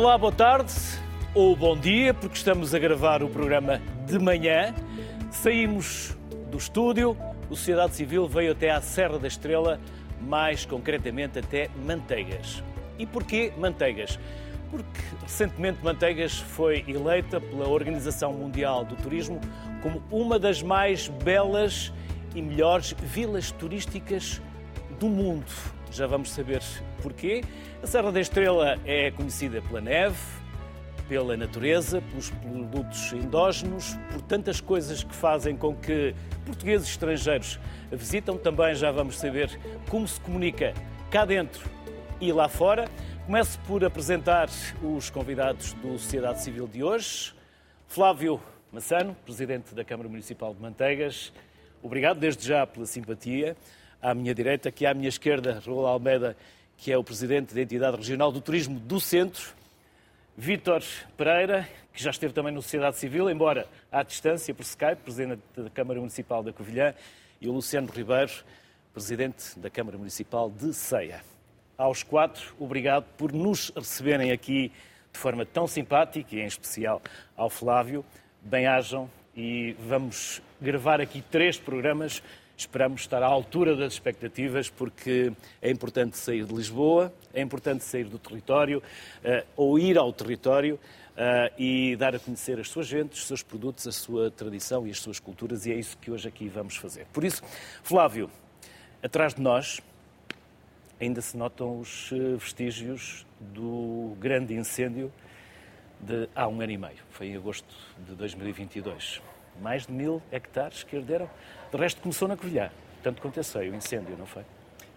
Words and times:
Olá, 0.00 0.16
boa 0.16 0.32
tarde 0.32 0.72
ou 1.34 1.54
bom 1.54 1.76
dia, 1.76 2.14
porque 2.14 2.34
estamos 2.34 2.74
a 2.74 2.78
gravar 2.78 3.22
o 3.22 3.28
programa 3.28 3.82
de 4.06 4.18
manhã. 4.18 4.74
Saímos 5.30 6.16
do 6.50 6.56
estúdio, 6.56 7.14
o 7.50 7.54
Sociedade 7.54 7.96
Civil 7.96 8.26
veio 8.26 8.52
até 8.52 8.70
à 8.70 8.80
Serra 8.80 9.18
da 9.18 9.28
Estrela, 9.28 9.78
mais 10.18 10.64
concretamente 10.64 11.38
até 11.38 11.68
Manteigas. 11.84 12.64
E 12.98 13.04
porquê 13.04 13.52
Manteigas? 13.58 14.18
Porque 14.70 15.02
recentemente 15.20 15.84
Manteigas 15.84 16.38
foi 16.38 16.82
eleita 16.88 17.38
pela 17.38 17.68
Organização 17.68 18.32
Mundial 18.32 18.86
do 18.86 18.96
Turismo 18.96 19.38
como 19.82 20.02
uma 20.10 20.38
das 20.38 20.62
mais 20.62 21.08
belas 21.08 21.92
e 22.34 22.40
melhores 22.40 22.96
vilas 23.02 23.52
turísticas 23.52 24.40
do 24.98 25.10
mundo. 25.10 25.44
Já 25.90 26.06
vamos 26.06 26.30
saber 26.30 26.62
porquê. 27.02 27.42
A 27.82 27.86
Serra 27.86 28.12
da 28.12 28.20
Estrela 28.20 28.78
é 28.84 29.10
conhecida 29.10 29.60
pela 29.60 29.80
neve, 29.80 30.16
pela 31.08 31.36
natureza, 31.36 32.00
pelos 32.00 32.30
produtos 32.30 33.12
endógenos, 33.12 33.98
por 34.12 34.22
tantas 34.22 34.60
coisas 34.60 35.02
que 35.02 35.14
fazem 35.14 35.56
com 35.56 35.74
que 35.74 36.14
portugueses 36.46 36.86
e 36.86 36.90
estrangeiros 36.92 37.58
a 37.92 37.96
visitam. 37.96 38.38
Também 38.38 38.74
já 38.74 38.92
vamos 38.92 39.18
saber 39.18 39.58
como 39.88 40.06
se 40.06 40.20
comunica 40.20 40.72
cá 41.10 41.24
dentro 41.24 41.68
e 42.20 42.32
lá 42.32 42.48
fora. 42.48 42.88
Começo 43.26 43.58
por 43.66 43.84
apresentar 43.84 44.48
os 44.82 45.10
convidados 45.10 45.72
do 45.74 45.98
Sociedade 45.98 46.42
Civil 46.42 46.68
de 46.68 46.84
hoje. 46.84 47.34
Flávio 47.88 48.40
Massano, 48.70 49.16
Presidente 49.24 49.74
da 49.74 49.84
Câmara 49.84 50.08
Municipal 50.08 50.54
de 50.54 50.60
Manteigas. 50.60 51.32
Obrigado 51.82 52.20
desde 52.20 52.46
já 52.46 52.64
pela 52.64 52.86
simpatia. 52.86 53.56
À 54.02 54.14
minha 54.14 54.34
direita, 54.34 54.70
aqui 54.70 54.86
à 54.86 54.94
minha 54.94 55.10
esquerda, 55.10 55.60
Raul 55.66 55.86
Almeida, 55.86 56.34
que 56.78 56.90
é 56.90 56.96
o 56.96 57.04
Presidente 57.04 57.54
da 57.54 57.60
Entidade 57.60 57.98
Regional 57.98 58.32
do 58.32 58.40
Turismo 58.40 58.80
do 58.80 58.98
Centro. 58.98 59.52
Vítor 60.34 60.82
Pereira, 61.18 61.68
que 61.92 62.02
já 62.02 62.08
esteve 62.08 62.32
também 62.32 62.50
na 62.50 62.62
Sociedade 62.62 62.96
Civil, 62.96 63.28
embora 63.28 63.68
à 63.92 64.02
distância, 64.02 64.54
por 64.54 64.62
Skype, 64.62 65.02
Presidente 65.04 65.42
da 65.54 65.68
Câmara 65.68 66.00
Municipal 66.00 66.42
da 66.42 66.50
Covilhã, 66.50 66.94
e 67.42 67.46
o 67.46 67.52
Luciano 67.52 67.92
Ribeiro, 67.92 68.32
Presidente 68.94 69.58
da 69.58 69.68
Câmara 69.68 69.98
Municipal 69.98 70.50
de 70.50 70.72
Ceia. 70.72 71.20
Aos 71.76 72.02
quatro, 72.02 72.54
obrigado 72.58 73.04
por 73.18 73.34
nos 73.34 73.70
receberem 73.76 74.32
aqui 74.32 74.72
de 75.12 75.18
forma 75.18 75.44
tão 75.44 75.66
simpática, 75.66 76.34
e 76.34 76.40
em 76.40 76.46
especial 76.46 77.02
ao 77.36 77.50
Flávio. 77.50 78.02
Bem-ajam 78.40 79.10
e 79.36 79.76
vamos 79.78 80.40
gravar 80.58 81.02
aqui 81.02 81.20
três 81.20 81.58
programas 81.58 82.22
Esperamos 82.60 83.00
estar 83.00 83.22
à 83.22 83.26
altura 83.26 83.74
das 83.74 83.94
expectativas, 83.94 84.68
porque 84.68 85.32
é 85.62 85.70
importante 85.70 86.18
sair 86.18 86.44
de 86.44 86.54
Lisboa, 86.54 87.10
é 87.32 87.40
importante 87.40 87.82
sair 87.84 88.04
do 88.04 88.18
território, 88.18 88.82
uh, 89.24 89.46
ou 89.56 89.78
ir 89.78 89.96
ao 89.96 90.12
território 90.12 90.74
uh, 90.74 91.54
e 91.58 91.96
dar 91.96 92.14
a 92.14 92.18
conhecer 92.18 92.60
as 92.60 92.68
suas 92.68 92.86
gentes, 92.86 93.20
os 93.20 93.26
seus 93.26 93.42
produtos, 93.42 93.86
a 93.86 93.92
sua 93.92 94.30
tradição 94.30 94.86
e 94.86 94.90
as 94.90 95.00
suas 95.00 95.18
culturas, 95.18 95.64
e 95.64 95.72
é 95.72 95.74
isso 95.76 95.96
que 95.96 96.10
hoje 96.10 96.28
aqui 96.28 96.48
vamos 96.48 96.76
fazer. 96.76 97.06
Por 97.14 97.24
isso, 97.24 97.42
Flávio, 97.82 98.30
atrás 99.02 99.34
de 99.34 99.40
nós 99.40 99.80
ainda 101.00 101.22
se 101.22 101.38
notam 101.38 101.80
os 101.80 102.12
eh, 102.12 102.36
vestígios 102.36 103.24
do 103.40 104.14
grande 104.20 104.52
incêndio 104.52 105.10
de 105.98 106.28
há 106.34 106.46
um 106.46 106.60
ano 106.60 106.72
e 106.72 106.76
meio. 106.76 107.02
Foi 107.08 107.28
em 107.28 107.36
agosto 107.36 107.74
de 108.06 108.14
2022. 108.14 109.22
Mais 109.60 109.86
de 109.86 109.92
mil 109.92 110.22
hectares 110.30 110.82
que 110.82 110.96
arderam 110.96 111.28
de 111.72 111.78
resto, 111.78 112.00
começou 112.00 112.26
na 112.26 112.36
Covilhã, 112.36 112.70
tanto 113.02 113.22
quanto 113.22 113.36
eu 113.36 113.44
sei, 113.44 113.70
o 113.70 113.74
incêndio, 113.74 114.16
não 114.18 114.26
foi? 114.26 114.42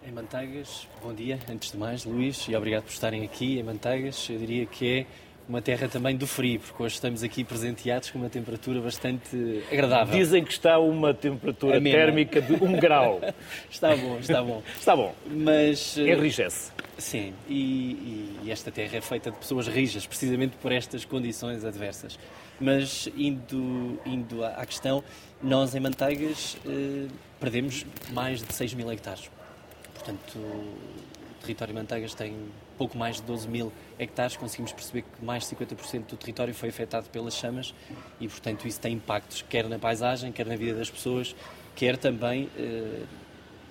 Em 0.06 0.12
Manteigas, 0.12 0.86
bom 1.02 1.14
dia, 1.14 1.38
antes 1.50 1.72
de 1.72 1.78
mais, 1.78 2.04
Luís, 2.04 2.46
e 2.48 2.54
obrigado 2.54 2.82
por 2.82 2.90
estarem 2.90 3.24
aqui 3.24 3.58
em 3.58 3.62
Manteigas. 3.62 4.28
Eu 4.28 4.38
diria 4.38 4.66
que 4.66 4.98
é 5.00 5.06
uma 5.48 5.60
terra 5.60 5.88
também 5.88 6.16
do 6.16 6.26
frio, 6.26 6.60
porque 6.60 6.82
hoje 6.82 6.94
estamos 6.94 7.22
aqui 7.22 7.44
presenteados 7.44 8.10
com 8.10 8.18
uma 8.18 8.28
temperatura 8.28 8.80
bastante 8.80 9.62
agradável. 9.70 10.18
Dizem 10.18 10.44
que 10.44 10.52
está 10.52 10.78
uma 10.78 11.12
temperatura 11.12 11.76
Amena. 11.76 11.96
térmica 11.96 12.40
de 12.40 12.52
um 12.52 12.78
grau. 12.78 13.20
está 13.70 13.94
bom, 13.96 14.18
está 14.18 14.42
bom. 14.42 14.62
Está 14.78 14.96
bom. 14.96 15.14
Mas... 15.26 15.96
Eh, 15.98 16.12
Enrijece. 16.12 16.72
Sim, 16.96 17.34
e, 17.48 18.38
e, 18.44 18.50
esta 18.50 18.70
terra 18.70 18.98
é 18.98 19.00
feita 19.00 19.30
de 19.30 19.36
pessoas 19.36 19.66
rijas, 19.66 20.06
precisamente 20.06 20.56
por 20.56 20.70
estas 20.70 21.04
condições 21.04 21.64
adversas. 21.64 22.18
Mas 22.60 23.08
indo, 23.16 24.00
indo 24.06 24.44
à 24.44 24.64
questão, 24.64 25.02
nós 25.42 25.74
em 25.74 25.80
Manteigas 25.80 26.56
eh, 26.66 27.08
perdemos 27.40 27.84
mais 28.12 28.42
de 28.42 28.52
6 28.52 28.74
mil 28.74 28.90
hectares. 28.90 29.30
Portanto, 29.92 30.38
o 30.38 31.40
território 31.40 31.74
de 31.74 31.80
Manteigas 31.80 32.14
tem 32.14 32.34
pouco 32.78 32.96
mais 32.96 33.16
de 33.16 33.22
12 33.22 33.48
mil 33.48 33.72
hectares. 33.98 34.36
Conseguimos 34.36 34.72
perceber 34.72 35.02
que 35.02 35.24
mais 35.24 35.48
de 35.48 35.56
50% 35.56 36.06
do 36.06 36.16
território 36.16 36.54
foi 36.54 36.68
afetado 36.68 37.08
pelas 37.10 37.34
chamas 37.34 37.74
e, 38.20 38.28
portanto, 38.28 38.66
isso 38.66 38.80
tem 38.80 38.94
impactos 38.94 39.44
quer 39.48 39.68
na 39.68 39.78
paisagem, 39.78 40.30
quer 40.32 40.46
na 40.46 40.56
vida 40.56 40.78
das 40.78 40.90
pessoas, 40.90 41.34
quer 41.74 41.96
também 41.96 42.48
eh, 42.56 43.02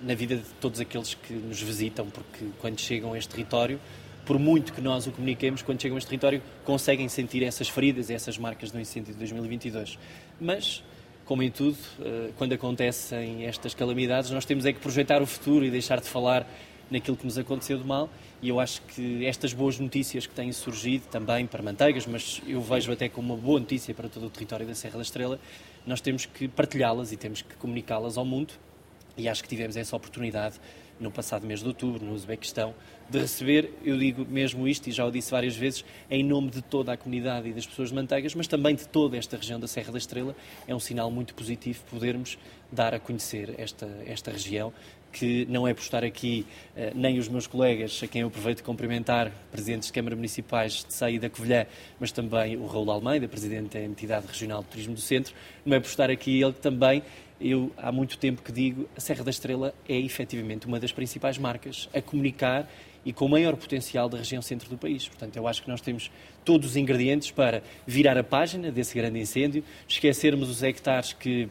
na 0.02 0.14
vida 0.14 0.36
de 0.36 0.48
todos 0.60 0.80
aqueles 0.80 1.14
que 1.14 1.32
nos 1.32 1.60
visitam, 1.60 2.08
porque 2.10 2.46
quando 2.60 2.78
chegam 2.80 3.12
a 3.14 3.18
este 3.18 3.30
território 3.30 3.80
por 4.24 4.38
muito 4.38 4.72
que 4.72 4.80
nós 4.80 5.06
o 5.06 5.12
comuniquemos, 5.12 5.62
quando 5.62 5.80
chegam 5.80 5.96
a 5.96 5.98
este 5.98 6.08
território, 6.08 6.42
conseguem 6.64 7.08
sentir 7.08 7.42
essas 7.42 7.68
feridas, 7.68 8.10
essas 8.10 8.38
marcas 8.38 8.70
do 8.70 8.80
incêndio 8.80 9.12
de 9.12 9.18
2022. 9.18 9.98
Mas, 10.40 10.82
como 11.24 11.42
em 11.42 11.50
tudo, 11.50 11.76
eh, 12.00 12.30
quando 12.36 12.52
acontecem 12.52 13.44
estas 13.46 13.74
calamidades, 13.74 14.30
nós 14.30 14.44
temos 14.44 14.64
é 14.64 14.72
que 14.72 14.80
projetar 14.80 15.22
o 15.22 15.26
futuro 15.26 15.64
e 15.64 15.70
deixar 15.70 16.00
de 16.00 16.08
falar 16.08 16.46
naquilo 16.90 17.16
que 17.16 17.24
nos 17.24 17.38
aconteceu 17.38 17.78
de 17.78 17.84
mal. 17.84 18.08
E 18.40 18.48
eu 18.48 18.60
acho 18.60 18.82
que 18.82 19.24
estas 19.26 19.52
boas 19.52 19.78
notícias 19.78 20.26
que 20.26 20.34
têm 20.34 20.52
surgido 20.52 21.06
também 21.10 21.46
para 21.46 21.62
Manteigas, 21.62 22.06
mas 22.06 22.42
eu 22.46 22.60
vejo 22.60 22.92
até 22.92 23.08
como 23.08 23.34
uma 23.34 23.40
boa 23.40 23.60
notícia 23.60 23.94
para 23.94 24.08
todo 24.08 24.26
o 24.26 24.30
território 24.30 24.66
da 24.66 24.74
Serra 24.74 24.96
da 24.96 25.02
Estrela, 25.02 25.38
nós 25.86 26.00
temos 26.00 26.26
que 26.26 26.48
partilhá-las 26.48 27.12
e 27.12 27.16
temos 27.16 27.42
que 27.42 27.54
comunicá-las 27.56 28.16
ao 28.16 28.24
mundo. 28.24 28.54
E 29.16 29.28
acho 29.28 29.42
que 29.42 29.48
tivemos 29.48 29.76
essa 29.76 29.94
oportunidade 29.94 30.56
no 30.98 31.10
passado 31.10 31.46
mês 31.46 31.60
de 31.60 31.66
outubro, 31.68 32.04
no 32.04 32.12
Uzbequistão, 32.12 32.74
de 33.08 33.18
receber, 33.18 33.70
eu 33.84 33.98
digo 33.98 34.24
mesmo 34.28 34.66
isto, 34.66 34.88
e 34.88 34.92
já 34.92 35.04
o 35.04 35.10
disse 35.10 35.30
várias 35.30 35.56
vezes, 35.56 35.84
em 36.10 36.24
nome 36.24 36.50
de 36.50 36.62
toda 36.62 36.92
a 36.92 36.96
comunidade 36.96 37.48
e 37.48 37.52
das 37.52 37.66
pessoas 37.66 37.90
de 37.90 37.94
Manteigas, 37.94 38.34
mas 38.34 38.46
também 38.46 38.74
de 38.74 38.88
toda 38.88 39.16
esta 39.16 39.36
região 39.36 39.60
da 39.60 39.66
Serra 39.66 39.92
da 39.92 39.98
Estrela, 39.98 40.34
é 40.66 40.74
um 40.74 40.80
sinal 40.80 41.10
muito 41.10 41.34
positivo 41.34 41.82
podermos 41.90 42.38
dar 42.72 42.94
a 42.94 42.98
conhecer 42.98 43.54
esta, 43.58 43.86
esta 44.06 44.30
região, 44.30 44.72
que 45.14 45.46
não 45.48 45.66
é 45.66 45.72
por 45.72 45.80
estar 45.80 46.02
aqui 46.02 46.44
eh, 46.76 46.92
nem 46.92 47.20
os 47.20 47.28
meus 47.28 47.46
colegas, 47.46 48.00
a 48.02 48.06
quem 48.08 48.22
eu 48.22 48.28
aproveito 48.28 48.58
de 48.58 48.62
cumprimentar, 48.64 49.30
presidentes 49.52 49.86
de 49.86 49.92
Câmara 49.92 50.16
Municipais 50.16 50.84
de 50.84 50.92
Saí 50.92 51.20
da 51.20 51.30
Covilhã, 51.30 51.66
mas 52.00 52.10
também 52.10 52.56
o 52.56 52.66
Raul 52.66 52.90
Almeida, 52.90 53.28
presidente 53.28 53.78
da 53.78 53.80
Entidade 53.80 54.26
Regional 54.26 54.62
de 54.62 54.68
Turismo 54.70 54.94
do 54.94 55.00
Centro, 55.00 55.32
não 55.64 55.76
é 55.76 55.80
por 55.80 55.86
estar 55.86 56.10
aqui 56.10 56.42
ele 56.42 56.52
também 56.52 57.00
eu 57.40 57.72
há 57.76 57.90
muito 57.90 58.16
tempo 58.18 58.42
que 58.42 58.52
digo 58.52 58.88
a 58.96 59.00
Serra 59.00 59.24
da 59.24 59.30
Estrela 59.30 59.74
é 59.88 59.98
efetivamente 59.98 60.66
uma 60.66 60.78
das 60.78 60.92
principais 60.92 61.38
marcas 61.38 61.88
a 61.94 62.00
comunicar 62.00 62.68
e 63.04 63.12
com 63.12 63.26
o 63.26 63.28
maior 63.28 63.56
potencial 63.56 64.08
da 64.08 64.18
região 64.18 64.40
centro 64.40 64.68
do 64.70 64.78
país. 64.78 65.06
Portanto, 65.06 65.36
eu 65.36 65.46
acho 65.46 65.62
que 65.62 65.68
nós 65.68 65.80
temos 65.80 66.10
todos 66.44 66.70
os 66.70 66.76
ingredientes 66.76 67.30
para 67.30 67.62
virar 67.86 68.16
a 68.16 68.24
página 68.24 68.70
desse 68.70 68.94
grande 68.94 69.18
incêndio, 69.18 69.62
esquecermos 69.86 70.48
os 70.48 70.62
hectares 70.62 71.12
que 71.12 71.48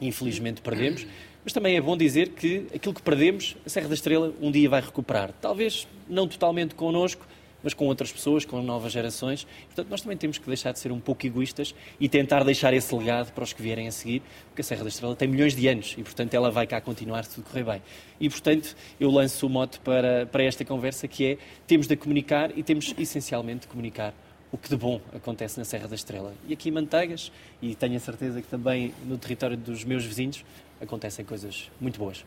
infelizmente 0.00 0.60
perdemos, 0.60 1.06
mas 1.44 1.52
também 1.52 1.76
é 1.76 1.80
bom 1.80 1.96
dizer 1.96 2.30
que 2.30 2.66
aquilo 2.74 2.94
que 2.94 3.02
perdemos, 3.02 3.56
a 3.66 3.68
Serra 3.68 3.88
da 3.88 3.94
Estrela 3.94 4.32
um 4.40 4.50
dia 4.50 4.68
vai 4.68 4.80
recuperar. 4.80 5.32
Talvez 5.40 5.86
não 6.08 6.26
totalmente 6.26 6.74
connosco, 6.74 7.26
mas 7.64 7.74
com 7.74 7.86
outras 7.86 8.12
pessoas, 8.12 8.44
com 8.44 8.62
novas 8.62 8.92
gerações. 8.92 9.46
Portanto, 9.66 9.88
nós 9.88 10.02
também 10.02 10.16
temos 10.16 10.38
que 10.38 10.46
deixar 10.46 10.72
de 10.72 10.78
ser 10.78 10.92
um 10.92 11.00
pouco 11.00 11.26
egoístas 11.26 11.74
e 11.98 12.08
tentar 12.08 12.44
deixar 12.44 12.74
esse 12.74 12.94
legado 12.94 13.32
para 13.32 13.42
os 13.42 13.52
que 13.52 13.62
vierem 13.62 13.88
a 13.88 13.92
seguir, 13.92 14.22
porque 14.48 14.60
a 14.60 14.64
Serra 14.64 14.82
da 14.82 14.88
Estrela 14.88 15.16
tem 15.16 15.26
milhões 15.26 15.56
de 15.56 15.66
anos 15.66 15.94
e, 15.98 16.02
portanto, 16.02 16.34
ela 16.34 16.50
vai 16.50 16.66
cá 16.66 16.80
continuar 16.80 17.24
se 17.24 17.36
tudo 17.36 17.44
correr 17.50 17.64
bem. 17.64 17.82
E, 18.20 18.28
portanto, 18.28 18.76
eu 19.00 19.10
lanço 19.10 19.46
o 19.46 19.50
mote 19.50 19.80
para, 19.80 20.26
para 20.26 20.44
esta 20.44 20.64
conversa 20.64 21.08
que 21.08 21.24
é 21.24 21.38
temos 21.66 21.86
de 21.88 21.96
comunicar 21.96 22.56
e 22.56 22.62
temos 22.62 22.94
essencialmente 22.96 23.62
de 23.62 23.68
comunicar 23.68 24.14
o 24.52 24.58
que 24.58 24.68
de 24.68 24.76
bom 24.76 25.00
acontece 25.12 25.58
na 25.58 25.64
Serra 25.64 25.88
da 25.88 25.96
Estrela. 25.96 26.32
E 26.46 26.52
aqui 26.52 26.68
em 26.68 26.72
Manteigas, 26.72 27.32
e 27.60 27.74
tenho 27.74 27.96
a 27.96 28.00
certeza 28.00 28.40
que 28.40 28.46
também 28.46 28.94
no 29.04 29.18
território 29.18 29.56
dos 29.56 29.82
meus 29.82 30.04
vizinhos, 30.04 30.44
acontecem 30.80 31.24
coisas 31.24 31.70
muito 31.80 31.98
boas. 31.98 32.24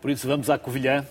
Por 0.00 0.10
isso 0.10 0.26
vamos 0.26 0.50
à 0.50 0.58
Covilhã, 0.58 1.06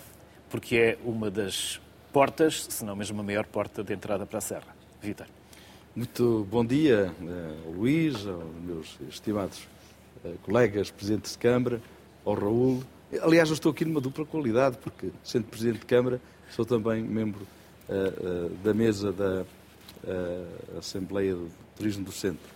porque 0.49 0.75
é 0.75 0.97
uma 1.03 1.31
das 1.31 1.81
portas, 2.15 2.65
se 2.69 2.85
não 2.85 2.95
mesmo 2.95 3.19
a 3.19 3.23
maior 3.25 3.45
porta 3.45 3.83
de 3.83 3.93
entrada 3.93 4.25
para 4.25 4.37
a 4.37 4.41
Serra. 4.41 4.73
Vitor. 5.01 5.27
Muito 5.93 6.47
bom 6.49 6.65
dia, 6.65 7.13
uh, 7.19 7.71
Luís, 7.71 8.15
aos 8.25 8.55
meus 8.63 8.97
estimados 9.09 9.67
uh, 10.23 10.33
colegas, 10.43 10.89
presidentes 10.89 11.33
de 11.33 11.37
Câmara, 11.37 11.81
ao 12.23 12.33
Raul. 12.33 12.81
Aliás, 13.21 13.49
eu 13.49 13.53
estou 13.53 13.69
aqui 13.69 13.83
numa 13.83 13.99
dupla 13.99 14.25
qualidade, 14.25 14.77
porque, 14.81 15.09
sendo 15.25 15.43
presidente 15.47 15.79
de 15.79 15.85
Câmara, 15.87 16.21
sou 16.51 16.63
também 16.63 17.03
membro 17.03 17.45
uh, 17.89 18.49
da 18.63 18.73
mesa 18.73 19.11
da 19.11 19.43
Assembleia 20.79 21.35
do 21.35 21.51
Turismo 21.75 22.05
do 22.05 22.11
Centro. 22.11 22.47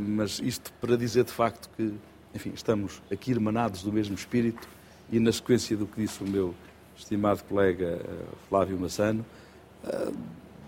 mas 0.00 0.40
isto 0.42 0.72
para 0.80 0.96
dizer, 0.96 1.22
de 1.22 1.30
facto, 1.30 1.68
que, 1.76 1.92
enfim, 2.34 2.50
estamos 2.52 3.00
aqui 3.12 3.30
irmanados 3.30 3.82
do 3.82 3.92
mesmo 3.92 4.14
espírito 4.14 4.66
e 5.10 5.20
na 5.20 5.30
sequência 5.30 5.76
do 5.76 5.86
que 5.86 6.00
disse 6.00 6.24
o 6.24 6.26
meu 6.26 6.54
estimado 7.02 7.42
colega 7.44 8.00
eh, 8.00 8.24
Flávio 8.48 8.78
Massano, 8.78 9.24
eh, 9.84 10.12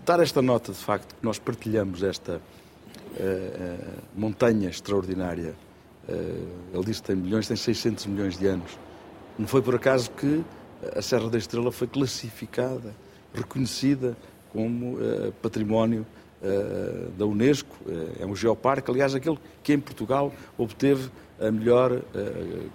dar 0.05 0.19
esta 0.19 0.41
nota 0.41 0.71
de 0.71 0.77
facto 0.77 1.15
que 1.15 1.25
nós 1.25 1.39
partilhamos 1.39 2.03
esta 2.03 2.39
montanha 4.13 4.69
extraordinária. 4.69 5.55
ele 6.07 6.83
diz 6.85 6.99
que 6.99 7.07
tem 7.07 7.15
milhões, 7.15 7.47
tem 7.47 7.55
600 7.55 8.05
milhões 8.07 8.37
de 8.37 8.45
anos. 8.45 8.77
Não 9.39 9.47
foi 9.47 9.61
por 9.61 9.73
acaso 9.73 10.11
que 10.11 10.43
a 10.93 11.01
Serra 11.01 11.29
da 11.29 11.37
Estrela 11.37 11.71
foi 11.71 11.87
classificada, 11.87 12.93
reconhecida 13.33 14.17
como 14.51 14.97
património 15.41 16.05
da 17.17 17.25
Unesco, 17.25 17.75
é 18.19 18.25
um 18.25 18.35
geoparque, 18.35 18.91
aliás, 18.91 19.15
aquele 19.15 19.39
que 19.63 19.71
em 19.71 19.79
Portugal 19.79 20.33
obteve 20.57 21.09
a 21.39 21.49
melhor 21.49 22.01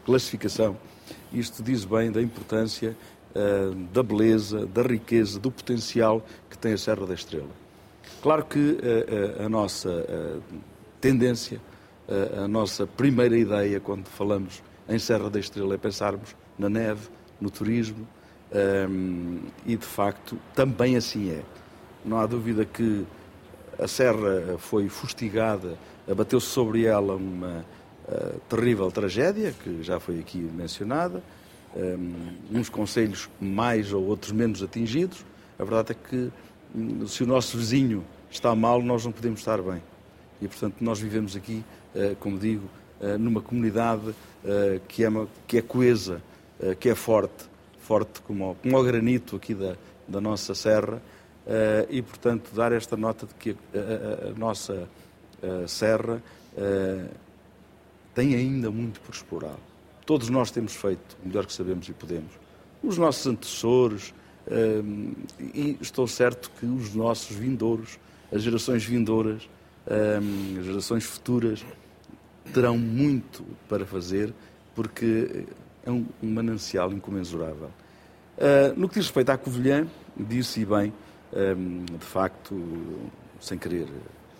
classificação. 0.06 0.74
Isto 1.32 1.62
diz 1.62 1.84
bem 1.84 2.10
da 2.10 2.22
importância 2.22 2.96
da 3.92 4.02
beleza, 4.02 4.66
da 4.66 4.82
riqueza, 4.82 5.38
do 5.38 5.50
potencial 5.50 6.24
que 6.48 6.58
tem 6.58 6.72
a 6.72 6.78
Serra 6.78 7.06
da 7.06 7.14
Estrela. 7.14 7.50
Claro 8.22 8.44
que 8.44 8.78
a 9.44 9.48
nossa 9.48 10.06
tendência, 11.00 11.60
a 12.42 12.48
nossa 12.48 12.86
primeira 12.86 13.38
ideia 13.38 13.78
quando 13.80 14.06
falamos 14.06 14.62
em 14.88 14.98
Serra 14.98 15.30
da 15.30 15.38
Estrela 15.38 15.74
é 15.74 15.78
pensarmos 15.78 16.34
na 16.58 16.68
neve, 16.68 17.08
no 17.40 17.50
turismo, 17.50 18.06
e 19.64 19.76
de 19.76 19.86
facto 19.86 20.36
também 20.54 20.96
assim 20.96 21.30
é. 21.30 21.42
Não 22.04 22.18
há 22.18 22.26
dúvida 22.26 22.64
que 22.64 23.06
a 23.78 23.86
serra 23.86 24.58
foi 24.58 24.88
fustigada, 24.88 25.78
abateu-se 26.10 26.48
sobre 26.48 26.84
ela 26.84 27.14
uma 27.14 27.64
terrível 28.48 28.90
tragédia, 28.90 29.54
que 29.62 29.82
já 29.82 30.00
foi 30.00 30.18
aqui 30.18 30.38
mencionada, 30.38 31.22
um, 31.76 32.58
uns 32.58 32.68
conselhos 32.68 33.28
mais 33.40 33.92
ou 33.92 34.04
outros 34.04 34.32
menos 34.32 34.62
atingidos. 34.62 35.24
A 35.58 35.64
verdade 35.64 35.92
é 35.92 36.08
que 36.08 36.30
um, 36.74 37.06
se 37.06 37.22
o 37.22 37.26
nosso 37.26 37.56
vizinho 37.56 38.04
está 38.30 38.54
mal, 38.54 38.82
nós 38.82 39.04
não 39.04 39.12
podemos 39.12 39.40
estar 39.40 39.60
bem. 39.62 39.82
E, 40.40 40.48
portanto, 40.48 40.76
nós 40.80 40.98
vivemos 40.98 41.36
aqui, 41.36 41.64
uh, 41.94 42.16
como 42.16 42.38
digo, 42.38 42.68
uh, 43.00 43.18
numa 43.18 43.40
comunidade 43.40 44.14
que, 44.88 45.04
é 45.04 45.08
uma, 45.10 45.28
que 45.46 45.58
é 45.58 45.60
coesa, 45.62 46.22
que 46.80 46.88
é 46.88 46.94
forte, 46.94 47.44
forte 47.78 48.22
como, 48.22 48.56
como 48.62 48.78
o 48.78 48.82
granito 48.82 49.36
aqui 49.36 49.52
da, 49.52 49.76
da 50.08 50.18
nossa 50.18 50.54
serra, 50.54 51.02
e, 51.90 52.00
portanto, 52.00 52.50
dar 52.54 52.72
esta 52.72 52.96
nota 52.96 53.26
de 53.26 53.34
que 53.34 53.50
a, 53.50 54.28
a, 54.28 54.30
a 54.30 54.32
nossa 54.32 54.88
serra 55.68 56.22
tem 58.14 58.34
ainda 58.34 58.70
muito 58.70 58.98
por 59.02 59.14
explorar. 59.14 59.58
Todos 60.06 60.28
nós 60.28 60.50
temos 60.50 60.74
feito 60.74 61.16
o 61.24 61.28
melhor 61.28 61.46
que 61.46 61.52
sabemos 61.52 61.88
e 61.88 61.92
podemos. 61.92 62.32
Os 62.82 62.98
nossos 62.98 63.26
antecessores, 63.26 64.14
e 65.54 65.76
estou 65.80 66.06
certo 66.06 66.50
que 66.58 66.66
os 66.66 66.94
nossos 66.94 67.36
vindouros, 67.36 67.98
as 68.32 68.42
gerações 68.42 68.84
vindouras, 68.84 69.48
as 69.86 70.64
gerações 70.64 71.04
futuras, 71.04 71.64
terão 72.52 72.76
muito 72.76 73.44
para 73.68 73.84
fazer, 73.84 74.32
porque 74.74 75.46
é 75.84 75.90
um, 75.90 76.06
um 76.22 76.30
manancial 76.30 76.92
incomensurável. 76.92 77.70
no 78.76 78.88
que 78.88 78.94
diz 78.94 79.06
respeito 79.06 79.30
à 79.30 79.38
Covilhã, 79.38 79.86
disse 80.16 80.64
bem, 80.64 80.92
de 81.98 82.04
facto, 82.04 82.60
sem 83.40 83.56
querer 83.58 83.86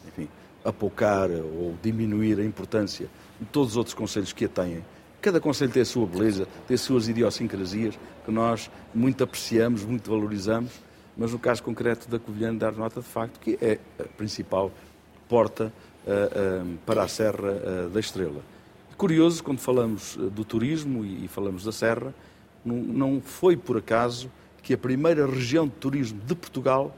enfim, 0.08 0.28
apocar 0.64 1.30
ou 1.30 1.76
diminuir 1.82 2.38
a 2.40 2.44
importância 2.44 3.08
de 3.40 3.46
todos 3.46 3.70
os 3.70 3.76
outros 3.76 3.94
conselhos 3.94 4.32
que 4.32 4.44
a 4.44 4.48
têm. 4.48 4.84
Cada 5.20 5.38
conselho 5.38 5.70
tem 5.70 5.82
a 5.82 5.86
sua 5.86 6.06
beleza, 6.06 6.48
tem 6.66 6.74
as 6.74 6.80
suas 6.80 7.06
idiosincrasias, 7.06 7.98
que 8.24 8.30
nós 8.30 8.70
muito 8.94 9.22
apreciamos, 9.22 9.84
muito 9.84 10.10
valorizamos, 10.10 10.72
mas 11.14 11.32
no 11.32 11.38
caso 11.38 11.62
concreto 11.62 12.08
da 12.08 12.18
Covilhã, 12.18 12.54
dar 12.54 12.72
nota 12.72 13.00
de 13.00 13.06
facto 13.06 13.38
que 13.38 13.58
é 13.60 13.78
a 13.98 14.04
principal 14.04 14.72
porta 15.28 15.70
uh, 16.06 16.78
para 16.86 17.02
a 17.02 17.08
Serra 17.08 17.52
uh, 17.52 17.90
da 17.90 18.00
Estrela. 18.00 18.40
Curioso, 18.96 19.44
quando 19.44 19.58
falamos 19.58 20.16
do 20.16 20.42
turismo 20.42 21.04
e, 21.04 21.28
falamos 21.28 21.64
da 21.64 21.72
Serra, 21.72 22.14
não, 22.64 22.76
não 22.76 23.20
foi 23.20 23.56
por 23.56 23.76
acaso 23.76 24.30
que 24.62 24.72
a 24.72 24.78
primeira 24.78 25.26
região 25.26 25.66
de 25.66 25.74
turismo 25.74 26.20
de 26.26 26.34
Portugal 26.34 26.96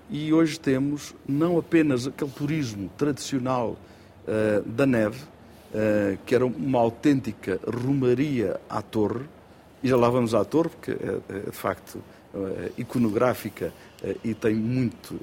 e 0.10 0.34
hoje 0.34 0.60
temos 0.60 1.16
não 1.26 1.58
apenas 1.58 2.06
aquele 2.06 2.32
turismo 2.32 2.90
tradicional 2.98 3.78
da 4.66 4.86
neve, 4.86 5.20
que 6.26 6.34
era 6.36 6.46
uma 6.46 6.80
autêntica 6.80 7.60
romaria 7.66 8.60
à 8.70 8.82
torre, 8.82 9.26
e 9.82 9.90
já 9.90 9.98
lá 9.98 10.10
vamos 10.10 10.34
à 10.34 10.46
torre, 10.46 10.70
porque 10.70 10.92
é, 10.92 11.20
é 11.30 11.40
de 11.50 11.52
facto 11.52 12.02
iconográfica 12.78 13.74
e 14.24 14.34
tem 14.34 14.56
muito, 14.56 15.20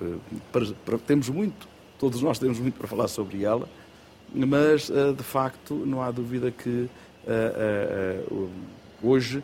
para, 0.52 0.66
para, 0.84 0.98
temos 0.98 1.28
muito, 1.28 1.68
todos 1.98 2.22
nós 2.22 2.38
temos 2.38 2.58
muito 2.58 2.78
para 2.78 2.86
falar 2.86 3.08
sobre 3.08 3.42
ela, 3.42 3.68
mas 4.32 4.90
de 5.16 5.22
facto 5.22 5.74
não 5.74 6.02
há 6.02 6.10
dúvida 6.10 6.50
que 6.50 6.88
uh, 7.26 8.32
uh, 8.32 8.50
hoje 9.02 9.42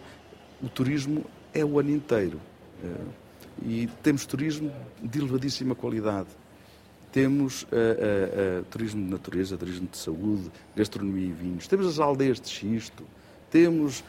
o 0.62 0.68
turismo 0.68 1.24
é 1.52 1.64
o 1.64 1.78
ano 1.78 1.90
inteiro. 1.90 2.40
e 3.62 3.88
temos 4.02 4.26
turismo 4.26 4.70
de 5.02 5.18
elevadíssima 5.18 5.74
qualidade. 5.74 6.28
Temos 7.16 7.66
turismo 8.68 9.02
de 9.02 9.10
natureza, 9.10 9.56
turismo 9.56 9.88
de 9.90 9.96
saúde, 9.96 10.52
gastronomia 10.76 11.28
e 11.28 11.32
vinhos. 11.32 11.66
Temos 11.66 11.86
as 11.86 11.98
aldeias 11.98 12.38
de 12.38 12.50
xisto, 12.50 13.04
temos 13.50 14.04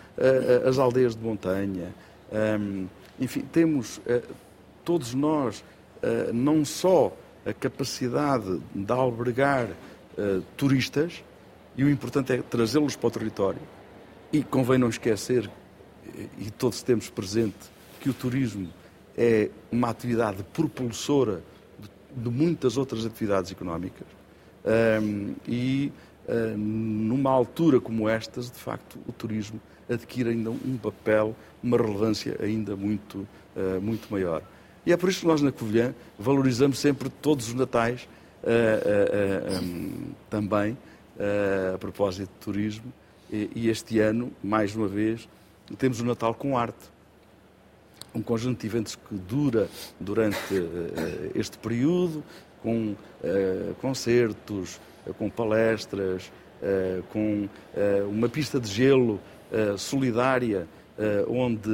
as 0.68 0.78
aldeias 0.78 1.16
de 1.16 1.24
montanha. 1.24 1.96
Um, 2.60 2.86
enfim, 3.18 3.44
temos 3.50 4.02
todos 4.84 5.14
nós 5.14 5.64
não 6.34 6.66
só 6.66 7.16
a 7.46 7.54
capacidade 7.54 8.60
de 8.76 8.92
albergar 8.92 9.70
turistas, 10.58 11.24
e 11.78 11.86
o 11.86 11.90
importante 11.90 12.34
é 12.34 12.42
trazê-los 12.42 12.98
para 12.98 13.08
o 13.08 13.12
território. 13.12 13.62
E 14.34 14.44
convém 14.44 14.78
não 14.78 14.90
esquecer, 14.90 15.50
e 16.38 16.52
todos 16.52 16.84
temos 16.84 17.10
presente, 17.10 17.72
que 18.02 18.10
o 18.10 18.14
turismo 18.14 18.68
é 19.18 19.50
uma 19.72 19.92
atividade 19.92 20.44
propulsora 20.52 21.42
de, 22.18 22.30
muitas 22.30 22.78
outras 22.78 23.06
atividades 23.06 23.52
económicas. 23.52 24.08
Um, 24.66 25.36
e 25.48 25.92
uh, 26.28 26.58
numa 26.58 27.32
altura 27.32 27.80
como 27.80 28.10
estas, 28.10 28.52
de 28.52 28.58
facto, 28.58 29.00
o 29.08 29.12
turismo 29.12 29.62
adquire 29.90 30.30
ainda 30.30 30.50
um 30.50 30.78
papel, 30.82 31.36
uma 31.64 31.78
relevância 31.78 32.38
ainda 32.42 32.76
muito, 32.76 33.28
uh, 33.56 33.82
muito 33.82 34.12
maior. 34.12 34.42
E 34.86 34.94
é 34.94 34.98
por 34.98 35.10
isso 35.10 35.22
que 35.22 35.28
nós 35.28 35.42
na 35.42 35.52
Covilhã 35.52 35.94
valorizamos 36.18 36.80
sempre 36.80 37.10
todos 37.10 37.50
os 37.50 37.54
natais 37.54 38.08
uh, 38.44 39.64
um, 39.64 40.12
também 40.30 40.74
uh, 40.74 41.76
a 41.76 41.78
propósito 41.78 42.30
de 42.30 42.40
turismo. 42.40 42.94
E, 43.30 43.50
e, 43.54 43.70
este 43.70 44.00
ano, 44.00 44.32
mais 44.42 44.74
uma 44.74 44.88
vez, 44.88 45.28
temos 45.78 46.00
o 46.00 46.06
Natal 46.06 46.34
com 46.34 46.58
arte. 46.58 46.78
Um 48.14 48.22
conjunto 48.22 48.62
de 48.62 48.68
eventos 48.68 48.96
que 48.96 49.16
dura 49.16 49.70
durante 50.00 50.56
uh, 50.56 51.32
este 51.36 51.58
período, 51.58 52.24
com 52.62 52.92
uh, 52.92 53.76
concertos, 53.82 54.80
com 55.18 55.30
palestras, 55.30 56.32
com 57.14 57.48
uma 58.10 58.28
pista 58.28 58.60
de 58.60 58.68
gelo 58.68 59.22
solidária, 59.78 60.68
onde 61.30 61.70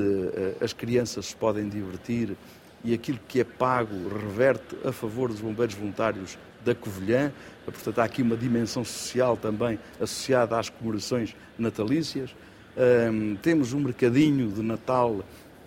as 0.62 0.72
crianças 0.72 1.28
se 1.28 1.36
podem 1.36 1.68
divertir 1.68 2.36
e 2.84 2.94
aquilo 2.94 3.20
que 3.28 3.40
é 3.40 3.44
pago 3.44 3.96
reverte 4.10 4.76
a 4.86 4.92
favor 4.92 5.30
dos 5.30 5.40
bombeiros 5.40 5.74
voluntários 5.74 6.38
da 6.64 6.76
Covilhã. 6.76 7.32
Portanto, 7.66 8.00
há 8.00 8.04
aqui 8.04 8.22
uma 8.22 8.36
dimensão 8.36 8.84
social 8.84 9.38
também 9.38 9.80
associada 10.02 10.60
às 10.60 10.70
comemorações 10.70 11.36
natalícias. 11.58 12.36
Um, 12.76 13.36
temos 13.36 13.72
um 13.72 13.80
mercadinho 13.80 14.52
de 14.52 14.62
Natal 14.62 15.24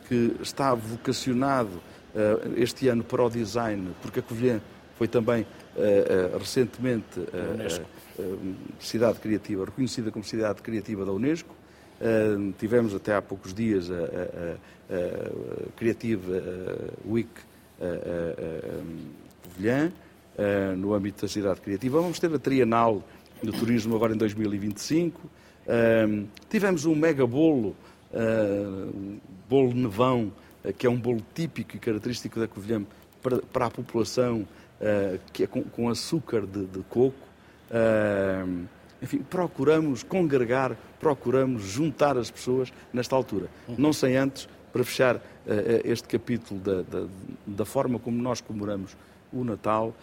que 0.08 0.36
está 0.40 0.74
vocacionado 0.74 1.76
uh, 2.14 2.54
este 2.56 2.88
ano 2.88 3.04
para 3.04 3.24
o 3.24 3.30
design, 3.30 3.90
porque 4.00 4.20
a 4.20 4.22
Covilhã 4.22 4.60
foi 4.96 5.08
também 5.08 5.42
uh, 5.42 6.34
uh, 6.34 6.38
recentemente 6.38 7.20
cidade 8.80 9.18
criativa, 9.18 9.64
reconhecida 9.66 10.10
como 10.10 10.24
cidade 10.24 10.62
criativa 10.62 11.04
da 11.04 11.12
Unesco. 11.12 11.54
Tivemos 12.58 12.94
até 12.94 13.14
há 13.14 13.22
poucos 13.22 13.54
dias 13.54 13.90
a, 13.90 13.94
a, 13.94 13.98
a, 13.98 15.68
a 15.68 15.72
Creative 15.76 16.22
Week 17.06 17.30
Covilhã, 19.42 19.92
no 20.76 20.94
âmbito 20.94 21.22
da 21.22 21.28
cidade 21.28 21.60
criativa. 21.60 22.00
Vamos 22.00 22.18
ter 22.18 22.34
a 22.34 22.38
Trienal 22.38 23.02
do 23.42 23.52
Turismo 23.52 23.94
agora 23.96 24.14
em 24.14 24.16
2025. 24.16 25.20
Uh, 25.66 26.26
tivemos 26.48 26.84
um 26.86 26.94
mega 26.94 27.26
bolo, 27.26 27.74
bolo 29.48 29.72
nevão, 29.74 30.32
que 30.78 30.86
é 30.86 30.90
um 30.90 30.98
bolo 30.98 31.22
típico 31.34 31.76
e 31.76 31.78
característico 31.78 32.40
da 32.40 32.48
Covilhã 32.48 32.82
para, 33.22 33.38
para 33.38 33.66
a 33.66 33.70
população, 33.70 34.46
que 35.32 35.44
é 35.44 35.46
com, 35.46 35.62
com 35.62 35.88
açúcar 35.88 36.42
de, 36.46 36.66
de 36.66 36.80
coco. 36.88 37.14
Enfim, 39.00 39.18
procuramos 39.18 40.02
congregar, 40.02 40.76
procuramos 40.98 41.62
juntar 41.62 42.16
as 42.16 42.30
pessoas 42.30 42.72
nesta 42.92 43.14
altura. 43.14 43.48
Não 43.78 43.92
sem 43.92 44.16
antes, 44.16 44.48
para 44.72 44.84
fechar 44.84 45.20
este 45.84 46.08
capítulo 46.08 46.60
da, 46.60 46.82
da, 46.82 47.06
da, 47.46 47.64
forma 47.64 47.98
como 47.98 48.20
nós 48.20 48.40
comemoramos 48.40 48.96
o 49.32 49.44
Natal, 49.44 49.94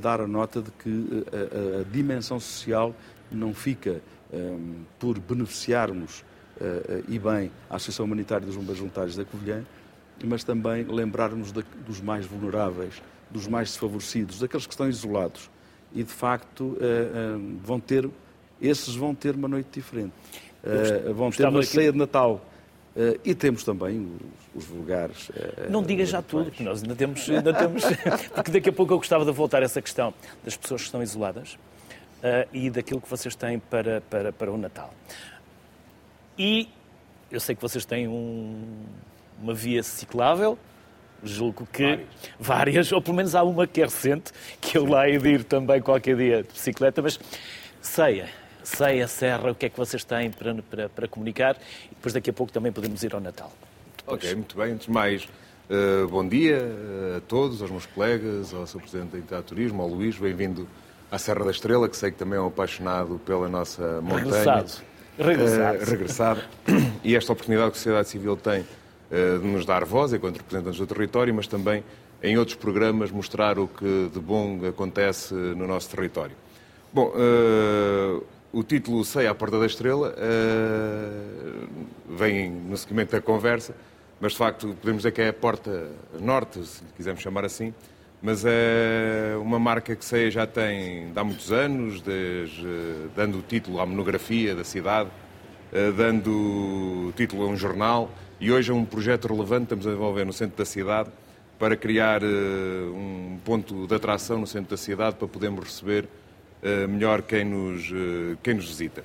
dar 0.00 0.20
a 0.20 0.26
nota 0.26 0.62
de 0.62 0.70
que 0.72 1.24
a, 1.30 1.80
a, 1.80 1.84
dimensão 1.84 2.40
social 2.40 2.94
não 3.30 3.52
fica 3.52 4.00
um, 4.32 4.82
por 4.98 5.18
beneficiarmos 5.18 6.24
e 7.08 7.18
bem 7.18 7.50
a 7.70 7.76
Associação 7.76 8.04
Humanitária 8.04 8.46
dos 8.46 8.56
Bombeiros 8.56 8.78
Voluntários 8.78 9.16
da 9.16 9.24
Covilhã, 9.24 9.64
mas 10.24 10.42
também 10.42 10.84
lembrarmos 10.84 11.52
de, 11.52 11.64
dos 11.86 12.00
mais 12.00 12.26
vulneráveis, 12.26 13.02
dos 13.30 13.46
mais 13.46 13.68
desfavorecidos, 13.68 14.40
daqueles 14.40 14.66
que 14.66 14.72
estão 14.72 14.88
isolados. 14.88 15.50
E, 15.94 16.02
de 16.02 16.12
facto, 16.12 16.76
vão 17.62 17.80
ter 17.80 18.08
esses 18.60 18.94
vão 18.94 19.14
ter 19.14 19.34
uma 19.34 19.48
noite 19.48 19.68
diferente. 19.72 20.12
Uh, 20.62 21.14
vão 21.14 21.30
ter 21.30 21.46
uma 21.46 21.62
ceia 21.62 21.92
de 21.92 21.98
Natal. 21.98 22.44
Uh, 22.96 23.18
e 23.24 23.34
temos 23.34 23.62
também 23.62 24.18
os, 24.54 24.64
os 24.64 24.68
vulgares. 24.68 25.28
Uh, 25.28 25.70
não 25.70 25.82
diga 25.82 26.04
já 26.04 26.20
tudo, 26.20 26.46
porque 26.46 26.64
nós 26.64 26.82
ainda 26.82 26.96
temos, 26.96 27.30
ainda 27.30 27.54
temos. 27.54 27.84
porque 28.34 28.50
daqui 28.50 28.68
a 28.68 28.72
pouco 28.72 28.92
eu 28.92 28.98
gostava 28.98 29.24
de 29.24 29.30
voltar 29.30 29.62
a 29.62 29.64
essa 29.64 29.80
questão 29.80 30.12
das 30.44 30.56
pessoas 30.56 30.80
que 30.82 30.88
estão 30.88 31.02
isoladas 31.02 31.56
e 32.52 32.68
daquilo 32.68 33.00
que 33.00 33.08
vocês 33.08 33.36
têm 33.36 33.60
para, 33.60 34.00
para, 34.00 34.32
para 34.32 34.50
o 34.50 34.58
Natal. 34.58 34.92
E 36.38 36.68
eu 37.30 37.40
sei 37.40 37.54
que 37.54 37.62
vocês 37.62 37.84
têm 37.84 38.06
um, 38.06 38.84
uma 39.42 39.52
via 39.52 39.82
ciclável, 39.82 40.58
julgo 41.22 41.66
que 41.72 41.82
várias. 41.82 42.06
várias. 42.38 42.92
ou 42.92 43.02
pelo 43.02 43.16
menos 43.16 43.34
há 43.34 43.42
uma 43.42 43.66
que 43.66 43.80
é 43.80 43.84
recente, 43.84 44.32
que 44.60 44.78
eu 44.78 44.86
lá 44.86 45.08
hei 45.08 45.18
de 45.18 45.28
ir 45.28 45.44
também 45.44 45.80
qualquer 45.82 46.16
dia 46.16 46.42
de 46.42 46.52
bicicleta, 46.52 47.02
mas 47.02 47.18
ceia 47.82 48.28
ceia, 48.68 49.08
serra, 49.08 49.50
o 49.50 49.54
que 49.54 49.66
é 49.66 49.68
que 49.68 49.76
vocês 49.76 50.04
têm 50.04 50.30
para, 50.30 50.54
para, 50.62 50.88
para 50.88 51.08
comunicar 51.08 51.56
e 51.86 51.94
depois 51.94 52.12
daqui 52.12 52.30
a 52.30 52.32
pouco 52.32 52.52
também 52.52 52.70
podemos 52.70 53.02
ir 53.02 53.14
ao 53.14 53.20
Natal. 53.20 53.50
Depois... 53.96 54.18
Ok, 54.18 54.34
muito 54.34 54.56
bem. 54.56 54.72
Antes 54.72 54.86
de 54.86 54.92
mais, 54.92 55.24
uh, 55.24 56.06
bom 56.08 56.26
dia 56.26 56.56
eh, 56.56 57.16
a 57.16 57.20
todos, 57.22 57.62
aos 57.62 57.70
meus 57.70 57.86
colegas, 57.86 58.52
ao 58.52 58.66
Sr. 58.66 58.80
Presidente 58.80 59.10
da 59.12 59.18
Entidade 59.18 59.42
de 59.42 59.48
Turismo, 59.48 59.82
ao 59.82 59.88
Luís, 59.88 60.18
bem-vindo 60.18 60.68
à 61.10 61.18
Serra 61.18 61.44
da 61.44 61.50
Estrela, 61.50 61.88
que 61.88 61.96
sei 61.96 62.10
que 62.10 62.18
também 62.18 62.38
é 62.38 62.42
um 62.42 62.48
apaixonado 62.48 63.18
pela 63.24 63.48
nossa 63.48 64.00
montanha. 64.02 64.24
Regressado. 64.24 64.84
Regressado. 65.18 65.78
Uh, 65.78 65.84
regressado. 65.84 66.40
E 67.04 67.16
esta 67.16 67.32
oportunidade 67.32 67.70
que 67.70 67.76
a 67.76 67.78
sociedade 67.78 68.08
civil 68.08 68.36
tem 68.36 68.60
uh, 68.60 69.38
de 69.38 69.46
nos 69.46 69.64
dar 69.64 69.84
voz 69.84 70.12
enquanto 70.12 70.36
representantes 70.36 70.78
do 70.78 70.86
território, 70.86 71.32
mas 71.32 71.46
também 71.46 71.82
em 72.22 72.36
outros 72.36 72.56
programas 72.56 73.10
mostrar 73.10 73.58
o 73.58 73.66
que 73.66 74.10
de 74.12 74.20
bom 74.20 74.60
acontece 74.68 75.32
no 75.32 75.66
nosso 75.66 75.88
território. 75.90 76.34
Bom, 76.92 77.12
uh, 77.14 78.24
o 78.52 78.62
título 78.62 79.04
Sei 79.04 79.26
à 79.26 79.34
Porta 79.34 79.58
da 79.58 79.66
Estrela 79.66 80.14
vem 82.08 82.50
no 82.50 82.76
seguimento 82.76 83.12
da 83.12 83.20
conversa, 83.20 83.74
mas 84.20 84.32
de 84.32 84.38
facto 84.38 84.74
podemos 84.80 85.02
dizer 85.02 85.12
que 85.12 85.20
é 85.20 85.28
a 85.28 85.32
Porta 85.32 85.88
Norte, 86.18 86.64
se 86.64 86.82
quisermos 86.96 87.22
chamar 87.22 87.44
assim, 87.44 87.72
mas 88.22 88.44
é 88.44 89.36
uma 89.40 89.58
marca 89.58 89.94
que 89.94 90.04
Ceia 90.04 90.30
já 90.30 90.46
tem 90.46 91.12
há 91.14 91.24
muitos 91.24 91.52
anos, 91.52 92.00
desde, 92.00 92.66
dando 93.14 93.38
o 93.38 93.42
título 93.42 93.80
à 93.80 93.86
monografia 93.86 94.54
da 94.54 94.64
cidade, 94.64 95.08
uh, 95.72 95.92
dando 95.92 97.12
título 97.16 97.44
a 97.44 97.46
um 97.46 97.56
jornal 97.56 98.10
e 98.40 98.50
hoje 98.50 98.70
é 98.70 98.74
um 98.74 98.84
projeto 98.84 99.28
relevante 99.28 99.64
estamos 99.64 99.86
a 99.86 99.90
desenvolver 99.90 100.24
no 100.24 100.32
centro 100.32 100.56
da 100.56 100.64
cidade 100.64 101.10
para 101.58 101.76
criar 101.76 102.22
uh, 102.22 102.26
um 102.26 103.38
ponto 103.44 103.86
de 103.86 103.94
atração 103.94 104.38
no 104.38 104.46
centro 104.46 104.70
da 104.70 104.76
cidade 104.76 105.16
para 105.16 105.28
podermos 105.28 105.64
receber 105.64 106.08
eh, 106.60 106.86
melhor 106.88 107.22
quem 107.22 107.44
nos, 107.44 107.84
eh, 107.92 108.36
quem 108.42 108.54
nos 108.54 108.66
visita. 108.66 109.04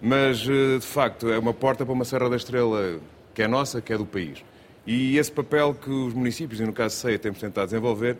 Mas, 0.00 0.40
eh, 0.48 0.78
de 0.78 0.86
facto, 0.86 1.30
é 1.30 1.38
uma 1.38 1.52
porta 1.52 1.84
para 1.84 1.92
uma 1.92 2.04
Serra 2.04 2.30
da 2.30 2.36
Estrela 2.36 2.98
que 3.34 3.42
é 3.42 3.48
nossa, 3.48 3.80
que 3.80 3.92
é 3.92 3.98
do 3.98 4.06
país. 4.06 4.42
E 4.86 5.18
esse 5.18 5.30
papel 5.30 5.74
que 5.74 5.90
os 5.90 6.14
municípios, 6.14 6.60
e 6.60 6.64
no 6.64 6.72
caso 6.72 6.96
Ceia, 6.96 7.18
temos 7.18 7.38
tentado 7.40 7.66
desenvolver, 7.66 8.16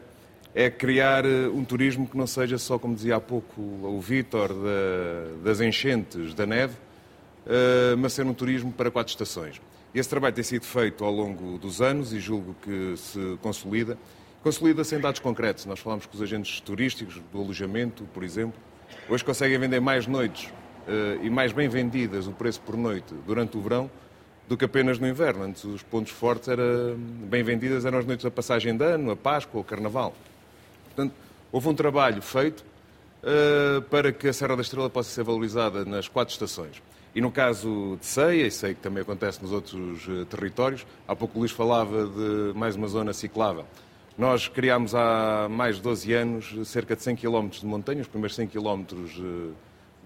é 0.55 0.71
criar 0.71 1.27
um 1.27 1.65
turismo 1.65 2.07
que 2.07 2.17
não 2.17 2.27
seja 2.27 2.59
só, 2.59 2.79
como 2.79 2.95
dizia 2.95 3.17
há 3.17 3.21
pouco 3.21 3.61
o 3.61 4.01
Vítor, 4.01 4.49
da, 4.49 5.43
das 5.43 5.61
enchentes, 5.61 6.33
da 6.33 6.47
neve, 6.47 6.75
mas 7.99 8.13
ser 8.13 8.25
um 8.25 8.33
turismo 8.33 8.73
para 8.73 8.91
quatro 8.91 9.11
estações. 9.11 9.61
Esse 9.93 10.09
trabalho 10.09 10.35
tem 10.35 10.45
sido 10.45 10.65
feito 10.65 11.05
ao 11.05 11.11
longo 11.11 11.59
dos 11.59 11.83
anos 11.83 12.13
e 12.13 12.21
julgo 12.21 12.55
que 12.63 12.95
se 12.97 13.39
consolida. 13.43 13.99
Consolida-se 14.43 14.95
em 14.95 15.01
dados 15.01 15.21
concretos. 15.21 15.67
Nós 15.67 15.81
falamos 15.81 16.07
com 16.07 16.15
os 16.17 16.23
agentes 16.23 16.61
turísticos 16.61 17.21
do 17.33 17.41
alojamento, 17.41 18.05
por 18.15 18.23
exemplo, 18.23 18.61
Hoje 19.09 19.25
conseguem 19.25 19.59
vender 19.59 19.81
mais 19.81 20.07
noites 20.07 20.47
uh, 20.47 21.23
e 21.23 21.29
mais 21.29 21.53
bem 21.53 21.69
vendidas 21.69 22.27
o 22.27 22.33
preço 22.33 22.61
por 22.61 22.77
noite 22.77 23.15
durante 23.27 23.57
o 23.57 23.61
verão 23.61 23.91
do 24.49 24.57
que 24.57 24.65
apenas 24.65 24.99
no 24.99 25.07
inverno. 25.07 25.45
Antes 25.45 25.65
os 25.65 25.83
pontos 25.83 26.13
fortes 26.13 26.49
eram 26.49 26.97
bem 26.97 27.43
vendidas 27.43 27.85
eram 27.85 27.99
as 27.99 28.07
noites 28.07 28.25
da 28.25 28.31
passagem 28.31 28.77
de 28.77 28.85
ano, 28.85 29.11
a 29.11 29.17
Páscoa, 29.17 29.61
o 29.61 29.65
Carnaval. 29.65 30.15
Portanto, 30.95 31.13
houve 31.51 31.69
um 31.69 31.75
trabalho 31.75 32.23
feito 32.23 32.65
uh, 33.23 33.83
para 33.83 34.13
que 34.13 34.29
a 34.29 34.33
Serra 34.33 34.55
da 34.55 34.63
Estrela 34.63 34.89
possa 34.89 35.11
ser 35.11 35.25
valorizada 35.25 35.85
nas 35.85 36.07
quatro 36.07 36.33
estações. 36.33 36.81
E 37.15 37.21
no 37.21 37.31
caso 37.31 37.97
de 38.01 38.07
Ceia, 38.07 38.47
e 38.47 38.51
sei 38.51 38.75
que 38.75 38.81
também 38.81 39.03
acontece 39.03 39.43
nos 39.43 39.53
outros 39.53 40.07
uh, 40.07 40.25
territórios, 40.27 40.87
há 41.07 41.17
pouco 41.17 41.37
o 41.37 41.41
Luís 41.41 41.51
falava 41.51 42.07
de 42.07 42.57
mais 42.57 42.77
uma 42.77 42.87
zona 42.87 43.13
ciclável. 43.13 43.65
Nós 44.17 44.47
criámos 44.47 44.95
há 44.95 45.49
mais 45.51 45.77
de 45.77 45.83
12 45.83 46.13
anos 46.13 46.55
cerca 46.69 46.95
de 46.95 47.03
100 47.03 47.17
km 47.17 47.49
de 47.49 47.67
montanha, 47.67 48.01
os 48.01 48.07
primeiros 48.07 48.37
100 48.37 48.47
km 48.47 48.85
eh, 48.93 49.51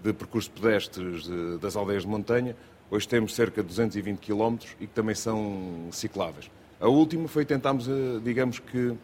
de 0.03 0.13
percurso 0.13 0.49
pedestres 0.49 1.29
das 1.61 1.75
aldeias 1.75 2.01
de 2.01 2.07
montanha. 2.07 2.55
Hoje 2.89 3.07
temos 3.07 3.35
cerca 3.35 3.61
de 3.61 3.67
220 3.67 4.17
km 4.17 4.57
e 4.79 4.87
que 4.87 4.93
também 4.95 5.13
são 5.13 5.89
cicláveis. 5.91 6.49
A 6.81 6.87
última 6.87 7.27
foi 7.27 7.45
tentarmos, 7.45 7.87
digamos 8.23 8.57
que, 8.57 8.95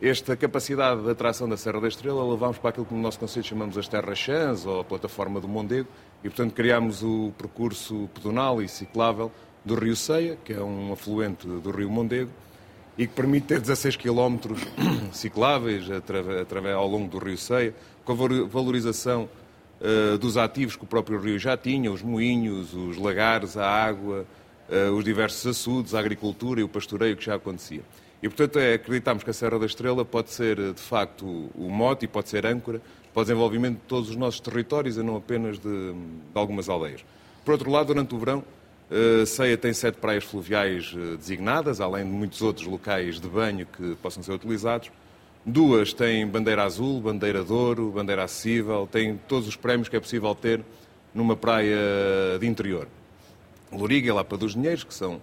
esta 0.00 0.36
capacidade 0.36 1.02
de 1.02 1.10
atração 1.10 1.48
da 1.48 1.56
Serra 1.56 1.80
da 1.80 1.88
Estrela 1.88 2.24
levámos 2.24 2.58
para 2.58 2.70
aquilo 2.70 2.86
que 2.86 2.94
no 2.94 3.00
nosso 3.00 3.18
conceito 3.18 3.48
chamamos 3.48 3.76
as 3.76 3.88
terras 3.88 4.16
chãs 4.16 4.64
ou 4.64 4.80
a 4.80 4.84
plataforma 4.84 5.40
do 5.40 5.48
Mondego 5.48 5.88
e, 6.22 6.28
portanto, 6.28 6.52
criámos 6.54 7.02
o 7.02 7.32
percurso 7.36 8.08
pedonal 8.14 8.62
e 8.62 8.68
ciclável 8.68 9.32
do 9.64 9.74
Rio 9.74 9.96
Ceia, 9.96 10.38
que 10.44 10.52
é 10.52 10.62
um 10.62 10.92
afluente 10.92 11.46
do 11.46 11.70
Rio 11.72 11.90
Mondego, 11.90 12.30
e 12.96 13.06
que 13.06 13.12
permite 13.12 13.48
ter 13.48 13.60
16 13.60 13.96
km 13.96 14.54
cicláveis 15.12 15.90
através, 15.90 16.74
ao 16.74 16.86
longo 16.86 17.08
do 17.08 17.18
Rio 17.18 17.36
Ceia, 17.36 17.74
com 18.04 18.12
a 18.12 18.46
valorização 18.46 19.28
uh, 19.80 20.16
dos 20.18 20.36
ativos 20.36 20.76
que 20.76 20.84
o 20.84 20.86
próprio 20.86 21.20
rio 21.20 21.38
já 21.38 21.56
tinha, 21.56 21.90
os 21.90 22.02
moinhos, 22.02 22.72
os 22.72 22.96
lagares, 22.96 23.56
a 23.56 23.68
água, 23.68 24.24
uh, 24.68 24.92
os 24.92 25.04
diversos 25.04 25.44
açudes, 25.46 25.94
a 25.94 25.98
agricultura 25.98 26.60
e 26.60 26.62
o 26.62 26.68
pastoreio 26.68 27.16
que 27.16 27.24
já 27.24 27.34
acontecia. 27.34 27.82
E, 28.22 28.28
portanto, 28.28 28.58
é, 28.58 28.74
acreditamos 28.74 29.22
que 29.22 29.30
a 29.30 29.32
Serra 29.32 29.58
da 29.58 29.66
Estrela 29.66 30.04
pode 30.04 30.30
ser, 30.30 30.56
de 30.72 30.80
facto, 30.80 31.24
o 31.54 31.68
mote 31.70 32.04
e 32.04 32.08
pode 32.08 32.28
ser 32.28 32.44
âncora 32.44 32.80
para 33.14 33.20
o 33.20 33.24
desenvolvimento 33.24 33.76
de 33.76 33.86
todos 33.86 34.10
os 34.10 34.16
nossos 34.16 34.40
territórios 34.40 34.96
e 34.96 35.02
não 35.02 35.16
apenas 35.16 35.58
de, 35.58 35.92
de 35.92 36.34
algumas 36.34 36.68
aldeias. 36.68 37.04
Por 37.44 37.52
outro 37.52 37.70
lado, 37.70 37.86
durante 37.86 38.14
o 38.14 38.18
verão, 38.18 38.44
Uh, 38.90 39.26
Ceia 39.26 39.58
tem 39.58 39.70
sete 39.74 39.96
praias 39.96 40.24
fluviais 40.24 40.94
uh, 40.94 41.18
designadas, 41.18 41.78
além 41.78 42.06
de 42.06 42.10
muitos 42.10 42.40
outros 42.40 42.66
locais 42.66 43.20
de 43.20 43.28
banho 43.28 43.66
que 43.66 43.94
possam 43.96 44.22
ser 44.22 44.32
utilizados. 44.32 44.90
Duas 45.44 45.92
têm 45.92 46.26
bandeira 46.26 46.64
azul, 46.64 46.98
bandeira 46.98 47.44
de 47.44 47.52
ouro, 47.52 47.90
bandeira 47.90 48.24
acessível, 48.24 48.88
têm 48.90 49.20
todos 49.28 49.46
os 49.46 49.56
prémios 49.56 49.90
que 49.90 49.96
é 49.96 50.00
possível 50.00 50.34
ter 50.34 50.64
numa 51.14 51.36
praia 51.36 51.76
de 52.40 52.46
interior. 52.46 52.88
Loriga 53.70 54.08
e 54.08 54.10
Lapa 54.10 54.38
dos 54.38 54.54
Dinheiros, 54.54 54.84
que 54.84 54.94
são 54.94 55.20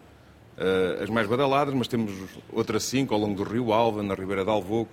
uh, 0.57 1.03
as 1.03 1.09
mais 1.09 1.27
badaladas, 1.27 1.73
mas 1.73 1.87
temos 1.87 2.13
outras 2.51 2.83
cinco 2.83 3.13
ao 3.13 3.19
longo 3.19 3.43
do 3.43 3.49
Rio 3.49 3.71
Alva, 3.71 4.01
na 4.03 4.13
Ribeira 4.13 4.43
de 4.43 4.49
Alvoco, 4.49 4.91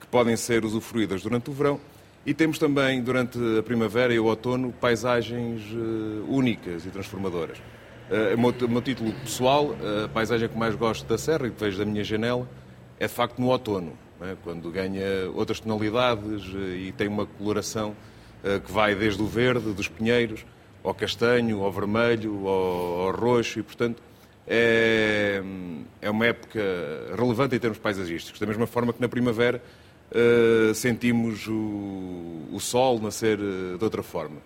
que 0.00 0.06
podem 0.06 0.36
ser 0.36 0.64
usufruídas 0.64 1.22
durante 1.22 1.50
o 1.50 1.52
verão. 1.52 1.80
E 2.24 2.34
temos 2.34 2.58
também, 2.58 3.02
durante 3.02 3.38
a 3.58 3.62
primavera 3.62 4.12
e 4.12 4.18
o 4.18 4.26
outono, 4.26 4.72
paisagens 4.72 5.62
únicas 6.28 6.84
e 6.84 6.90
transformadoras. 6.90 7.58
Uh, 8.10 8.34
o, 8.34 8.40
meu, 8.40 8.54
o 8.66 8.68
meu 8.68 8.82
título 8.82 9.12
pessoal, 9.12 9.74
a 10.04 10.08
paisagem 10.08 10.48
que 10.48 10.58
mais 10.58 10.74
gosto 10.74 11.06
da 11.06 11.16
Serra 11.16 11.46
e 11.46 11.50
que 11.50 11.58
vejo 11.58 11.78
da 11.78 11.84
minha 11.84 12.04
janela, 12.04 12.48
é 12.98 13.06
de 13.06 13.12
facto 13.12 13.38
no 13.38 13.48
outono, 13.48 13.94
é? 14.20 14.36
quando 14.44 14.70
ganha 14.70 15.30
outras 15.34 15.60
tonalidades 15.60 16.44
uh, 16.52 16.58
e 16.58 16.92
tem 16.92 17.08
uma 17.08 17.24
coloração 17.24 17.96
uh, 18.44 18.60
que 18.60 18.70
vai 18.70 18.94
desde 18.94 19.22
o 19.22 19.26
verde, 19.26 19.72
dos 19.72 19.88
pinheiros, 19.88 20.44
ao 20.84 20.92
castanho, 20.92 21.62
ao 21.62 21.72
vermelho, 21.72 22.46
ao, 22.46 23.06
ao 23.06 23.12
roxo 23.12 23.58
e, 23.58 23.62
portanto, 23.62 24.02
é, 24.46 25.42
é 26.00 26.10
uma 26.10 26.26
época 26.26 26.60
relevante 27.16 27.54
em 27.54 27.58
termos 27.58 27.78
paisagísticos. 27.78 28.40
Da 28.40 28.46
mesma 28.46 28.66
forma 28.66 28.92
que 28.92 29.00
na 29.00 29.08
primavera 29.08 29.62
uh, 30.10 30.74
sentimos 30.74 31.46
o, 31.46 32.48
o, 32.52 32.58
sol 32.60 33.00
nascer 33.00 33.38
uh, 33.38 33.78
de 33.78 33.84
outra 33.84 34.02
forma. 34.02 34.38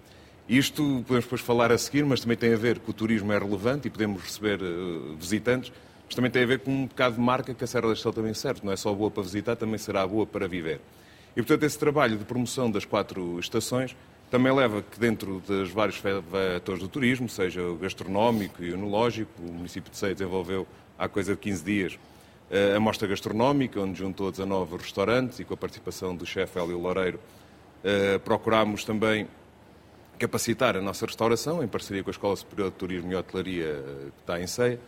Isto 0.48 1.02
podemos 1.06 1.24
depois 1.24 1.40
falar 1.40 1.72
a 1.72 1.78
seguir, 1.78 2.04
mas 2.04 2.20
também 2.20 2.36
tem 2.36 2.52
a 2.52 2.56
ver 2.56 2.78
que 2.78 2.90
o 2.90 2.92
turismo 2.92 3.32
é 3.32 3.38
relevante 3.38 3.88
e 3.88 3.90
podemos 3.90 4.22
receber 4.22 4.60
uh, 4.60 5.16
visitantes, 5.16 5.72
mas 6.06 6.14
também 6.14 6.30
tem 6.30 6.42
a 6.42 6.46
ver 6.46 6.60
com 6.60 6.70
um 6.70 6.86
bocado 6.86 7.14
de 7.16 7.20
marca 7.20 7.54
que 7.54 7.64
a 7.64 7.66
Serra 7.66 7.86
da 7.86 7.94
Estrela 7.94 8.14
também 8.14 8.34
serve. 8.34 8.60
Não 8.62 8.72
é 8.72 8.76
só 8.76 8.92
boa 8.92 9.10
para 9.10 9.22
visitar, 9.22 9.56
também 9.56 9.78
será 9.78 10.06
boa 10.06 10.26
para 10.26 10.46
viver. 10.46 10.80
E, 11.34 11.40
portanto, 11.42 11.64
esse 11.64 11.78
trabalho 11.78 12.16
de 12.16 12.24
promoção 12.24 12.70
das 12.70 12.84
quatro 12.84 13.38
estações 13.40 13.96
também 14.34 14.52
leva 14.52 14.82
que 14.82 14.98
dentro 14.98 15.40
dos 15.46 15.70
vários 15.70 15.96
vetores 16.00 16.80
do 16.80 16.88
turismo, 16.88 17.28
seja 17.28 17.62
o 17.62 17.76
gastronómico 17.76 18.64
e 18.64 18.72
o 18.72 18.74
enológico, 18.74 19.30
o 19.38 19.52
município 19.52 19.92
de 19.92 19.96
Ceia 19.96 20.12
desenvolveu 20.12 20.66
há 20.98 21.06
coisa 21.06 21.34
de 21.34 21.38
15 21.38 21.64
dias 21.64 21.98
a 22.74 22.80
mostra 22.80 23.06
gastronómica, 23.06 23.78
onde 23.78 23.96
juntou 23.96 24.32
19 24.32 24.76
restaurantes 24.76 25.38
e 25.38 25.44
com 25.44 25.54
a 25.54 25.56
participação 25.56 26.16
do 26.16 26.26
chefe 26.26 26.58
Hélio 26.58 26.80
Loureiro 26.80 27.20
procurámos 28.24 28.82
também 28.84 29.28
capacitar 30.18 30.76
a 30.76 30.80
nossa 30.80 31.06
restauração, 31.06 31.62
em 31.62 31.68
parceria 31.68 32.02
com 32.02 32.10
a 32.10 32.12
Escola 32.12 32.34
Superior 32.34 32.72
de 32.72 32.76
Turismo 32.76 33.12
e 33.12 33.14
Hotelaria 33.14 33.84
que 34.16 34.20
está 34.20 34.40
em 34.40 34.48
Ceia, 34.48 34.80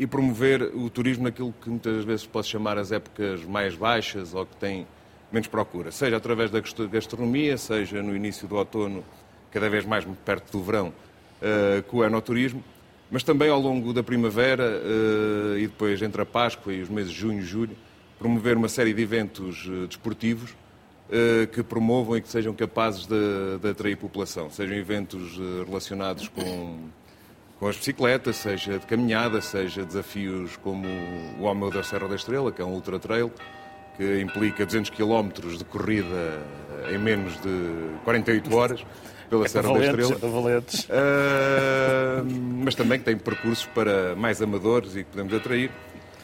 e 0.00 0.04
promover 0.08 0.62
o 0.74 0.90
turismo 0.90 1.22
naquilo 1.22 1.54
que 1.62 1.70
muitas 1.70 2.04
vezes 2.04 2.26
pode 2.26 2.48
chamar 2.48 2.76
as 2.76 2.90
épocas 2.90 3.44
mais 3.44 3.76
baixas 3.76 4.34
ou 4.34 4.44
que 4.44 4.56
tem 4.56 4.84
menos 5.32 5.48
procura, 5.48 5.90
seja 5.90 6.16
através 6.16 6.50
da 6.50 6.60
gastronomia, 6.90 7.56
seja 7.56 8.02
no 8.02 8.14
início 8.14 8.46
do 8.46 8.56
outono, 8.56 9.02
cada 9.50 9.68
vez 9.68 9.84
mais 9.84 10.04
perto 10.24 10.52
do 10.52 10.62
verão, 10.62 10.88
uh, 10.88 11.82
com 11.84 11.98
o 11.98 12.04
enoturismo, 12.04 12.62
mas 13.10 13.22
também 13.22 13.50
ao 13.50 13.60
longo 13.60 13.92
da 13.92 14.02
primavera 14.02 14.64
uh, 14.64 15.58
e 15.58 15.66
depois 15.66 16.00
entre 16.02 16.22
a 16.22 16.26
Páscoa 16.26 16.72
e 16.72 16.82
os 16.82 16.88
meses 16.88 17.12
de 17.12 17.18
junho 17.18 17.40
e 17.40 17.42
julho, 17.42 17.76
promover 18.18 18.56
uma 18.56 18.68
série 18.68 18.92
de 18.92 19.02
eventos 19.02 19.66
uh, 19.66 19.86
desportivos 19.86 20.54
que 21.52 21.62
promovam 21.62 22.16
e 22.16 22.22
que 22.22 22.28
sejam 22.28 22.54
capazes 22.54 23.04
de, 23.04 23.58
de 23.60 23.68
atrair 23.68 23.96
população, 23.98 24.48
sejam 24.48 24.74
eventos 24.74 25.36
relacionados 25.66 26.26
com, 26.28 26.88
com 27.60 27.68
as 27.68 27.76
bicicletas, 27.76 28.36
seja 28.36 28.78
de 28.78 28.86
caminhada, 28.86 29.42
seja 29.42 29.84
desafios 29.84 30.56
como 30.56 30.88
o 31.38 31.42
Homem 31.42 31.68
da 31.68 31.82
Serra 31.82 32.08
da 32.08 32.14
Estrela, 32.14 32.50
que 32.50 32.62
é 32.62 32.64
um 32.64 32.72
ultra 32.72 32.98
trail, 32.98 33.30
que 33.96 34.20
implica 34.20 34.64
200 34.64 34.90
km 34.90 35.28
de 35.56 35.64
corrida 35.64 36.42
em 36.90 36.98
menos 36.98 37.34
de 37.40 37.98
48 38.04 38.56
horas 38.56 38.84
pela 39.32 39.46
é 39.46 39.48
Serra 39.48 39.72
da 39.72 39.86
Estrela. 39.86 40.16
valentes. 40.16 40.84
Uh, 40.84 42.24
mas 42.64 42.74
também 42.74 42.98
que 42.98 43.04
tem 43.04 43.16
percursos 43.16 43.66
para 43.66 44.14
mais 44.14 44.42
amadores 44.42 44.94
e 44.94 45.04
que 45.04 45.10
podemos 45.10 45.32
atrair. 45.32 45.70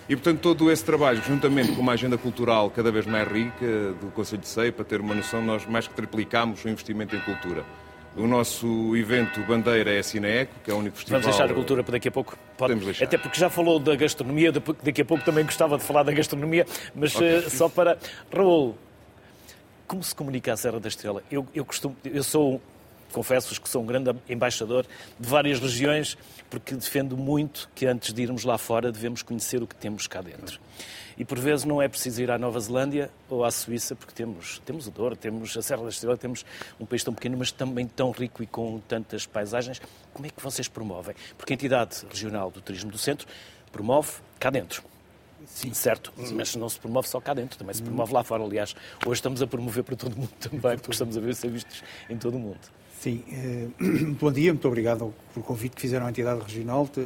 E, 0.08 0.16
portanto, 0.16 0.40
todo 0.40 0.70
esse 0.70 0.84
trabalho, 0.84 1.22
juntamente 1.22 1.72
com 1.72 1.82
uma 1.82 1.92
agenda 1.92 2.16
cultural 2.16 2.70
cada 2.70 2.90
vez 2.90 3.06
mais 3.06 3.30
rica 3.30 3.92
do 4.00 4.10
Conselho 4.14 4.40
de 4.40 4.48
Ceia, 4.48 4.72
para 4.72 4.84
ter 4.84 5.00
uma 5.00 5.14
noção, 5.14 5.42
nós 5.42 5.66
mais 5.66 5.86
que 5.86 5.94
triplicamos 5.94 6.64
o 6.64 6.68
investimento 6.68 7.14
em 7.14 7.20
cultura. 7.20 7.64
O 8.18 8.26
nosso 8.26 8.96
evento 8.96 9.40
bandeira 9.42 9.92
é 9.94 10.00
a 10.00 10.02
Cineeco, 10.02 10.52
que 10.64 10.70
é 10.70 10.74
o 10.74 10.78
único 10.78 10.96
festival... 10.96 11.20
Vamos 11.20 11.36
deixar 11.36 11.52
a 11.52 11.54
cultura 11.54 11.84
para 11.84 11.92
daqui 11.92 12.08
a 12.08 12.10
pouco. 12.10 12.32
Pode... 12.36 12.56
Podemos 12.56 12.84
deixar. 12.84 13.04
Até 13.04 13.16
porque 13.16 13.38
já 13.38 13.48
falou 13.48 13.78
da 13.78 13.94
gastronomia, 13.94 14.50
daqui 14.82 15.02
a 15.02 15.04
pouco 15.04 15.24
também 15.24 15.44
gostava 15.44 15.78
de 15.78 15.84
falar 15.84 16.02
da 16.02 16.10
gastronomia, 16.10 16.66
mas 16.94 17.14
okay. 17.14 17.38
uh, 17.38 17.50
só 17.50 17.68
para... 17.68 17.96
Raul, 18.34 18.76
como 19.86 20.02
se 20.02 20.12
comunica 20.14 20.52
a 20.52 20.56
Serra 20.56 20.80
da 20.80 20.88
Estrela? 20.88 21.22
Eu, 21.30 21.46
eu, 21.54 21.64
costumo, 21.64 21.96
eu 22.04 22.24
sou, 22.24 22.60
confesso-vos 23.12 23.58
que 23.58 23.68
sou 23.68 23.82
um 23.82 23.86
grande 23.86 24.12
embaixador 24.28 24.84
de 25.18 25.28
várias 25.28 25.60
regiões, 25.60 26.18
porque 26.50 26.74
defendo 26.74 27.16
muito 27.16 27.70
que 27.72 27.86
antes 27.86 28.12
de 28.12 28.20
irmos 28.20 28.42
lá 28.42 28.58
fora 28.58 28.90
devemos 28.90 29.22
conhecer 29.22 29.62
o 29.62 29.66
que 29.66 29.76
temos 29.76 30.08
cá 30.08 30.20
dentro. 30.20 30.60
E 31.18 31.24
por 31.24 31.38
vezes 31.38 31.64
não 31.64 31.82
é 31.82 31.88
preciso 31.88 32.22
ir 32.22 32.30
à 32.30 32.38
Nova 32.38 32.60
Zelândia 32.60 33.10
ou 33.28 33.44
à 33.44 33.50
Suíça, 33.50 33.96
porque 33.96 34.14
temos, 34.14 34.62
temos 34.64 34.86
o 34.86 34.90
Douro, 34.90 35.16
temos 35.16 35.56
a 35.56 35.62
Serra 35.62 35.82
da 35.82 35.88
Estrela, 35.88 36.16
temos 36.16 36.46
um 36.78 36.86
país 36.86 37.02
tão 37.02 37.12
pequeno, 37.12 37.36
mas 37.36 37.50
também 37.50 37.88
tão 37.88 38.12
rico 38.12 38.40
e 38.40 38.46
com 38.46 38.78
tantas 38.86 39.26
paisagens. 39.26 39.82
Como 40.14 40.26
é 40.26 40.30
que 40.30 40.40
vocês 40.40 40.68
promovem? 40.68 41.16
Porque 41.36 41.52
a 41.52 41.54
entidade 41.54 42.06
regional 42.08 42.52
do 42.52 42.60
turismo 42.60 42.92
do 42.92 42.98
centro 42.98 43.26
promove 43.72 44.12
cá 44.38 44.48
dentro. 44.48 44.84
Sim. 45.44 45.74
Certo, 45.74 46.12
mas 46.32 46.54
não 46.54 46.68
se 46.68 46.78
promove 46.78 47.08
só 47.08 47.20
cá 47.20 47.34
dentro, 47.34 47.58
também 47.58 47.74
se 47.74 47.82
promove 47.82 48.12
lá 48.12 48.22
fora. 48.22 48.44
Aliás, 48.44 48.76
hoje 49.04 49.18
estamos 49.18 49.42
a 49.42 49.46
promover 49.46 49.82
para 49.82 49.96
todo 49.96 50.12
o 50.12 50.18
mundo 50.18 50.32
também, 50.38 50.78
porque 50.78 50.92
estamos 50.92 51.16
a 51.16 51.20
ver 51.20 51.34
ser 51.34 51.50
vistos 51.50 51.82
em 52.08 52.16
todo 52.16 52.36
o 52.36 52.38
mundo. 52.38 52.60
Sim, 53.00 53.24
eh, 53.30 53.68
bom 54.20 54.30
dia, 54.30 54.52
muito 54.52 54.66
obrigado 54.68 55.12
pelo 55.32 55.44
convite 55.44 55.76
que 55.76 55.80
fizeram 55.80 56.06
à 56.06 56.10
entidade 56.10 56.40
regional 56.40 56.88
de 56.92 57.04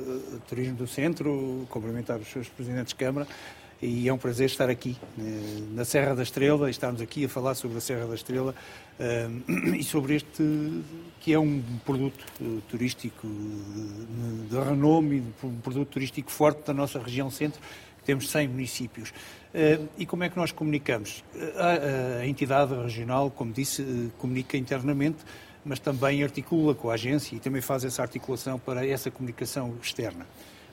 Turismo 0.49 0.75
do 0.75 0.87
Centro, 0.87 1.67
cumprimentar 1.71 2.19
os 2.19 2.29
seus 2.29 2.49
presidentes 2.49 2.89
de 2.89 2.97
Câmara 2.97 3.27
e 3.83 4.09
é 4.09 4.13
um 4.13 4.17
prazer 4.17 4.47
estar 4.47 4.71
aqui 4.71 4.97
eh, 5.19 5.23
na 5.73 5.85
Serra 5.85 6.15
da 6.15 6.23
Estrela, 6.23 6.71
estarmos 6.71 7.03
aqui 7.03 7.25
a 7.25 7.29
falar 7.29 7.57
sobre 7.57 7.79
a 7.79 7.81
Serra 7.81 8.07
da 8.07 8.15
Estrela 8.15 8.55
eh, 8.99 9.29
e 9.77 9.83
sobre 9.83 10.15
este 10.15 10.85
que 11.19 11.33
é 11.33 11.39
um 11.39 11.61
produto 11.85 12.25
eh, 12.41 12.45
turístico 12.69 13.27
de 14.49 14.57
renome, 14.57 15.25
um 15.43 15.57
produto 15.57 15.89
turístico 15.89 16.31
forte 16.31 16.65
da 16.65 16.73
nossa 16.73 17.01
região 17.01 17.29
centro, 17.29 17.61
temos 18.05 18.31
100 18.31 18.49
municípios. 18.49 19.13
E 19.97 20.07
como 20.07 20.25
é 20.25 20.29
que 20.29 20.37
nós 20.37 20.51
comunicamos? 20.51 21.23
A 22.19 22.27
entidade 22.27 22.75
regional, 22.75 23.31
como 23.31 23.53
disse, 23.53 24.11
comunica 24.19 24.57
internamente, 24.57 25.19
mas 25.65 25.79
também 25.79 26.25
articula 26.25 26.75
com 26.75 26.91
a 26.91 26.95
agência 26.95 27.37
e 27.37 27.39
também 27.39 27.63
faz 27.63 27.85
essa 27.85 28.03
articulação 28.03 28.59
para 28.59 28.85
essa 28.85 29.09
comunicação 29.09 29.77
externa. 29.81 30.27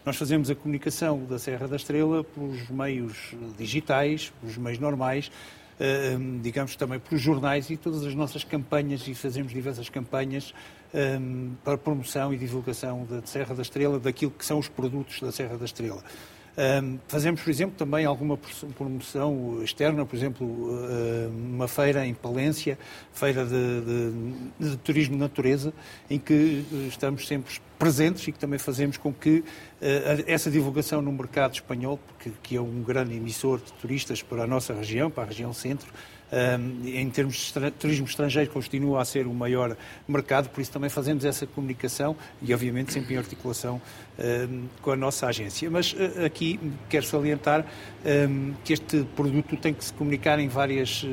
Nós 0.05 0.15
fazemos 0.15 0.49
a 0.49 0.55
comunicação 0.55 1.25
da 1.25 1.38
Serra 1.38 1.67
da 1.67 1.75
Estrela 1.75 2.23
pelos 2.23 2.69
meios 2.69 3.35
digitais, 3.57 4.31
pelos 4.39 4.57
meios 4.57 4.79
normais, 4.79 5.29
eh, 5.79 6.17
digamos 6.41 6.75
também 6.75 6.99
pelos 6.99 7.21
jornais 7.21 7.69
e 7.69 7.75
todas 7.75 8.05
as 8.05 8.15
nossas 8.15 8.43
campanhas, 8.43 9.05
e 9.07 9.13
fazemos 9.13 9.51
diversas 9.51 9.89
campanhas 9.89 10.53
eh, 10.93 11.19
para 11.63 11.77
promoção 11.77 12.33
e 12.33 12.38
divulgação 12.38 13.05
da 13.09 13.21
Serra 13.25 13.53
da 13.53 13.62
Estrela, 13.62 13.99
daquilo 13.99 14.31
que 14.31 14.45
são 14.45 14.57
os 14.57 14.69
produtos 14.69 15.19
da 15.19 15.33
Serra 15.33 15.57
da 15.57 15.65
Estrela. 15.65 16.01
Fazemos, 17.08 17.41
por 17.41 17.50
exemplo, 17.50 17.76
também 17.78 18.06
alguma 18.06 18.38
promoção 18.78 19.63
externa, 19.63 20.06
por 20.06 20.15
exemplo, 20.15 20.48
uma 21.30 21.67
feira 21.67 22.06
em 22.06 22.13
Palência, 22.13 22.78
feira 23.13 23.45
de, 23.45 23.52
de, 24.60 24.69
de, 24.72 24.78
turismo 24.78 25.15
de 25.15 25.22
natureza, 25.22 25.74
em 26.10 26.19
que 26.19 26.65
estamos 26.89 27.28
sempre 27.28 27.54
presentes 27.78 28.28
e 28.28 28.34
que 28.34 28.38
também 28.38 28.60
fazemos 28.60 28.98
com 28.98 29.13
que 29.13 29.39
uh, 29.39 29.45
essa 30.28 30.52
divulgação 30.52 31.02
no 31.02 31.13
mercado 31.13 31.54
espanhol, 31.54 31.98
porque, 31.98 32.32
que 32.43 32.58
é 32.58 32.62
um 32.62 32.84
grande 32.84 33.15
emissor 33.15 33.60
de 33.60 33.72
turistas 33.74 34.22
para 34.22 34.43
a 34.43 34.48
nossa 34.48 34.74
região, 34.74 35.10
para 35.10 35.24
a 35.24 35.28
região 35.28 35.54
centro, 35.54 35.88
em 36.86 37.10
termos 37.10 37.52
de 37.52 37.72
turismo 37.72 38.06
estrangeiro, 38.06 38.52
continua 38.52 39.02
a 39.02 39.06
ser 39.06 39.26
o 39.26 39.34
maior 39.34 39.76
mercado, 40.08 40.50
por 40.50 40.62
isso 40.62 40.72
também 40.72 40.89
fazemos 40.89 41.26
essa 41.26 41.48
comunicação 41.48 42.15
e, 42.41 42.54
obviamente, 42.54 42.93
sempre 42.93 43.15
em 43.15 43.17
articulação 43.17 43.82
com 44.82 44.91
a 44.91 44.95
nossa 44.95 45.27
agência. 45.27 45.69
Mas 45.69 45.93
uh, 45.93 46.25
aqui 46.25 46.60
quero 46.89 47.05
salientar 47.05 47.65
que 48.63 48.73
este 48.73 49.03
produto 49.15 49.58
tem 49.58 49.73
que 49.73 49.84
se 49.84 49.93
comunicar 49.93 50.39
em 50.39 50.47
várias, 50.47 51.03
uh, 51.03 51.08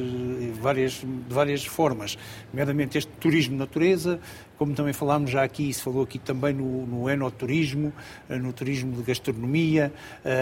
várias, 0.61 1.05
várias 1.29 1.65
formas, 1.65 2.17
nomeadamente 2.53 2.99
este 2.99 3.11
turismo 3.19 3.57
natureza, 3.57 4.21
como 4.57 4.75
também 4.75 4.93
falámos 4.93 5.31
já 5.31 5.43
aqui, 5.43 5.73
se 5.73 5.83
falou 5.83 6.03
aqui 6.03 6.19
também 6.19 6.55
no, 6.55 6.87
no 6.87 7.11
enoturismo, 7.11 7.93
eh, 8.29 8.39
no 8.39 8.53
turismo 8.53 8.97
de 8.97 9.03
gastronomia, 9.03 9.93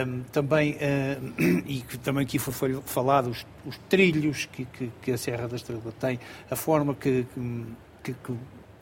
um, 0.07 0.23
também, 0.33 0.77
e 1.67 1.81
que 1.81 1.99
também 1.99 2.23
aqui 2.23 2.39
foi 2.39 2.81
falado 2.85 3.31
os, 3.31 3.45
os 3.67 3.77
trilhos 3.89 4.47
que, 4.47 4.65
que, 4.67 4.91
que, 5.03 5.11
a 5.11 5.19
Serra 5.19 5.49
da 5.49 5.57
Estrela 5.57 5.93
tem, 5.99 6.21
a 6.49 6.55
forma 6.55 6.95
que, 6.95 7.27
que, 8.05 8.15
que 8.15 8.33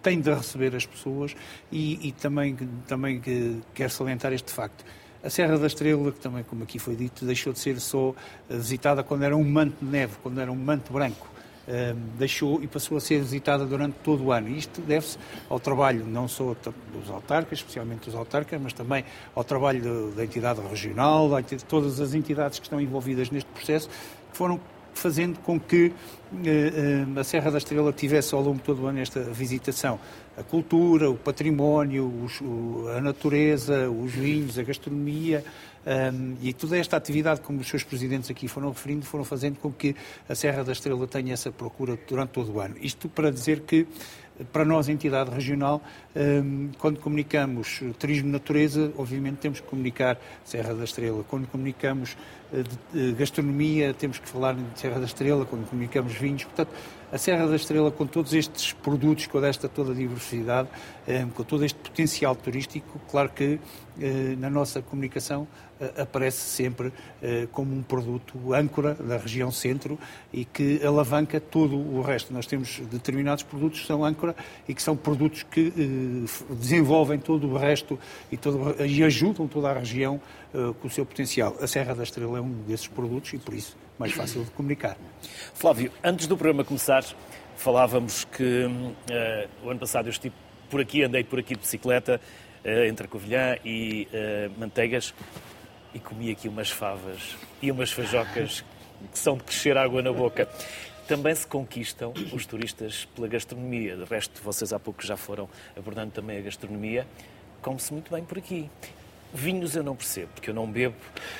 tem 0.03 0.21
de 0.21 0.33
receber 0.33 0.75
as 0.75 0.85
pessoas 0.85 1.35
e, 1.71 2.09
e 2.09 2.12
também, 2.12 2.57
também 2.87 3.21
que 3.21 3.61
quero 3.75 3.91
salientar 3.91 4.33
este 4.33 4.53
facto. 4.53 4.85
A 5.23 5.31
Serra 5.31 5.57
da 5.57 5.69
Estrela, 5.69 6.11
que 6.11 6.19
também, 6.19 6.43
como 6.43 6.65
aqui 6.65 6.79
foi 6.81 6.97
dito, 6.97 7.25
deixou 7.25 7.53
de 7.53 7.61
ser 7.61 7.79
só 7.79 8.12
visitada 8.51 9.05
quando 9.05 9.23
era 9.23 9.37
um 9.37 9.45
manto 9.45 9.77
de 9.81 9.91
neve, 9.91 10.15
quando 10.21 10.41
era 10.41 10.51
um 10.51 10.57
manto 10.57 10.93
branco. 10.93 11.33
Ehm, 11.69 11.95
deixou 12.19 12.61
e 12.61 12.67
passou 12.67 12.97
a 12.97 13.01
ser 13.01 13.21
visitada 13.21 13.65
durante 13.65 13.95
todo 14.03 14.25
o 14.25 14.33
ano. 14.33 14.49
Isto 14.49 14.81
deve-se 14.81 15.17
ao 15.49 15.61
trabalho 15.61 16.05
não 16.05 16.27
só 16.27 16.57
dos 16.93 17.09
autarcas, 17.09 17.61
especialmente 17.61 18.07
dos 18.07 18.17
autarcas, 18.17 18.61
mas 18.61 18.73
também 18.73 19.05
ao 19.33 19.45
trabalho 19.45 20.11
da 20.11 20.25
entidade 20.25 20.61
regional, 20.61 21.31
de 21.41 21.65
todas 21.65 22.01
as 22.01 22.15
entidades 22.15 22.59
que 22.59 22.67
estão 22.67 22.81
envolvidas 22.81 23.31
neste 23.31 23.49
processo, 23.51 23.88
que 23.88 24.37
foram 24.37 24.61
fazendo 24.94 25.38
com 25.40 25.59
que 25.59 25.92
eh, 26.44 27.07
eh, 27.14 27.20
a 27.20 27.24
Serra 27.24 27.50
da 27.50 27.59
Estrela 27.59 27.92
tivesse 27.92 28.35
ao 28.35 28.42
longo 28.42 28.57
de 28.57 28.62
todo 28.62 28.83
o 28.83 28.87
ano 28.87 29.00
esta 29.00 29.20
visitação. 29.20 29.98
A 30.37 30.42
cultura, 30.42 31.11
o 31.11 31.16
património, 31.16 32.26
a 32.96 33.00
natureza, 33.00 33.90
os 33.90 34.12
vinhos, 34.12 34.59
a 34.59 34.62
gastronomia, 34.62 35.44
um, 35.85 36.37
e 36.40 36.52
toda 36.52 36.78
esta 36.78 36.96
atividade, 36.96 37.40
como 37.40 37.61
os 37.61 37.66
seus 37.66 37.83
presidentes 37.83 38.31
aqui 38.31 38.46
foram 38.46 38.70
referindo, 38.70 39.05
foram 39.05 39.24
fazendo 39.24 39.59
com 39.59 39.70
que 39.72 39.96
a 40.28 40.35
Serra 40.35 40.62
da 40.62 40.72
Estrela 40.72 41.07
tenha 41.07 41.35
essa 41.35 41.50
procura 41.50 41.98
durante 42.09 42.31
todo 42.31 42.52
o 42.52 42.61
ano. 42.61 42.76
Isto 42.81 43.09
para 43.09 43.31
dizer 43.31 43.61
que 43.61 43.87
para 44.52 44.64
nós, 44.64 44.88
entidade 44.88 45.31
regional, 45.31 45.83
quando 46.78 46.98
comunicamos 46.98 47.83
turismo 47.98 48.26
de 48.26 48.33
natureza, 48.33 48.92
obviamente 48.96 49.37
temos 49.37 49.61
que 49.61 49.66
comunicar 49.66 50.18
Serra 50.44 50.74
da 50.74 50.85
Estrela. 50.85 51.22
Quando 51.28 51.46
comunicamos 51.46 52.16
gastronomia, 53.17 53.95
temos 53.95 54.19
que 54.19 54.29
falar 54.29 54.55
de 54.55 54.62
Serra 54.79 54.99
da 54.99 55.07
Estrela. 55.07 55.45
Quando 55.45 55.69
comunicamos 55.69 56.12
vinhos, 56.12 56.45
portanto, 56.45 56.71
a 57.12 57.19
Serra 57.19 57.47
da 57.47 57.57
Estrela, 57.57 57.91
com 57.91 58.07
todos 58.07 58.33
estes 58.33 58.73
produtos, 58.73 59.27
com 59.27 59.45
esta 59.45 59.69
toda 59.69 59.93
a 59.93 59.95
diversidade, 59.95 60.69
ehm, 61.07 61.29
com 61.29 61.45
todo 61.45 61.62
este 61.62 61.79
potencial 61.79 62.35
turístico, 62.35 62.99
claro 63.11 63.29
que 63.29 63.61
eh, 64.01 64.35
na 64.38 64.49
nossa 64.49 64.81
comunicação 64.81 65.47
eh, 65.79 65.93
aparece 65.99 66.38
sempre 66.38 66.91
eh, 67.23 67.47
como 67.53 67.77
um 67.77 67.83
produto 67.83 68.55
âncora 68.55 68.95
da 68.95 69.19
região 69.19 69.51
centro 69.51 69.99
e 70.33 70.47
que 70.47 70.81
alavanca 70.83 71.38
todo 71.38 71.77
o 71.77 72.01
resto. 72.01 72.33
Nós 72.33 72.47
temos 72.47 72.81
determinados 72.91 73.45
produtos 73.45 73.81
que 73.81 73.87
são 73.87 74.03
âncora 74.03 74.35
e 74.67 74.73
que 74.73 74.83
são 74.83 74.97
produtos 74.97 75.43
que 75.43 75.71
desenvolvem 76.49 77.19
todo 77.19 77.47
o 77.47 77.59
resto 77.59 77.99
e, 78.31 78.38
todo, 78.38 78.75
e 78.83 79.05
ajudam 79.05 79.47
toda 79.47 79.69
a 79.69 79.75
região 79.75 80.19
com 80.81 80.88
o 80.88 80.91
seu 80.91 81.07
potencial. 81.07 81.57
A 81.61 81.67
Serra 81.67 81.95
da 81.95 82.03
Estrela 82.03 82.38
é 82.38 82.41
um 82.41 82.53
desses 82.62 82.87
produtos 82.87 83.33
e, 83.33 83.38
por 83.38 83.55
isso, 83.55 83.77
mais 83.99 84.12
fácil 84.12 84.45
de 84.45 84.51
comunicar. 84.51 84.97
Flávio, 85.55 85.91
antes 86.05 86.27
do 86.27 86.37
programa 86.37 86.65
começar, 86.65 87.05
falávamos 87.57 88.25
que 88.25 88.65
uh, 88.65 89.49
o 89.65 89.71
ano 89.71 89.81
passado 89.81 90.07
eu 90.07 90.11
estive 90.11 90.35
por 90.69 90.81
aqui, 90.81 91.03
andei 91.03 91.25
por 91.25 91.38
aqui 91.38 91.55
de 91.55 91.61
bicicleta, 91.61 92.21
uh, 92.65 92.85
entre 92.85 93.09
Covilhã 93.09 93.57
e 93.65 94.09
Manteigas, 94.59 95.15
e 95.95 95.99
comi 95.99 96.31
aqui 96.31 96.49
umas 96.49 96.71
favas 96.71 97.37
e 97.61 97.71
umas 97.71 97.93
fajocas 97.93 98.65
que 99.12 99.19
são 99.19 99.37
de 99.37 99.45
crescer 99.45 99.77
água 99.77 100.01
na 100.03 100.12
boca. 100.12 100.49
Também 101.07 101.35
se 101.35 101.47
conquistam 101.47 102.12
os 102.33 102.47
turistas 102.47 103.07
pela 103.15 103.29
gastronomia. 103.29 103.97
De 103.97 104.05
resto, 104.05 104.41
vocês 104.43 104.73
há 104.73 104.79
pouco 104.79 105.05
já 105.05 105.17
foram 105.17 105.49
abordando 105.77 106.12
também 106.12 106.38
a 106.38 106.41
gastronomia. 106.41 107.07
Come-se 107.61 107.93
muito 107.93 108.11
bem 108.11 108.25
por 108.25 108.38
aqui. 108.38 108.71
Vinhos 109.35 109.75
eu 109.75 109.83
não 109.83 109.97
percebo, 109.97 110.29
porque 110.35 110.51
eu 110.51 110.55
não 110.55 110.71
bebo 110.71 110.95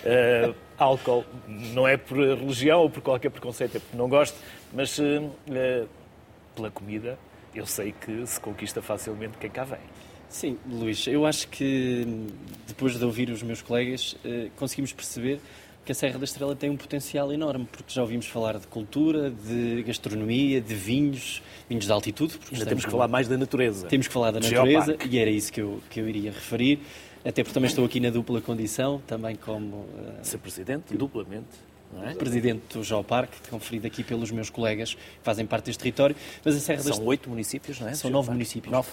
uh, 0.05 0.55
álcool. 0.79 1.25
Não 1.47 1.87
é 1.87 1.97
por 1.97 2.19
religião 2.19 2.81
ou 2.81 2.91
por 2.91 3.03
qualquer 3.03 3.31
preconceito, 3.31 3.77
é 3.77 3.81
porque 3.81 3.97
não 3.97 4.09
gosto, 4.09 4.37
mas 4.73 4.99
uh, 4.99 5.31
pela 6.55 6.71
comida 6.71 7.19
eu 7.55 7.67
sei 7.67 7.93
que 7.93 8.27
se 8.27 8.41
conquista 8.41 8.81
facilmente 8.81 9.37
quem 9.39 9.51
cá 9.51 9.65
vem. 9.65 9.81
Sim, 10.29 10.59
Luís, 10.67 11.07
eu 11.07 11.27
acho 11.27 11.47
que 11.49 12.07
depois 12.67 12.99
de 12.99 13.05
ouvir 13.05 13.29
os 13.29 13.43
meus 13.43 13.61
colegas, 13.61 14.17
conseguimos 14.57 14.91
perceber 14.91 15.39
que 15.85 15.91
a 15.91 15.95
Serra 15.95 16.19
da 16.19 16.25
Estrela 16.25 16.55
tem 16.55 16.71
um 16.71 16.77
potencial 16.77 17.33
enorme, 17.33 17.67
porque 17.71 17.93
já 17.93 18.03
ouvimos 18.03 18.27
falar 18.27 18.59
de 18.59 18.67
cultura, 18.67 19.31
de 19.31 19.83
gastronomia, 19.83 20.61
de 20.61 20.75
vinhos, 20.75 21.43
vinhos 21.69 21.85
de 21.85 21.93
altitude. 21.93 22.39
Ainda 22.53 22.67
temos 22.67 22.85
que 22.85 22.91
falar 22.91 23.09
mais 23.09 23.27
da 23.27 23.37
natureza. 23.37 23.89
Temos 23.89 24.07
que 24.07 24.13
falar 24.13 24.31
da 24.31 24.41
natureza, 24.41 24.97
e 25.09 25.19
era 25.19 25.31
isso 25.31 25.53
que 25.53 25.61
eu, 25.61 25.81
que 25.91 26.01
eu 26.01 26.09
iria 26.09 26.31
referir 26.31 26.81
até 27.25 27.43
porque 27.43 27.55
também 27.55 27.69
estou 27.69 27.85
aqui 27.85 28.01
na 28.01 28.11
dupla 28.11 28.41
condição, 28.41 29.01
também 29.07 29.37
como... 29.37 29.77
Uh, 29.77 30.15
Ser 30.23 30.39
presidente, 30.39 30.97
duplamente. 30.97 31.47
É? 32.05 32.15
Presidente 32.15 32.63
do 32.73 32.83
Geoparque, 32.83 33.37
conferido 33.51 33.87
aqui 33.87 34.03
pelos 34.03 34.31
meus 34.31 34.49
colegas 34.49 34.95
que 34.95 35.01
fazem 35.23 35.45
parte 35.45 35.67
deste 35.67 35.81
território. 35.81 36.17
Mas 36.43 36.57
a 36.57 36.61
Serra 36.61 36.83
São 36.83 37.05
oito 37.05 37.29
municípios, 37.29 37.79
não 37.81 37.89
é? 37.89 37.95
São 37.95 38.11
nove 38.11 38.31
municípios. 38.31 38.73
Nove. 38.73 38.89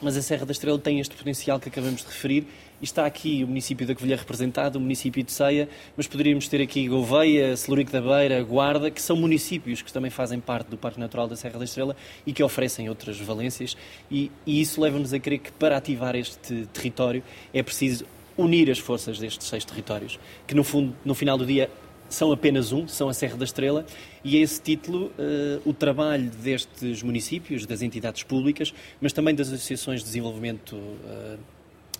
Mas 0.00 0.16
a 0.16 0.22
Serra 0.22 0.44
da 0.44 0.50
Estrela 0.50 0.78
tem 0.78 0.98
este 0.98 1.14
potencial 1.14 1.60
que 1.60 1.68
acabamos 1.68 2.00
de 2.00 2.08
referir 2.08 2.46
está 2.82 3.06
aqui 3.06 3.44
o 3.44 3.46
município 3.46 3.86
da 3.86 3.94
Covilhã 3.94 4.16
representado, 4.16 4.76
o 4.78 4.80
município 4.80 5.22
de 5.22 5.30
Ceia, 5.32 5.68
mas 5.96 6.06
poderíamos 6.06 6.48
ter 6.48 6.60
aqui 6.60 6.88
Gouveia, 6.88 7.56
Celurico 7.56 7.92
da 7.92 8.00
Beira, 8.00 8.42
Guarda, 8.42 8.90
que 8.90 9.00
são 9.00 9.16
municípios 9.16 9.80
que 9.82 9.92
também 9.92 10.10
fazem 10.10 10.40
parte 10.40 10.68
do 10.68 10.76
Parque 10.76 10.98
Natural 10.98 11.28
da 11.28 11.36
Serra 11.36 11.58
da 11.58 11.64
Estrela 11.64 11.96
e 12.26 12.32
que 12.32 12.42
oferecem 12.42 12.88
outras 12.88 13.18
valências. 13.20 13.76
E, 14.10 14.30
e 14.46 14.60
isso 14.60 14.80
leva-nos 14.80 15.12
a 15.12 15.18
crer 15.18 15.38
que 15.38 15.52
para 15.52 15.76
ativar 15.76 16.16
este 16.16 16.66
território 16.72 17.22
é 17.54 17.62
preciso 17.62 18.04
unir 18.36 18.70
as 18.70 18.78
forças 18.78 19.18
destes 19.18 19.46
seis 19.46 19.64
territórios, 19.64 20.18
que 20.46 20.54
no 20.54 20.64
fundo, 20.64 20.96
no 21.04 21.14
final 21.14 21.36
do 21.36 21.46
dia, 21.46 21.70
são 22.08 22.30
apenas 22.30 22.72
um, 22.72 22.86
são 22.86 23.08
a 23.08 23.14
Serra 23.14 23.36
da 23.36 23.44
Estrela, 23.44 23.86
e 24.22 24.36
a 24.36 24.40
esse 24.40 24.60
título 24.60 25.06
uh, 25.06 25.62
o 25.64 25.72
trabalho 25.72 26.30
destes 26.30 27.02
municípios, 27.02 27.64
das 27.64 27.80
entidades 27.80 28.22
públicas, 28.22 28.74
mas 29.00 29.12
também 29.12 29.34
das 29.34 29.48
associações 29.48 30.00
de 30.00 30.06
desenvolvimento 30.06 30.76
uh, 30.76 31.38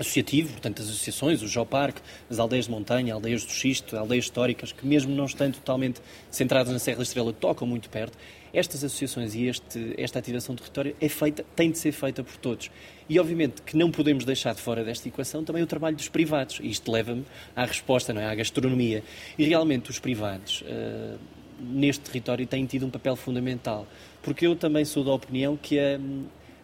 associativo, 0.03 0.53
portanto, 0.53 0.83
as 0.83 0.89
associações, 0.89 1.43
o 1.43 1.49
Geoparque, 1.49 2.01
as 2.31 2.39
aldeias 2.39 2.67
de 2.67 2.71
montanha, 2.71 3.15
aldeias 3.15 3.45
do 3.45 3.51
xisto, 3.51 3.97
aldeias 3.97 4.25
históricas, 4.27 4.71
que 4.71 4.87
mesmo 4.87 5.15
não 5.15 5.25
estando 5.25 5.55
totalmente 5.55 6.01
centradas 6.31 6.73
na 6.73 6.79
Serra 6.79 6.99
da 6.99 7.03
Estrela, 7.03 7.33
tocam 7.33 7.67
muito 7.67 7.89
perto, 7.89 8.17
estas 8.53 8.85
associações 8.85 9.35
e 9.35 9.47
este, 9.47 9.95
esta 9.97 10.19
ativação 10.19 10.55
de 10.55 10.61
território 10.61 10.95
é 11.01 11.09
feita, 11.09 11.45
tem 11.57 11.71
de 11.71 11.79
ser 11.79 11.93
feita 11.93 12.23
por 12.23 12.37
todos. 12.37 12.71
E, 13.09 13.19
obviamente, 13.19 13.63
que 13.63 13.77
não 13.77 13.91
podemos 13.91 14.25
deixar 14.25 14.55
de 14.55 14.61
fora 14.61 14.85
desta 14.85 15.09
equação 15.09 15.43
também 15.43 15.63
o 15.63 15.67
trabalho 15.67 15.97
dos 15.97 16.09
privados. 16.09 16.61
E 16.61 16.69
isto 16.69 16.91
leva-me 16.91 17.25
à 17.57 17.65
resposta, 17.65 18.13
não 18.13 18.21
é? 18.21 18.27
à 18.27 18.35
gastronomia. 18.35 19.03
E, 19.39 19.45
realmente, 19.45 19.91
os 19.91 19.99
privados, 19.99 20.63
uh, 20.63 21.19
neste 21.59 22.03
território, 22.03 22.47
têm 22.47 22.67
tido 22.67 22.87
um 22.87 22.91
papel 22.91 23.17
fundamental. 23.17 23.87
Porque 24.23 24.47
eu 24.47 24.55
também 24.55 24.85
sou 24.85 25.03
da 25.03 25.13
opinião 25.13 25.57
que 25.57 25.79
a, 25.79 25.99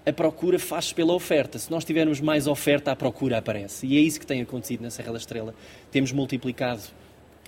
a 0.06 0.12
procura 0.12 0.58
faz-se 0.58 0.94
pela 0.94 1.12
oferta. 1.12 1.58
Se 1.58 1.70
nós 1.70 1.84
tivermos 1.84 2.20
mais 2.20 2.46
oferta, 2.46 2.90
a 2.90 2.96
procura 2.96 3.38
aparece. 3.38 3.86
E 3.86 3.96
é 3.96 4.00
isso 4.00 4.18
que 4.18 4.26
tem 4.26 4.40
acontecido 4.40 4.82
na 4.82 4.90
Serra 4.90 5.12
da 5.12 5.18
Estrela. 5.18 5.54
Temos 5.90 6.12
multiplicado 6.12 6.82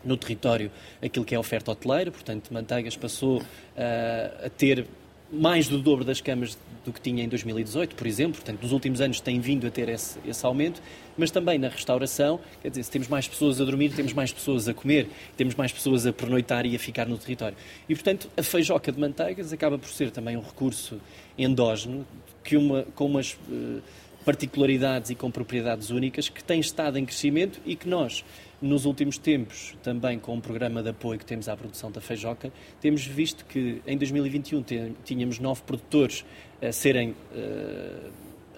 no 0.05 0.17
território 0.17 0.71
aquilo 1.03 1.25
que 1.25 1.35
é 1.35 1.39
oferta 1.39 1.71
hoteleira, 1.71 2.11
portanto, 2.11 2.53
Manteigas 2.53 2.97
passou 2.97 3.39
uh, 3.39 4.47
a 4.47 4.49
ter 4.49 4.87
mais 5.33 5.69
do 5.69 5.79
dobro 5.79 6.05
das 6.05 6.21
camas 6.21 6.59
do 6.85 6.93
que 6.93 7.01
tinha 7.01 7.23
em 7.23 7.29
2018, 7.29 7.95
por 7.95 8.07
exemplo. 8.07 8.35
Portanto, 8.35 8.63
nos 8.63 8.73
últimos 8.73 9.01
anos 9.01 9.21
tem 9.21 9.39
vindo 9.39 9.67
a 9.67 9.71
ter 9.71 9.89
esse, 9.89 10.19
esse, 10.27 10.45
aumento, 10.45 10.83
mas 11.17 11.31
também 11.31 11.59
na 11.59 11.69
restauração, 11.69 12.41
quer 12.61 12.71
dizer, 12.71 12.83
se 12.83 12.91
temos 12.91 13.07
mais 13.07 13.29
pessoas 13.29 13.61
a 13.61 13.65
dormir, 13.65 13.93
temos 13.95 14.13
mais 14.13 14.33
pessoas 14.33 14.69
a 14.69 14.75
comer, 14.75 15.09
temos 15.37 15.55
mais 15.55 15.71
pessoas 15.71 16.07
a 16.07 16.13
pernoitar 16.13 16.67
e 16.67 16.75
a 16.75 16.79
ficar 16.79 17.07
no 17.07 17.17
território. 17.17 17.57
E, 17.89 17.95
portanto, 17.95 18.29
a 18.37 18.43
feijoca 18.43 18.91
de 18.91 18.99
manteigas 18.99 19.53
acaba 19.53 19.79
por 19.79 19.91
ser 19.91 20.11
também 20.11 20.37
um 20.37 20.43
recurso 20.43 21.01
endógeno 21.39 22.05
que 22.42 22.57
uma, 22.57 22.85
com 22.94 23.07
umas 23.07 23.33
uh, 23.33 23.83
particularidades 24.24 25.11
e 25.11 25.14
com 25.14 25.31
propriedades 25.31 25.90
únicas 25.90 26.29
que 26.29 26.42
tem 26.42 26.61
estado 26.61 26.98
em 26.98 27.05
crescimento 27.05 27.61
e 27.64 27.74
que 27.74 27.88
nós, 27.88 28.24
nos 28.61 28.85
últimos 28.85 29.18
tempos, 29.18 29.74
também 29.83 30.18
com 30.18 30.37
o 30.37 30.40
programa 30.40 30.83
de 30.83 30.90
apoio 30.90 31.18
que 31.18 31.24
temos 31.24 31.48
à 31.48 31.57
produção 31.57 31.90
da 31.90 32.00
feijoca, 32.00 32.53
temos 32.81 33.05
visto 33.05 33.44
que 33.44 33.81
em 33.87 33.96
2021 33.96 34.64
tínhamos 35.05 35.38
nove 35.38 35.62
produtores 35.62 36.24
a 36.62 36.72
serem 36.72 37.11
uh, 37.11 38.11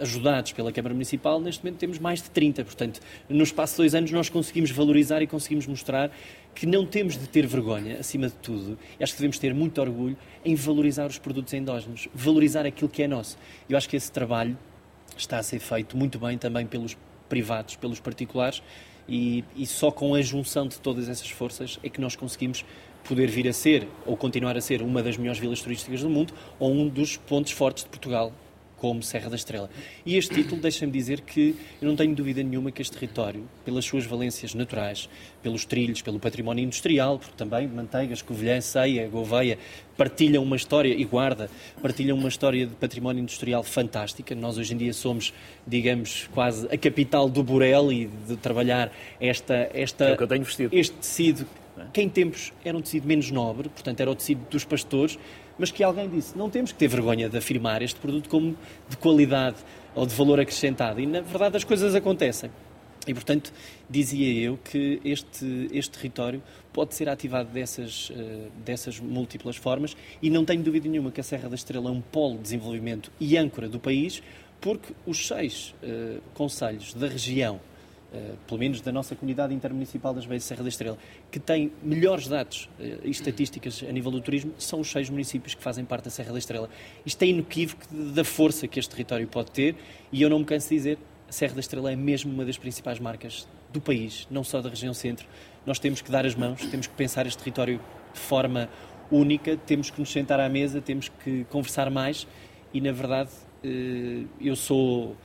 ajudados 0.02 0.52
pela 0.52 0.72
Câmara 0.72 0.92
Municipal, 0.92 1.40
neste 1.40 1.64
momento 1.64 1.78
temos 1.78 1.98
mais 1.98 2.20
de 2.20 2.28
30. 2.30 2.64
Portanto, 2.64 3.00
no 3.28 3.42
espaço 3.42 3.74
de 3.74 3.76
dois 3.78 3.94
anos 3.94 4.10
nós 4.10 4.28
conseguimos 4.28 4.70
valorizar 4.70 5.22
e 5.22 5.26
conseguimos 5.26 5.66
mostrar 5.66 6.10
que 6.54 6.66
não 6.66 6.84
temos 6.84 7.16
de 7.16 7.26
ter 7.26 7.46
vergonha, 7.46 7.98
acima 7.98 8.26
de 8.26 8.34
tudo, 8.34 8.78
e 8.98 9.02
acho 9.02 9.12
que 9.14 9.18
devemos 9.18 9.38
ter 9.38 9.54
muito 9.54 9.80
orgulho 9.80 10.16
em 10.44 10.54
valorizar 10.54 11.06
os 11.06 11.18
produtos 11.18 11.54
endógenos, 11.54 12.08
valorizar 12.12 12.66
aquilo 12.66 12.90
que 12.90 13.02
é 13.02 13.08
nosso. 13.08 13.38
Eu 13.68 13.76
acho 13.76 13.88
que 13.88 13.96
esse 13.96 14.10
trabalho 14.12 14.58
está 15.16 15.38
a 15.38 15.42
ser 15.42 15.60
feito 15.60 15.96
muito 15.96 16.18
bem 16.18 16.36
também 16.36 16.66
pelos 16.66 16.96
privados, 17.28 17.76
pelos 17.76 18.00
particulares, 18.00 18.62
e, 19.08 19.44
e 19.56 19.66
só 19.66 19.90
com 19.90 20.14
a 20.14 20.22
junção 20.22 20.66
de 20.66 20.78
todas 20.78 21.08
essas 21.08 21.30
forças 21.30 21.78
é 21.82 21.88
que 21.88 22.00
nós 22.00 22.14
conseguimos 22.14 22.64
poder 23.04 23.28
vir 23.28 23.48
a 23.48 23.52
ser, 23.52 23.88
ou 24.06 24.16
continuar 24.16 24.56
a 24.56 24.60
ser, 24.60 24.82
uma 24.82 25.02
das 25.02 25.16
melhores 25.16 25.40
vilas 25.40 25.60
turísticas 25.60 26.02
do 26.02 26.10
mundo, 26.10 26.32
ou 26.58 26.72
um 26.72 26.88
dos 26.88 27.16
pontos 27.16 27.52
fortes 27.52 27.84
de 27.84 27.90
Portugal 27.90 28.32
como 28.82 29.00
Serra 29.00 29.30
da 29.30 29.36
Estrela. 29.36 29.70
E 30.04 30.16
este 30.16 30.34
título 30.34 30.60
deixa-me 30.60 30.90
dizer 30.90 31.20
que 31.20 31.54
eu 31.80 31.86
não 31.86 31.94
tenho 31.94 32.16
dúvida 32.16 32.42
nenhuma 32.42 32.72
que 32.72 32.82
este 32.82 32.92
território, 32.92 33.48
pelas 33.64 33.84
suas 33.84 34.04
valências 34.04 34.54
naturais, 34.54 35.08
pelos 35.40 35.64
trilhos, 35.64 36.02
pelo 36.02 36.18
património 36.18 36.64
industrial, 36.64 37.16
porque 37.16 37.36
também 37.36 37.68
Manteigas, 37.68 38.22
Covilhã, 38.22 38.60
Ceia, 38.60 39.08
Gouveia 39.08 39.56
partilham 39.96 40.42
uma 40.42 40.56
história, 40.56 40.92
e 40.92 41.04
Guarda, 41.04 41.48
partilham 41.80 42.18
uma 42.18 42.28
história 42.28 42.66
de 42.66 42.74
património 42.74 43.22
industrial 43.22 43.62
fantástica. 43.62 44.34
Nós 44.34 44.58
hoje 44.58 44.74
em 44.74 44.76
dia 44.76 44.92
somos, 44.92 45.32
digamos, 45.64 46.28
quase 46.34 46.66
a 46.66 46.76
capital 46.76 47.28
do 47.28 47.40
Burel 47.44 47.92
e 47.92 48.06
de 48.26 48.36
trabalhar 48.36 48.90
esta, 49.20 49.70
esta, 49.72 50.06
é 50.06 50.16
este 50.72 50.96
tecido 50.96 51.46
que 51.92 52.00
em 52.00 52.08
tempos 52.08 52.52
era 52.64 52.76
um 52.76 52.82
tecido 52.82 53.06
menos 53.06 53.30
nobre, 53.30 53.68
portanto 53.68 54.00
era 54.00 54.10
o 54.10 54.14
tecido 54.14 54.44
dos 54.50 54.64
pastores, 54.64 55.18
mas 55.58 55.70
que 55.70 55.82
alguém 55.82 56.08
disse, 56.08 56.36
não 56.36 56.50
temos 56.50 56.72
que 56.72 56.78
ter 56.78 56.88
vergonha 56.88 57.28
de 57.28 57.36
afirmar 57.36 57.82
este 57.82 57.98
produto 57.98 58.28
como 58.28 58.56
de 58.88 58.96
qualidade 58.96 59.56
ou 59.94 60.06
de 60.06 60.14
valor 60.14 60.40
acrescentado. 60.40 61.00
E, 61.00 61.06
na 61.06 61.20
verdade, 61.20 61.56
as 61.56 61.64
coisas 61.64 61.94
acontecem. 61.94 62.50
E, 63.06 63.12
portanto, 63.12 63.52
dizia 63.90 64.32
eu 64.40 64.58
que 64.62 65.00
este, 65.04 65.68
este 65.72 65.90
território 65.90 66.42
pode 66.72 66.94
ser 66.94 67.08
ativado 67.08 67.50
dessas, 67.50 68.10
uh, 68.10 68.50
dessas 68.64 69.00
múltiplas 69.00 69.56
formas 69.56 69.96
e 70.22 70.30
não 70.30 70.44
tenho 70.44 70.62
dúvida 70.62 70.88
nenhuma 70.88 71.10
que 71.10 71.20
a 71.20 71.24
Serra 71.24 71.48
da 71.48 71.56
Estrela 71.56 71.88
é 71.88 71.92
um 71.92 72.00
polo 72.00 72.36
de 72.36 72.42
desenvolvimento 72.42 73.10
e 73.18 73.36
âncora 73.36 73.68
do 73.68 73.80
país, 73.80 74.22
porque 74.60 74.94
os 75.04 75.26
seis 75.26 75.74
uh, 75.82 76.20
conselhos 76.32 76.94
da 76.94 77.08
região 77.08 77.60
Uh, 78.12 78.37
pelo 78.46 78.61
menos 78.61 78.83
da 78.83 78.92
nossa 78.92 79.16
comunidade 79.16 79.55
intermunicipal 79.55 80.12
das 80.12 80.27
Beiras 80.27 80.44
Serra 80.44 80.62
da 80.62 80.68
Estrela, 80.68 80.98
que 81.31 81.40
tem 81.40 81.72
melhores 81.83 82.29
dados 82.29 82.68
uh, 82.79 83.07
e 83.07 83.11
estatísticas 83.11 83.83
a 83.88 83.90
nível 83.90 84.11
do 84.11 84.20
turismo, 84.20 84.53
são 84.59 84.81
os 84.81 84.90
seis 84.90 85.09
municípios 85.09 85.55
que 85.55 85.62
fazem 85.62 85.83
parte 85.83 86.05
da 86.05 86.11
Serra 86.11 86.31
da 86.31 86.38
Estrela. 86.38 86.68
Isto 87.07 87.22
é 87.22 87.29
inequívoco 87.29 87.83
da 87.90 88.22
força 88.22 88.68
que 88.68 88.79
este 88.79 88.90
território 88.90 89.27
pode 89.27 89.51
ter 89.51 89.77
e 90.12 90.20
eu 90.20 90.29
não 90.29 90.40
me 90.40 90.44
canso 90.44 90.68
de 90.68 90.75
dizer, 90.75 90.98
a 91.27 91.33
Serra 91.33 91.55
da 91.55 91.61
Estrela 91.61 91.90
é 91.90 91.96
mesmo 91.96 92.31
uma 92.31 92.44
das 92.44 92.59
principais 92.59 92.98
marcas 92.98 93.48
do 93.72 93.81
país, 93.81 94.29
não 94.31 94.44
só 94.44 94.61
da 94.61 94.68
região 94.68 94.92
centro. 94.92 95.27
Nós 95.64 95.79
temos 95.79 96.03
que 96.03 96.11
dar 96.11 96.27
as 96.27 96.35
mãos, 96.35 96.61
temos 96.66 96.87
que 96.87 96.94
pensar 96.94 97.27
este 97.27 97.38
território 97.38 97.81
de 98.12 98.20
forma 98.20 98.68
única, 99.11 99.57
temos 99.57 99.88
que 99.88 99.98
nos 99.98 100.12
sentar 100.12 100.38
à 100.38 100.48
mesa, 100.51 100.83
temos 100.83 101.09
que 101.09 101.44
conversar 101.44 101.90
mais 101.90 102.27
e, 102.75 102.81
na 102.81 102.92
verdade, 102.92 103.31
uh, 103.64 104.29
eu 104.40 104.55
sou 104.55 105.16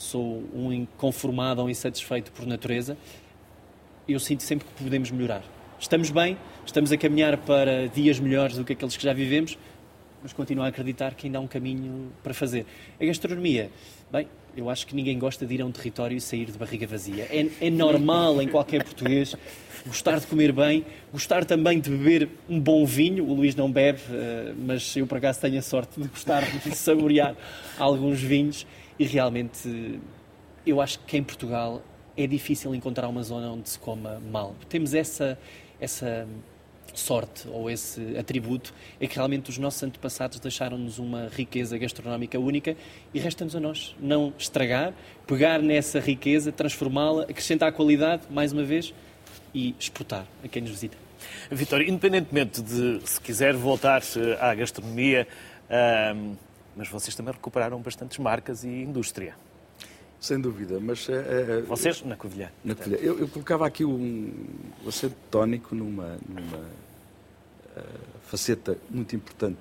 sou 0.00 0.42
um 0.54 0.72
inconformado 0.72 1.60
ou 1.60 1.68
insatisfeito 1.68 2.32
por 2.32 2.46
natureza, 2.46 2.96
eu 4.08 4.18
sinto 4.18 4.42
sempre 4.42 4.66
que 4.66 4.82
podemos 4.82 5.10
melhorar. 5.10 5.44
Estamos 5.78 6.10
bem, 6.10 6.38
estamos 6.64 6.90
a 6.90 6.96
caminhar 6.96 7.36
para 7.36 7.86
dias 7.88 8.18
melhores 8.18 8.56
do 8.56 8.64
que 8.64 8.72
aqueles 8.72 8.96
que 8.96 9.04
já 9.04 9.12
vivemos, 9.12 9.58
mas 10.22 10.32
continuo 10.32 10.64
a 10.64 10.68
acreditar 10.68 11.14
que 11.14 11.26
ainda 11.26 11.36
há 11.36 11.40
um 11.42 11.46
caminho 11.46 12.10
para 12.22 12.32
fazer. 12.32 12.64
A 12.98 13.04
gastronomia, 13.04 13.70
bem, 14.10 14.26
eu 14.56 14.70
acho 14.70 14.86
que 14.86 14.96
ninguém 14.96 15.18
gosta 15.18 15.44
de 15.44 15.54
ir 15.54 15.60
a 15.60 15.66
um 15.66 15.70
território 15.70 16.16
e 16.16 16.20
sair 16.20 16.46
de 16.46 16.56
barriga 16.56 16.86
vazia. 16.86 17.24
É, 17.24 17.46
é 17.60 17.70
normal 17.70 18.40
em 18.40 18.48
qualquer 18.48 18.82
português 18.82 19.36
gostar 19.86 20.18
de 20.18 20.26
comer 20.26 20.52
bem, 20.52 20.84
gostar 21.12 21.44
também 21.44 21.78
de 21.78 21.90
beber 21.90 22.28
um 22.48 22.58
bom 22.58 22.86
vinho. 22.86 23.24
O 23.24 23.34
Luís 23.34 23.54
não 23.54 23.70
bebe, 23.70 24.00
eh, 24.10 24.54
mas 24.58 24.96
eu 24.96 25.06
por 25.06 25.18
acaso 25.18 25.40
tenho 25.40 25.58
a 25.58 25.62
sorte 25.62 26.00
de 26.00 26.08
gostar 26.08 26.42
de 26.42 26.74
saborear 26.74 27.34
alguns 27.78 28.20
vinhos. 28.20 28.66
E 29.00 29.04
realmente, 29.06 29.98
eu 30.66 30.78
acho 30.78 30.98
que 31.06 31.16
em 31.16 31.22
Portugal 31.22 31.80
é 32.14 32.26
difícil 32.26 32.74
encontrar 32.74 33.08
uma 33.08 33.22
zona 33.22 33.50
onde 33.50 33.66
se 33.66 33.78
coma 33.78 34.20
mal. 34.30 34.54
Temos 34.68 34.92
essa, 34.92 35.38
essa 35.80 36.28
sorte 36.92 37.48
ou 37.48 37.70
esse 37.70 38.14
atributo 38.18 38.74
é 39.00 39.06
que 39.06 39.16
realmente 39.16 39.48
os 39.48 39.56
nossos 39.56 39.82
antepassados 39.82 40.38
deixaram-nos 40.38 40.98
uma 40.98 41.30
riqueza 41.34 41.78
gastronómica 41.78 42.38
única 42.38 42.76
e 43.14 43.18
resta-nos 43.18 43.56
a 43.56 43.60
nós 43.60 43.96
não 43.98 44.34
estragar, 44.36 44.92
pegar 45.26 45.62
nessa 45.62 45.98
riqueza, 45.98 46.52
transformá-la, 46.52 47.22
acrescentar 47.22 47.72
qualidade, 47.72 48.24
mais 48.28 48.52
uma 48.52 48.64
vez, 48.64 48.92
e 49.54 49.74
exportar 49.80 50.26
a 50.44 50.48
quem 50.48 50.60
nos 50.60 50.72
visita. 50.72 50.98
Vitória, 51.50 51.88
independentemente 51.88 52.60
de 52.60 53.00
se 53.06 53.18
quiser 53.18 53.54
voltar 53.54 54.02
à 54.38 54.54
gastronomia, 54.54 55.26
mas 56.80 56.88
vocês 56.88 57.14
também 57.14 57.34
recuperaram 57.34 57.78
bastantes 57.78 58.16
marcas 58.16 58.64
e 58.64 58.68
indústria. 58.68 59.36
Sem 60.18 60.40
dúvida, 60.40 60.80
mas... 60.80 61.06
Uh, 61.08 61.62
vocês 61.68 62.02
na 62.02 62.16
Covilhã. 62.16 62.48
Na 62.64 62.74
Covilhã. 62.74 62.96
Eu, 62.96 63.18
eu, 63.18 63.28
colocava 63.28 63.66
aqui 63.66 63.84
um, 63.84 64.32
acento 64.88 65.14
tónico 65.30 65.74
numa, 65.74 66.16
numa 66.26 66.56
uh, 67.76 67.82
faceta 68.22 68.78
muito 68.88 69.14
importante 69.14 69.58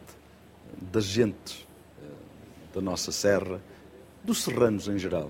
das 0.82 1.04
gentes 1.04 1.68
uh, 2.02 2.74
da 2.74 2.80
nossa 2.80 3.12
serra, 3.12 3.60
dos 4.24 4.42
serranos 4.42 4.88
em 4.88 4.98
geral. 4.98 5.30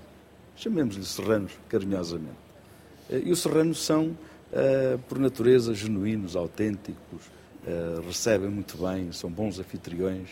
Chamemos-lhe 0.55 1.05
serranos 1.05 1.53
carinhosamente. 1.69 2.37
e 3.09 3.31
os 3.31 3.39
serranos 3.39 3.83
são, 3.83 4.15
por 5.07 5.17
natureza, 5.17 5.73
genuínos, 5.73 6.35
autênticos, 6.35 7.21
recebem 8.05 8.49
muito 8.49 8.77
bem, 8.77 9.09
são 9.13 9.31
bons 9.31 9.57
anfitriões 9.57 10.27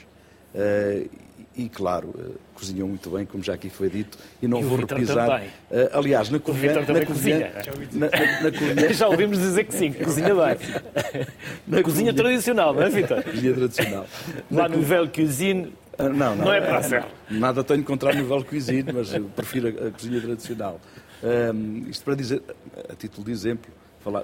e, 1.57 1.67
claro, 1.67 2.09
uh, 2.09 2.35
cozinham 2.53 2.87
muito 2.87 3.09
bem, 3.09 3.25
como 3.25 3.43
já 3.43 3.55
aqui 3.55 3.69
foi 3.69 3.89
dito, 3.89 4.17
e 4.41 4.47
não 4.47 4.59
e 4.59 4.63
vou 4.63 4.77
repisar. 4.77 5.41
Uh, 5.41 5.89
aliás, 5.91 6.29
na 6.29 6.39
cozinha. 6.39 6.73
Na 6.81 7.05
cozinha, 7.05 7.51
na, 7.93 8.07
na, 8.07 8.81
na 8.81 8.87
já 8.93 9.07
ouvimos 9.07 9.39
dizer 9.39 9.63
que 9.63 9.73
sim, 9.73 9.91
que 9.91 10.03
cozinha 10.03 10.35
bem. 10.35 11.25
na 11.67 11.81
cozinha 11.81 12.13
tradicional, 12.13 12.73
não 12.73 12.83
é, 12.83 12.89
Vitor? 12.89 13.23
Cozinha 13.25 13.53
tradicional. 13.55 14.05
Lá 14.51 14.69
no 14.69 14.77
Nouvelle 14.77 15.09
Cuisine. 15.09 15.73
Uh, 15.97 16.03
não, 16.03 16.35
não, 16.35 16.45
não 16.45 16.53
é 16.53 16.61
para 16.61 16.83
ser. 16.83 17.05
Nada 17.29 17.63
tenho 17.63 17.83
contra 17.83 18.11
a 18.11 18.13
Nouvelle 18.13 18.43
Cuisine, 18.43 18.91
mas 18.93 19.11
eu 19.11 19.23
prefiro 19.35 19.67
a, 19.67 19.87
a 19.87 19.91
cozinha 19.91 20.21
tradicional. 20.21 20.79
Um, 21.23 21.89
isto 21.89 22.05
para 22.05 22.13
dizer, 22.13 22.43
a 22.87 22.95
título 22.95 23.25
de 23.25 23.31
exemplo, 23.31 23.71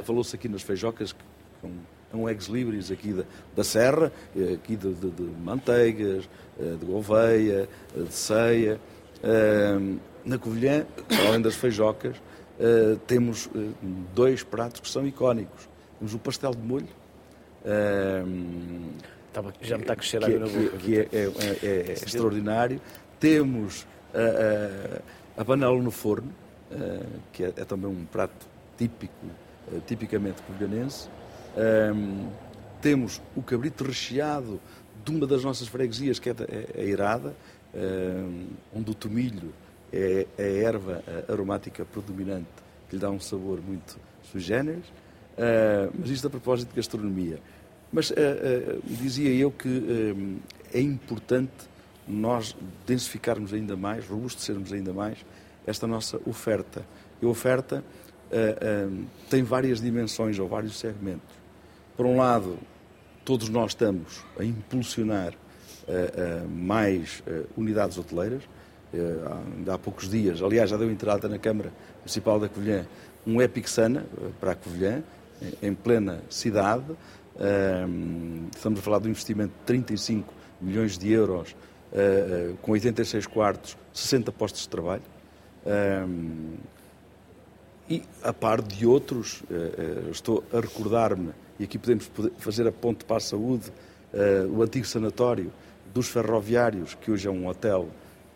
falou-se 0.03 0.35
aqui 0.35 0.47
nas 0.47 0.61
feijocas, 0.61 1.11
que, 1.11 1.19
com, 1.61 1.71
é 2.13 2.15
um 2.15 2.29
ex-libris 2.29 2.91
aqui 2.91 3.11
da, 3.11 3.23
da 3.55 3.63
Serra, 3.63 4.11
eh, 4.37 4.53
aqui 4.53 4.75
de, 4.75 4.93
de, 4.93 5.09
de 5.09 5.23
manteigas, 5.43 6.29
eh, 6.59 6.75
de 6.79 6.85
Gouveia, 6.85 7.67
eh, 7.97 8.01
de 8.01 8.13
Ceia. 8.13 8.79
Na 10.23 10.37
Covilhã, 10.37 10.85
além 11.27 11.41
das 11.41 11.55
feijocas, 11.55 12.15
temos 13.07 13.49
dois 14.13 14.43
pratos 14.43 14.81
que 14.81 14.89
são 14.89 15.07
icónicos. 15.07 15.67
Temos 15.97 16.13
o 16.13 16.19
pastel 16.19 16.51
de 16.51 16.61
molho. 16.61 16.87
Já 19.61 19.77
me 19.77 19.83
está 19.83 19.93
a 19.93 19.95
crescer 19.95 20.21
que, 20.21 20.37
na 20.37 20.45
boca. 20.45 20.77
Que 20.77 20.99
é, 20.99 21.07
é, 21.11 21.31
é, 21.61 21.65
é 21.65 21.91
extraordinário. 21.93 22.81
Temos 23.17 23.87
a, 24.13 25.37
a, 25.37 25.41
a 25.41 25.45
panela 25.45 25.81
no 25.81 25.91
forno, 25.91 26.33
que 27.31 27.45
é, 27.45 27.47
é, 27.47 27.65
também 27.65 27.89
um 27.89 28.05
prato 28.05 28.45
típico, 28.77 29.13
tipicamente 29.87 30.41
covilhanense. 30.41 31.07
Um, 31.55 32.29
temos 32.81 33.21
o 33.35 33.41
cabrito 33.41 33.83
recheado 33.83 34.59
de 35.05 35.11
uma 35.11 35.27
das 35.27 35.43
nossas 35.43 35.67
freguesias, 35.67 36.19
que 36.19 36.29
é 36.29 36.33
a 36.33 36.81
é, 36.81 36.85
Irada, 36.85 37.35
um, 37.73 38.47
onde 38.75 38.91
o 38.91 38.93
tomilho 38.93 39.53
é, 39.91 40.27
é 40.37 40.43
a 40.43 40.67
erva 40.67 41.03
aromática 41.29 41.85
predominante, 41.85 42.47
que 42.89 42.95
lhe 42.95 43.01
dá 43.01 43.09
um 43.09 43.19
sabor 43.19 43.61
muito 43.61 43.97
sui 44.23 44.41
generis. 44.41 44.85
Uh, 45.33 45.91
mas 45.97 46.09
isto 46.09 46.27
a 46.27 46.29
propósito 46.29 46.69
de 46.69 46.75
gastronomia. 46.75 47.39
Mas 47.91 48.11
uh, 48.11 48.13
uh, 48.13 48.81
dizia 48.85 49.33
eu 49.33 49.51
que 49.51 50.27
é 50.73 50.79
importante 50.79 51.51
nós 52.07 52.55
densificarmos 52.85 53.53
ainda 53.53 53.75
mais, 53.75 54.07
robustecermos 54.07 54.73
ainda 54.73 54.93
mais 54.93 55.17
esta 55.65 55.87
nossa 55.87 56.19
oferta. 56.25 56.85
E 57.21 57.25
a 57.25 57.29
oferta 57.29 57.83
tem 59.29 59.43
várias 59.43 59.79
dimensões 59.79 60.37
ou 60.39 60.47
vários 60.47 60.77
segmentos. 60.77 61.42
Por 61.95 62.07
um 62.07 62.17
lado, 62.17 62.57
todos 63.23 63.49
nós 63.49 63.71
estamos 63.71 64.25
a 64.39 64.43
impulsionar 64.43 65.31
uh, 65.31 65.35
uh, 66.43 66.49
mais 66.49 67.21
uh, 67.27 67.47
unidades 67.55 67.97
hoteleiras. 67.97 68.41
Há, 69.67 69.73
há 69.73 69.77
poucos 69.79 70.07
dias, 70.07 70.39
aliás, 70.39 70.69
já 70.69 70.77
deu 70.77 70.91
entrada 70.91 71.27
na 71.27 71.39
Câmara 71.39 71.73
Municipal 71.97 72.39
da 72.39 72.47
Covilhã 72.47 72.85
um 73.25 73.41
Epic 73.41 73.67
Sana 73.67 74.05
para 74.39 74.51
a 74.51 74.55
Covilhã, 74.55 75.01
em, 75.41 75.69
em 75.69 75.73
plena 75.73 76.21
cidade. 76.29 76.85
estamos 78.53 78.79
a 78.79 78.81
falar 78.83 78.99
de 78.99 79.07
um 79.07 79.09
investimento 79.09 79.51
de 79.51 79.65
35 79.65 80.31
milhões 80.61 80.95
de 80.95 81.11
euros, 81.11 81.55
com 82.61 82.73
86 82.73 83.25
quartos, 83.25 83.75
60 83.91 84.31
postos 84.31 84.61
de 84.61 84.69
trabalho. 84.69 85.01
e 87.89 88.03
a 88.21 88.31
par 88.31 88.61
de 88.61 88.85
outros, 88.85 89.41
estou 90.11 90.43
a 90.53 90.59
recordar-me 90.59 91.31
e 91.59 91.63
aqui 91.63 91.77
podemos 91.77 92.09
fazer 92.37 92.67
a 92.67 92.71
ponte 92.71 93.05
para 93.05 93.17
a 93.17 93.19
saúde, 93.19 93.71
uh, 94.13 94.47
o 94.51 94.61
antigo 94.61 94.85
sanatório 94.85 95.51
dos 95.93 96.07
ferroviários, 96.07 96.95
que 96.95 97.11
hoje 97.11 97.27
é 97.27 97.31
um 97.31 97.47
hotel, 97.47 97.87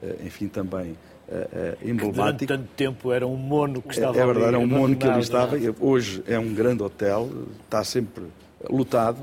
uh, 0.01 0.25
enfim, 0.25 0.47
também 0.47 0.95
emblemático. 1.83 2.13
durante 2.13 2.47
tanto 2.47 2.67
tempo 2.77 3.11
era 3.11 3.27
um 3.27 3.35
mono 3.35 3.81
que 3.81 3.89
estava 3.89 4.17
É, 4.17 4.21
é 4.21 4.25
verdade, 4.25 4.47
era 4.47 4.59
um 4.59 4.65
mono 4.65 4.95
que 4.95 5.05
ali 5.05 5.19
estava. 5.19 5.57
Hoje 5.77 6.23
é 6.25 6.39
um 6.39 6.53
grande 6.53 6.81
hotel, 6.81 7.29
está 7.65 7.83
sempre 7.83 8.23
lotado. 8.69 9.17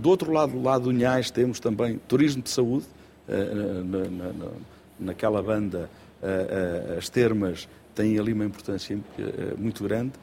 Do 0.00 0.08
outro 0.08 0.32
lado, 0.32 0.50
do 0.50 0.60
lado 0.60 0.82
do 0.82 0.90
Unhais, 0.90 1.30
temos 1.30 1.60
também 1.60 2.00
turismo 2.08 2.42
de 2.42 2.50
saúde, 2.50 2.84
na, 3.28 3.98
na, 3.98 4.32
na, 4.32 4.50
naquela 4.98 5.40
banda, 5.40 5.88
as 6.98 7.08
termas 7.08 7.68
têm 7.94 8.18
ali 8.18 8.32
uma 8.32 8.44
importância 8.44 8.98
muito 9.56 9.84
grande. 9.84 10.14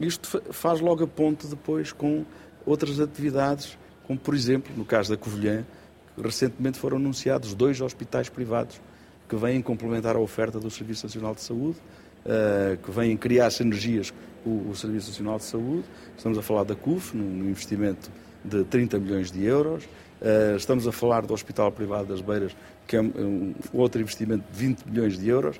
Isto 0.00 0.42
faz 0.50 0.80
logo 0.80 1.04
a 1.04 1.06
ponte 1.06 1.46
depois 1.46 1.92
com 1.92 2.24
outras 2.66 3.00
atividades, 3.00 3.78
como 4.06 4.18
por 4.18 4.34
exemplo, 4.34 4.72
no 4.76 4.84
caso 4.84 5.10
da 5.10 5.16
Covilhã, 5.16 5.64
recentemente 6.20 6.78
foram 6.78 6.96
anunciados 6.96 7.54
dois 7.54 7.80
hospitais 7.80 8.28
privados 8.28 8.80
que 9.28 9.36
vêm 9.36 9.62
complementar 9.62 10.16
a 10.16 10.18
oferta 10.18 10.60
do 10.60 10.70
Serviço 10.70 11.06
Nacional 11.06 11.34
de 11.34 11.40
Saúde, 11.40 11.78
uh, 12.24 12.76
que 12.82 12.90
vêm 12.90 13.16
criar 13.16 13.50
sinergias 13.50 14.12
com 14.42 14.68
o 14.68 14.76
Serviço 14.76 15.08
Nacional 15.08 15.38
de 15.38 15.44
Saúde. 15.44 15.84
Estamos 16.16 16.38
a 16.38 16.42
falar 16.42 16.64
da 16.64 16.74
CUF, 16.74 17.16
num 17.16 17.48
investimento 17.48 18.10
de 18.44 18.64
30 18.64 18.98
milhões 18.98 19.30
de 19.30 19.44
euros. 19.44 19.84
Uh, 19.84 20.56
estamos 20.56 20.86
a 20.86 20.92
falar 20.92 21.26
do 21.26 21.32
Hospital 21.32 21.72
Privado 21.72 22.06
das 22.06 22.20
Beiras, 22.20 22.54
que 22.86 22.96
é 22.96 23.00
um, 23.00 23.54
outro 23.72 24.00
investimento 24.00 24.44
de 24.52 24.58
20 24.58 24.84
milhões 24.84 25.18
de 25.18 25.28
euros. 25.28 25.58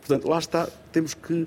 Portanto, 0.00 0.28
lá 0.28 0.38
está, 0.38 0.68
temos 0.92 1.14
que 1.14 1.42
eh, 1.42 1.46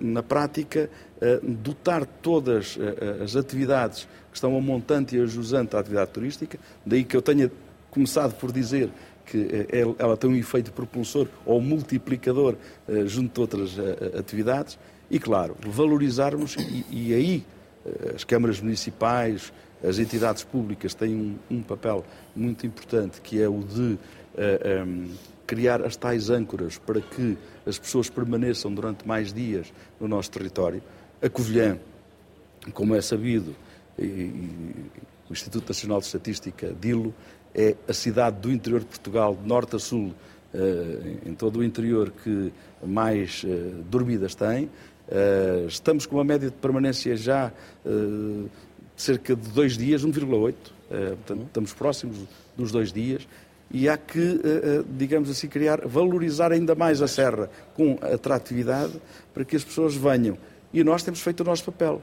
na 0.00 0.22
prática, 0.22 0.88
eh, 1.20 1.40
dotar 1.42 2.06
todas 2.06 2.78
as 3.22 3.36
atividades 3.36 4.08
que 4.30 4.36
estão 4.36 4.56
a 4.56 4.60
montante 4.60 5.16
e 5.16 5.20
a 5.20 5.26
jusante 5.26 5.76
à 5.76 5.80
atividade 5.80 6.10
turística, 6.10 6.58
daí 6.84 7.04
que 7.04 7.16
eu 7.16 7.22
tenha 7.22 7.50
começado 7.90 8.34
por 8.34 8.52
dizer 8.52 8.88
que 9.26 9.66
ela 9.98 10.16
tem 10.16 10.30
um 10.30 10.36
efeito 10.36 10.72
propulsor 10.72 11.28
ou 11.44 11.60
multiplicador 11.60 12.56
junto 13.04 13.34
de 13.34 13.40
outras 13.40 13.76
atividades. 14.18 14.78
E, 15.10 15.18
claro, 15.18 15.54
valorizarmos, 15.60 16.56
e, 16.90 17.12
aí 17.12 17.44
as 18.14 18.24
câmaras 18.24 18.60
municipais, 18.60 19.52
as 19.82 19.98
entidades 19.98 20.42
públicas 20.44 20.94
têm 20.94 21.14
um, 21.14 21.56
um 21.56 21.62
papel 21.62 22.04
muito 22.34 22.66
importante, 22.66 23.20
que 23.20 23.40
é 23.40 23.48
o 23.48 23.60
de 23.60 23.80
uh, 23.80 23.98
eh, 24.36 24.84
um, 24.84 25.04
ehm, 25.04 25.10
criar 25.48 25.82
as 25.82 25.96
tais 25.96 26.28
âncoras 26.28 26.76
para 26.76 27.00
que 27.00 27.36
as 27.66 27.78
pessoas 27.78 28.10
permaneçam 28.10 28.72
durante 28.72 29.08
mais 29.08 29.32
dias 29.32 29.72
no 29.98 30.06
nosso 30.06 30.30
território. 30.30 30.82
A 31.22 31.28
Covilhã, 31.28 31.78
como 32.74 32.94
é 32.94 33.00
sabido, 33.00 33.56
e, 33.98 34.04
e, 34.04 34.74
o 35.28 35.32
Instituto 35.32 35.66
Nacional 35.66 36.00
de 36.00 36.06
Estatística, 36.06 36.72
DILO, 36.78 37.14
é 37.54 37.74
a 37.88 37.92
cidade 37.94 38.36
do 38.40 38.52
interior 38.52 38.80
de 38.80 38.86
Portugal, 38.86 39.34
de 39.34 39.48
norte 39.48 39.74
a 39.74 39.78
sul, 39.78 40.14
uh, 40.54 41.28
em 41.28 41.34
todo 41.34 41.60
o 41.60 41.64
interior, 41.64 42.12
que 42.22 42.52
mais 42.86 43.42
uh, 43.44 43.82
dormidas 43.90 44.34
tem. 44.34 44.66
Uh, 44.66 45.66
estamos 45.66 46.04
com 46.04 46.16
uma 46.16 46.24
média 46.24 46.50
de 46.50 46.56
permanência 46.56 47.16
já 47.16 47.50
cerca 48.98 49.34
de 49.34 49.48
dois 49.50 49.78
dias, 49.78 50.04
1,8. 50.04 50.54
Eh, 50.90 51.08
portanto, 51.10 51.46
estamos 51.46 51.72
próximos 51.72 52.18
dos 52.56 52.72
dois 52.72 52.92
dias. 52.92 53.26
E 53.70 53.88
há 53.88 53.98
que, 53.98 54.18
eh, 54.18 54.40
eh, 54.44 54.84
digamos 54.88 55.28
assim, 55.28 55.46
criar, 55.46 55.86
valorizar 55.86 56.52
ainda 56.52 56.74
mais 56.74 57.02
a 57.02 57.08
Serra 57.08 57.50
com 57.74 57.98
atratividade 58.00 58.94
para 59.34 59.44
que 59.44 59.56
as 59.56 59.64
pessoas 59.64 59.94
venham. 59.94 60.38
E 60.72 60.82
nós 60.82 61.02
temos 61.02 61.20
feito 61.20 61.40
o 61.40 61.44
nosso 61.44 61.64
papel. 61.64 62.00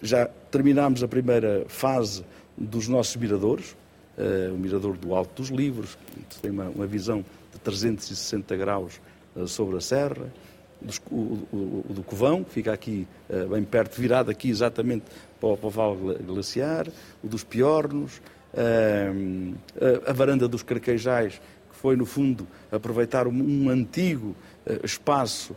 Já 0.00 0.26
terminámos 0.50 1.02
a 1.02 1.08
primeira 1.08 1.64
fase 1.68 2.24
dos 2.56 2.88
nossos 2.88 3.16
miradores, 3.16 3.76
o 4.54 4.56
mirador 4.56 4.96
do 4.96 5.14
Alto 5.14 5.42
dos 5.42 5.50
Livros, 5.50 5.98
que 6.30 6.38
tem 6.40 6.50
uma, 6.50 6.86
visão 6.86 7.24
de 7.52 7.58
360 7.58 8.56
graus 8.56 9.00
sobre 9.46 9.76
a 9.76 9.80
Serra, 9.80 10.32
o, 11.10 11.84
do 11.90 12.02
Covão, 12.02 12.44
que 12.44 12.50
fica 12.52 12.72
aqui 12.72 13.06
bem 13.50 13.64
perto, 13.64 14.00
virado 14.00 14.30
aqui 14.30 14.48
exatamente 14.48 15.04
para 15.38 15.50
o, 15.50 15.56
para 15.56 15.66
o 15.66 15.70
Vale 15.70 16.18
Glaciar, 16.24 16.86
o 17.22 17.28
dos 17.28 17.44
Piornos, 17.44 18.22
a, 18.54 20.10
a, 20.10 20.12
varanda 20.12 20.48
dos 20.48 20.62
Carquejais, 20.62 21.40
que 21.70 21.76
foi, 21.76 21.96
no 21.96 22.06
fundo, 22.06 22.46
aproveitar 22.72 23.26
um, 23.26 23.68
antigo 23.68 24.34
uh, 24.66 24.84
espaço 24.84 25.52
uh, 25.52 25.56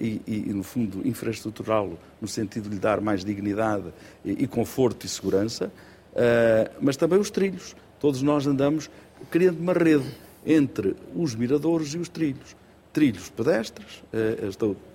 e, 0.00 0.20
e, 0.26 0.52
no 0.52 0.62
fundo, 0.62 1.06
infraestrutural, 1.06 1.92
no 2.20 2.28
sentido 2.28 2.68
de 2.68 2.76
lhe 2.76 2.80
dar 2.80 3.00
mais 3.00 3.24
dignidade 3.24 3.92
e, 4.24 4.46
conforto 4.46 5.04
e 5.06 5.08
segurança, 5.08 5.70
mas 6.80 6.96
também 6.96 7.18
os 7.18 7.30
trilhos. 7.30 7.76
Todos 8.00 8.22
nós 8.22 8.46
andamos 8.46 8.90
criando 9.30 9.60
uma 9.60 9.74
rede 9.74 10.06
entre 10.46 10.96
os 11.14 11.34
miradores 11.34 11.92
e 11.92 11.98
os 11.98 12.08
trilhos. 12.08 12.56
Trilhos 12.90 13.28
pedestres, 13.28 14.02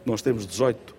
nós 0.04 0.24
temos 0.24 0.48
18 0.48 0.96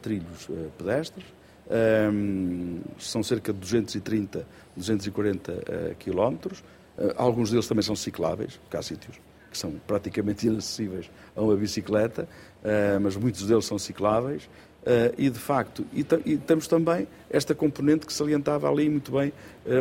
trilhos 0.00 0.48
pedestres, 0.78 1.26
um, 1.68 2.80
são 2.98 3.22
cerca 3.22 3.52
de 3.52 3.58
230, 3.58 4.46
240 4.76 5.52
uh, 5.52 5.94
quilómetros. 5.96 6.60
Uh, 6.96 7.12
alguns 7.16 7.50
deles 7.50 7.66
também 7.66 7.82
são 7.82 7.96
cicláveis, 7.96 8.56
porque 8.56 8.76
há 8.76 8.82
sítios 8.82 9.16
que 9.50 9.58
são 9.58 9.72
praticamente 9.86 10.46
inacessíveis 10.48 11.10
a 11.34 11.42
uma 11.42 11.56
bicicleta, 11.56 12.28
uh, 12.62 13.00
mas 13.00 13.16
muitos 13.16 13.46
deles 13.46 13.64
são 13.64 13.78
cicláveis. 13.78 14.48
Uh, 14.82 15.10
e, 15.18 15.28
de 15.28 15.38
facto, 15.38 15.84
e, 15.92 16.06
e, 16.24 16.36
temos 16.36 16.68
também 16.68 17.08
esta 17.28 17.56
componente 17.56 18.06
que 18.06 18.12
salientava 18.12 18.70
ali 18.70 18.88
muito 18.88 19.10
bem 19.10 19.32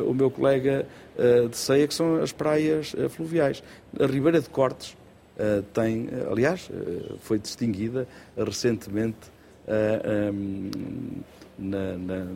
o 0.07 0.15
meu 0.15 0.31
colega 0.31 0.87
de 1.47 1.55
Ceia, 1.55 1.87
que 1.87 1.93
são 1.93 2.15
as 2.23 2.31
praias 2.31 2.95
fluviais. 3.11 3.61
A 3.99 4.07
Ribeira 4.07 4.41
de 4.41 4.49
Cortes 4.49 4.97
tem, 5.73 6.09
aliás, 6.27 6.71
foi 7.19 7.37
distinguida 7.37 8.07
recentemente 8.35 9.31
um, 10.33 10.71
na, 11.57 11.97
na, 11.97 12.27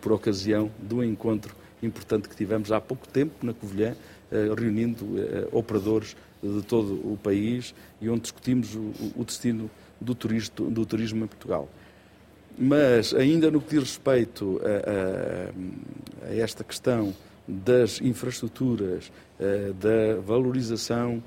por 0.00 0.12
ocasião 0.12 0.70
do 0.78 1.02
encontro 1.02 1.54
importante 1.82 2.28
que 2.28 2.36
tivemos 2.36 2.72
há 2.72 2.80
pouco 2.80 3.06
tempo 3.08 3.44
na 3.44 3.52
Covilhã, 3.52 3.94
eh, 4.30 4.48
reunindo 4.56 5.06
eh, 5.18 5.48
operadores 5.52 6.16
de 6.42 6.62
todo 6.62 6.94
o 6.94 7.18
país 7.22 7.74
e 8.00 8.08
onde 8.08 8.22
discutimos 8.22 8.74
o, 8.74 8.92
o 9.16 9.24
destino 9.24 9.70
do 10.00 10.14
turismo, 10.14 10.70
do 10.70 10.86
turismo 10.86 11.24
em 11.24 11.28
Portugal. 11.28 11.68
Mas, 12.58 13.14
ainda 13.14 13.50
no 13.50 13.60
que 13.60 13.70
diz 13.70 13.80
respeito 13.80 14.60
a, 14.62 16.26
a, 16.26 16.30
a 16.30 16.34
esta 16.34 16.64
questão 16.64 17.14
das 17.46 18.00
infraestruturas, 18.00 19.12
eh, 19.38 19.72
da 19.78 20.20
valorização 20.20 21.22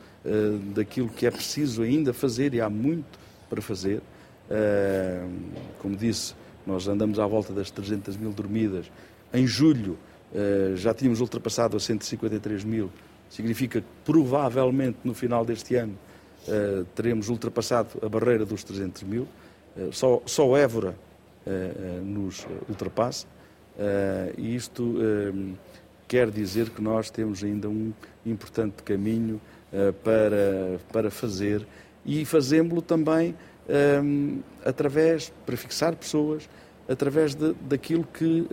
daquilo 0.75 1.07
que 1.07 1.25
é 1.25 1.31
preciso 1.31 1.81
ainda 1.81 2.11
fazer, 2.11 2.53
e 2.53 2.59
há 2.59 2.69
muito 2.69 3.17
para 3.49 3.61
fazer, 3.61 4.01
como 5.79 5.95
disse, 5.95 6.35
nós 6.69 6.87
andamos 6.87 7.19
à 7.19 7.25
volta 7.25 7.51
das 7.51 7.71
300 7.71 8.15
mil 8.15 8.31
dormidas. 8.31 8.91
Em 9.33 9.47
julho 9.47 9.97
eh, 10.33 10.73
já 10.75 10.93
tínhamos 10.93 11.19
ultrapassado 11.19 11.75
as 11.75 11.83
153 11.83 12.63
mil. 12.63 12.91
Significa 13.29 13.81
que 13.81 13.87
provavelmente 14.05 14.99
no 15.03 15.13
final 15.13 15.43
deste 15.43 15.75
ano 15.75 15.97
eh, 16.47 16.83
teremos 16.93 17.27
ultrapassado 17.27 17.89
a 18.03 18.07
barreira 18.07 18.45
dos 18.45 18.63
300 18.63 19.03
mil. 19.03 19.27
Eh, 19.75 19.89
só, 19.91 20.21
só 20.25 20.55
Évora 20.55 20.95
nos 22.03 22.45
ultrapassa. 22.67 23.25
E 24.37 24.55
isto 24.55 24.97
quer 26.07 26.29
dizer 26.29 26.69
que 26.69 26.79
nós 26.79 27.09
temos 27.09 27.43
ainda 27.43 27.67
um 27.67 27.91
importante 28.23 28.83
caminho 28.83 29.41
para, 30.03 30.79
para 30.91 31.09
fazer 31.09 31.65
e 32.05 32.23
fazemos-lo 32.23 32.83
também 32.83 33.33
um, 33.69 34.39
através, 34.65 35.31
para 35.45 35.55
fixar 35.55 35.95
pessoas, 35.95 36.49
através 36.87 37.35
de, 37.35 37.53
daquilo 37.61 38.03
que 38.03 38.41
uh, 38.41 38.47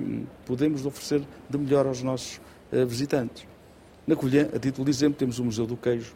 um, 0.00 0.26
podemos 0.44 0.84
oferecer 0.84 1.22
de 1.48 1.58
melhor 1.58 1.86
aos 1.86 2.02
nossos 2.02 2.40
uh, 2.72 2.84
visitantes. 2.84 3.46
Na 4.06 4.16
Colhã, 4.16 4.48
a 4.54 4.58
título 4.58 4.84
de 4.84 4.90
exemplo, 4.90 5.16
temos 5.18 5.38
o 5.38 5.44
Museu 5.44 5.66
do 5.66 5.76
Queijo, 5.76 6.12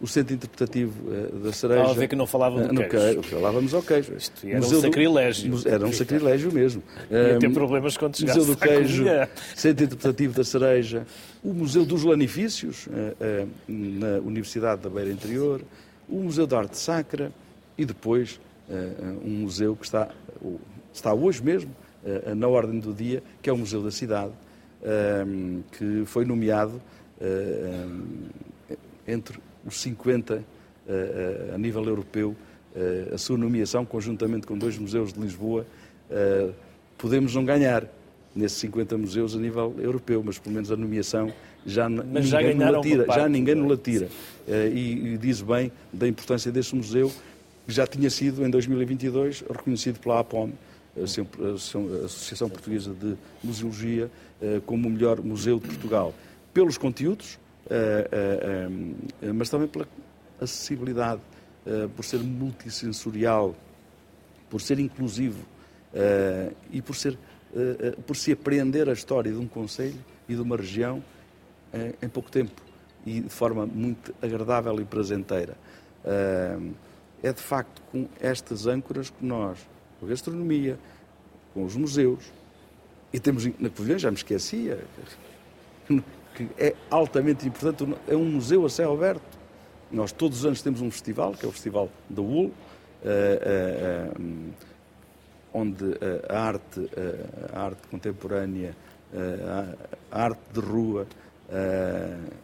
o 0.00 0.06
Centro 0.06 0.34
Interpretativo 0.34 0.92
uh, 1.08 1.38
da 1.38 1.52
Cereja. 1.52 1.80
Estava 1.80 1.96
a 1.96 2.00
ver 2.00 2.08
que 2.08 2.16
não 2.16 2.26
falavam 2.26 2.66
do 2.66 2.74
queijo. 2.74 2.90
queijo. 2.90 3.22
Falávamos 3.22 3.72
ao 3.72 3.82
queijo. 3.82 4.12
Isto 4.14 4.46
era 4.46 4.58
Museu 4.58 4.78
um 4.78 4.82
sacrilégio. 4.82 5.50
Do, 5.50 5.68
era 5.68 5.86
um 5.86 5.92
sacrilégio 5.92 6.52
mesmo. 6.52 6.82
Ia 7.10 7.38
ter 7.38 7.50
problemas 7.52 7.96
quando 7.96 8.18
chegasse 8.18 8.38
Museu 8.38 8.54
do 8.54 8.60
Queijo, 8.60 9.04
Centro 9.56 9.84
Interpretativo 9.84 10.34
da 10.34 10.44
Cereja, 10.44 11.06
o 11.42 11.54
Museu 11.54 11.86
dos 11.86 12.04
Lanifícios, 12.04 12.86
na 13.66 14.18
Universidade 14.18 14.82
da 14.82 14.90
Beira 14.90 15.10
Interior, 15.10 15.62
o 16.06 16.16
Museu 16.16 16.46
da 16.46 16.58
Arte 16.58 16.76
Sacra, 16.76 17.32
e 17.76 17.84
depois 17.84 18.40
uh, 18.68 19.20
um 19.24 19.40
museu 19.42 19.76
que 19.76 19.84
está, 19.84 20.08
está 20.92 21.12
hoje 21.12 21.42
mesmo 21.42 21.70
uh, 22.04 22.34
na 22.34 22.48
ordem 22.48 22.78
do 22.78 22.92
dia, 22.92 23.22
que 23.42 23.50
é 23.50 23.52
o 23.52 23.58
Museu 23.58 23.82
da 23.82 23.90
Cidade, 23.90 24.32
que 25.72 26.02
foi 26.04 26.26
nomeado 26.26 26.78
entre 29.08 29.38
os 29.64 29.80
50 29.80 30.44
a 31.54 31.56
nível 31.56 31.82
europeu, 31.84 32.36
a 33.10 33.16
sua 33.16 33.38
nomeação, 33.38 33.86
conjuntamente 33.86 34.46
com 34.46 34.58
dois 34.58 34.76
museus 34.76 35.10
de 35.10 35.20
Lisboa, 35.20 35.64
podemos 36.98 37.34
não 37.34 37.42
ganhar 37.42 37.86
nesses 38.36 38.58
50 38.58 38.98
museus 38.98 39.34
a 39.34 39.38
nível 39.38 39.74
europeu, 39.78 40.22
mas 40.22 40.38
pelo 40.38 40.54
menos 40.54 40.70
a 40.70 40.76
nomeação 40.76 41.32
já, 41.64 41.88
mas 41.88 42.30
ninguém 42.30 42.60
já, 42.60 42.80
tira, 42.82 43.06
já 43.06 43.26
ninguém 43.26 43.54
nos 43.54 43.78
tira. 43.78 44.08
E, 44.46 45.14
e 45.14 45.16
diz 45.16 45.40
bem 45.40 45.72
da 45.90 46.06
importância 46.06 46.52
desse 46.52 46.76
museu 46.76 47.10
já 47.66 47.86
tinha 47.86 48.10
sido, 48.10 48.44
em 48.44 48.50
2022, 48.50 49.44
reconhecido 49.48 49.98
pela 49.98 50.20
APOM, 50.20 50.50
a 50.96 51.04
Associação 52.04 52.48
Portuguesa 52.48 52.94
de 52.94 53.16
Museologia, 53.42 54.10
eh, 54.40 54.60
como 54.64 54.86
o 54.86 54.90
melhor 54.90 55.20
museu 55.22 55.58
de 55.58 55.66
Portugal. 55.66 56.14
Pelos 56.52 56.78
conteúdos, 56.78 57.38
eh, 57.68 58.68
eh, 59.22 59.32
mas 59.32 59.48
também 59.48 59.66
pela 59.66 59.88
acessibilidade, 60.40 61.20
por 61.96 62.04
ser 62.04 62.18
multissensorial, 62.18 63.56
por 64.50 64.60
ser 64.60 64.78
inclusivo 64.78 65.42
e 66.70 66.82
por, 66.82 66.94
ser, 66.94 67.16
por 68.06 68.14
se 68.16 68.32
apreender 68.32 68.86
a 68.86 68.92
história 68.92 69.32
de 69.32 69.38
um 69.38 69.48
conselho 69.48 69.96
e 70.28 70.34
de 70.34 70.42
uma 70.42 70.58
região 70.58 71.02
em 72.02 72.08
pouco 72.10 72.30
tempo 72.30 72.60
e 73.06 73.22
de 73.22 73.30
forma 73.30 73.64
muito 73.64 74.14
agradável 74.20 74.78
e 74.78 74.84
prazenteira 74.84 75.56
é 77.24 77.32
de 77.32 77.40
facto 77.40 77.82
com 77.90 78.06
estas 78.20 78.66
âncoras 78.66 79.08
que 79.08 79.24
nós, 79.24 79.58
com 79.98 80.04
a 80.04 80.08
gastronomia, 80.10 80.78
com 81.54 81.64
os 81.64 81.74
museus, 81.74 82.22
e 83.14 83.18
temos 83.18 83.46
na 83.58 83.70
Covilhã, 83.70 83.98
já 83.98 84.10
me 84.10 84.16
esquecia, 84.16 84.84
que 86.34 86.48
é 86.58 86.74
altamente 86.90 87.48
importante, 87.48 87.96
é 88.06 88.14
um 88.14 88.26
museu 88.26 88.66
a 88.66 88.68
céu 88.68 88.92
aberto. 88.92 89.22
Nós 89.90 90.12
todos 90.12 90.40
os 90.40 90.46
anos 90.46 90.60
temos 90.60 90.82
um 90.82 90.90
festival, 90.90 91.32
que 91.32 91.46
é 91.46 91.48
o 91.48 91.52
Festival 91.52 91.88
da 92.10 92.20
UL, 92.20 92.52
eh, 93.02 93.38
eh, 93.42 94.10
eh, 94.10 94.20
onde 95.52 95.84
a 96.28 96.38
arte, 96.40 96.90
a 97.52 97.60
arte 97.60 97.86
contemporânea, 97.88 98.74
a 100.10 100.24
arte 100.24 100.40
de 100.52 100.58
rua 100.58 101.06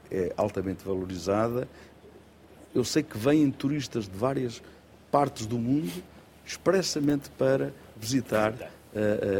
é 0.08 0.32
altamente 0.36 0.84
valorizada. 0.84 1.66
Eu 2.74 2.84
sei 2.84 3.02
que 3.02 3.18
vêm 3.18 3.50
turistas 3.50 4.04
de 4.04 4.16
várias 4.16 4.62
partes 5.10 5.46
do 5.46 5.58
mundo 5.58 6.02
expressamente 6.46 7.30
para 7.30 7.72
visitar 7.96 8.54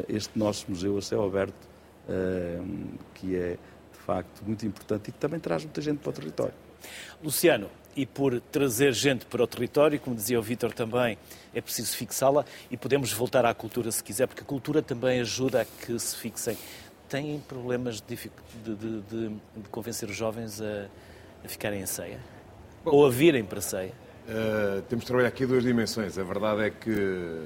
este 0.09 0.39
nosso 0.39 0.67
museu 0.69 0.97
a 0.97 1.03
céu 1.03 1.25
aberto, 1.25 1.69
que 3.15 3.35
é 3.35 3.57
de 3.93 3.99
facto 4.07 4.43
muito 4.45 4.65
importante 4.67 5.09
e 5.09 5.13
que 5.13 5.19
também 5.19 5.41
traz 5.41 5.65
muita 5.65 5.81
gente 5.81 5.99
para 5.99 6.11
o 6.11 6.13
território. 6.13 6.55
Luciano, 7.23 7.69
e 7.97 8.07
por 8.07 8.41
trazer 8.41 8.93
gente 8.93 9.27
para 9.27 9.43
o 9.43 9.47
território, 9.47 9.99
como 9.99 10.15
dizia 10.15 10.39
o 10.39 10.43
Vítor 10.43 10.73
também, 10.73 11.19
é 11.53 11.61
preciso 11.61 11.97
fixá-la 11.97 12.45
e 12.71 12.77
podemos 12.77 13.13
voltar 13.13 13.45
à 13.45 13.53
cultura 13.53 13.91
se 13.91 14.03
quiser, 14.03 14.27
porque 14.27 14.43
a 14.43 14.47
cultura 14.47 14.81
também 14.81 15.21
ajuda 15.21 15.63
a 15.63 15.65
que 15.65 15.99
se 15.99 16.17
fixem. 16.17 16.57
Têm 17.09 17.41
problemas 17.41 18.01
de, 18.01 18.17
de, 18.17 18.77
de, 18.77 19.29
de 19.57 19.69
convencer 19.69 20.09
os 20.09 20.17
jovens 20.17 20.61
a, 20.61 20.87
a 21.45 21.49
ficarem 21.49 21.81
em 21.81 21.87
ceia? 21.87 22.21
Bom, 22.85 22.93
Ou 22.93 23.07
a 23.07 23.11
virem 23.11 23.45
para 23.45 23.61
ceia? 23.61 23.93
Uh, 24.27 24.81
temos 24.83 25.05
de 25.05 25.07
trabalhar 25.07 25.29
aqui 25.29 25.45
duas 25.45 25.63
dimensões. 25.63 26.17
A 26.17 26.23
verdade 26.23 26.63
é 26.63 26.71
que, 26.71 27.41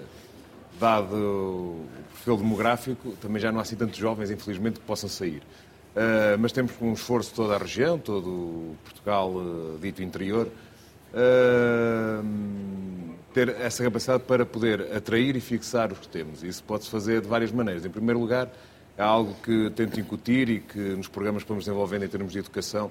dado 0.79 1.17
o 1.17 1.87
perfil 2.13 2.37
demográfico, 2.37 3.17
também 3.21 3.41
já 3.41 3.51
não 3.51 3.59
há 3.59 3.63
assim 3.63 3.75
tantos 3.75 3.97
jovens, 3.97 4.31
infelizmente, 4.31 4.79
que 4.79 4.87
possam 4.87 5.09
sair. 5.09 5.43
Uh, 5.95 6.39
mas 6.39 6.53
temos 6.53 6.73
um 6.81 6.93
esforço 6.93 7.31
de 7.31 7.37
toda 7.37 7.55
a 7.55 7.59
região, 7.59 7.99
todo 7.99 8.29
o 8.29 8.77
Portugal 8.85 9.31
uh, 9.31 9.79
dito 9.81 10.03
interior, 10.03 10.49
uh, 11.13 12.25
ter 13.33 13.49
essa 13.49 13.83
capacidade 13.83 14.23
para 14.23 14.47
poder 14.47 14.93
atrair 14.95 15.35
e 15.37 15.41
fixar 15.41 15.93
os 15.93 15.99
que 15.99 16.09
temos. 16.09 16.45
Isso 16.45 16.63
pode-se 16.63 16.91
fazer 16.91 17.21
de 17.21 17.29
várias 17.29 17.51
maneiras. 17.51 17.85
Em 17.85 17.91
primeiro 17.91 18.21
lugar, 18.21 18.49
é 18.97 19.03
algo 19.03 19.35
que 19.43 19.71
tento 19.71 19.99
incutir 19.99 20.49
e 20.49 20.61
que 20.61 20.79
nos 20.79 21.09
programas 21.09 21.43
que 21.43 21.49
vamos 21.49 21.65
desenvolvendo 21.65 22.05
em 22.05 22.09
termos 22.09 22.33
de 22.33 22.39
educação, 22.39 22.91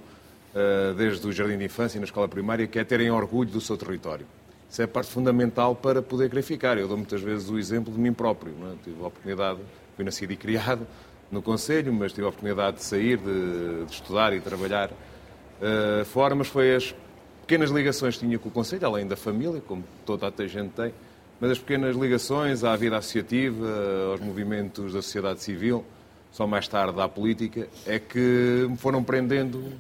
desde 0.96 1.28
o 1.28 1.32
jardim 1.32 1.58
de 1.58 1.66
infância 1.66 1.98
e 1.98 2.00
na 2.00 2.06
escola 2.06 2.28
primária, 2.28 2.68
que 2.68 2.78
é 2.78 2.84
terem 2.84 3.10
orgulho 3.10 3.50
do 3.50 3.60
seu 3.60 3.76
território. 3.76 4.26
Isso 4.70 4.82
é 4.82 4.86
a 4.86 4.88
parte 4.88 5.12
fundamental 5.12 5.76
para 5.76 6.02
poder 6.02 6.30
querer 6.30 6.42
ficar. 6.42 6.78
Eu 6.80 6.88
dou 6.88 6.98
muitas 6.98 7.22
vezes 7.22 7.48
o 7.50 7.60
exemplo 7.60 7.94
de 7.94 8.00
mim 8.00 8.12
próprio. 8.12 8.54
É? 8.72 8.76
Tive 8.84 9.04
a 9.04 9.08
oportunidade, 9.08 9.60
fui 9.96 10.04
nascido 10.04 10.32
e 10.32 10.36
criado 10.36 10.88
no 11.32 11.42
Conselho, 11.42 11.94
mas 11.94 12.12
tive 12.12 12.26
a 12.26 12.30
oportunidade 12.30 12.78
de 12.78 12.84
sair, 12.84 13.18
de, 13.18 13.86
de 13.86 13.92
estudar 13.92 14.34
e 14.34 14.40
trabalhar 14.40 14.90
uh, 14.90 16.06
fora, 16.06 16.34
mas 16.34 16.48
foi 16.48 16.76
as 16.76 16.96
pequenas 17.42 17.70
ligações 17.70 18.16
que 18.16 18.26
tinha 18.26 18.40
com 18.40 18.50
o 18.50 18.52
Conselho, 18.52 18.86
além 18.86 19.06
da 19.06 19.16
família, 19.16 19.62
como 19.62 19.84
toda 20.06 20.28
a 20.36 20.48
gente 20.48 20.72
tem, 20.72 20.94
mas 21.40 21.52
as 21.52 21.60
pequenas 21.60 21.96
ligações 21.96 22.64
à 22.64 22.76
vida 22.76 22.98
associativa, 22.98 23.68
aos 24.12 24.22
movimentos 24.22 24.94
da 24.94 25.02
sociedade 25.02 25.42
civil, 25.44 25.84
só 26.32 26.48
mais 26.48 26.68
tarde 26.68 27.00
à 27.00 27.08
política, 27.08 27.68
é 27.86 28.00
que 28.00 28.66
me 28.68 28.78
foram 28.78 29.04
prendendo 29.04 29.72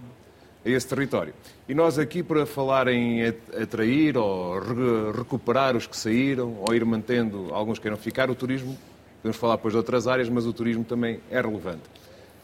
a 0.65 0.69
esse 0.69 0.87
território. 0.87 1.33
E 1.67 1.73
nós 1.73 1.99
aqui, 1.99 2.23
para 2.23 2.45
falar 2.45 2.87
em 2.87 3.25
atrair 3.25 4.17
ou 4.17 4.59
recuperar 5.11 5.75
os 5.75 5.87
que 5.87 5.95
saíram, 5.95 6.57
ou 6.59 6.73
ir 6.73 6.85
mantendo 6.85 7.53
alguns 7.53 7.77
que 7.77 7.83
queiram 7.83 7.97
ficar, 7.97 8.29
o 8.29 8.35
turismo 8.35 8.77
Podemos 9.23 9.37
falar 9.37 9.55
depois 9.55 9.71
de 9.71 9.77
outras 9.77 10.05
áreas, 10.05 10.27
mas 10.27 10.45
o 10.45 10.51
turismo 10.51 10.83
também 10.83 11.21
é 11.31 11.39
relevante. 11.39 11.83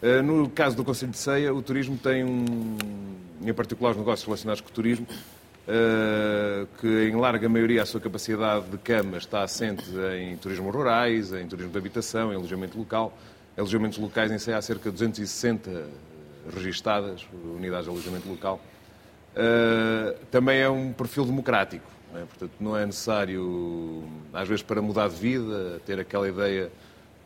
Eh, 0.01 0.21
no 0.21 0.49
caso 0.49 0.77
do 0.77 0.85
Conselho 0.85 1.11
de 1.11 1.17
Ceia, 1.17 1.53
o 1.53 1.61
turismo 1.61 1.97
tem 1.97 2.23
um, 2.23 2.77
em 3.41 3.53
particular 3.53 3.91
os 3.91 3.97
negócios 3.97 4.25
relacionados 4.25 4.61
com 4.61 4.69
o 4.69 4.71
turismo, 4.71 5.05
eh, 5.67 6.65
que 6.79 6.87
em 6.87 7.17
larga 7.17 7.49
maioria 7.49 7.83
a 7.83 7.85
sua 7.85 7.99
capacidade 7.99 8.69
de 8.69 8.77
cama 8.77 9.17
está 9.17 9.43
assente 9.43 9.83
em 10.17 10.37
turismo 10.37 10.69
rurais, 10.69 11.33
em 11.33 11.45
turismo 11.47 11.69
de 11.69 11.77
habitação, 11.77 12.31
em 12.31 12.37
alojamento 12.37 12.77
local. 12.77 13.11
Alojamentos 13.57 13.97
locais 13.97 14.31
em 14.31 14.39
Ceia 14.39 14.55
há 14.55 14.61
cerca 14.61 14.89
de 14.89 14.91
260 14.91 15.69
registadas, 16.53 17.25
unidades 17.55 17.85
de 17.85 17.91
alojamento 17.91 18.29
local. 18.29 18.61
Eh, 19.35 20.15
também 20.31 20.59
é 20.59 20.69
um 20.69 20.91
perfil 20.91 21.25
democrático 21.25 21.99
não 22.11 22.21
é? 22.21 22.25
Portanto, 22.25 22.51
não 22.59 22.77
é 22.77 22.85
necessário, 22.85 24.03
às 24.33 24.47
vezes, 24.47 24.63
para 24.63 24.81
mudar 24.81 25.09
de 25.09 25.15
vida, 25.15 25.81
ter 25.85 25.99
aquela 25.99 26.27
ideia 26.27 26.71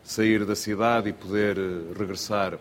de 0.03 0.11
sair 0.11 0.45
da 0.45 0.55
cidade 0.55 1.09
e 1.09 1.14
poder 1.14 1.57
eh, 1.57 1.93
regressar 1.97 2.57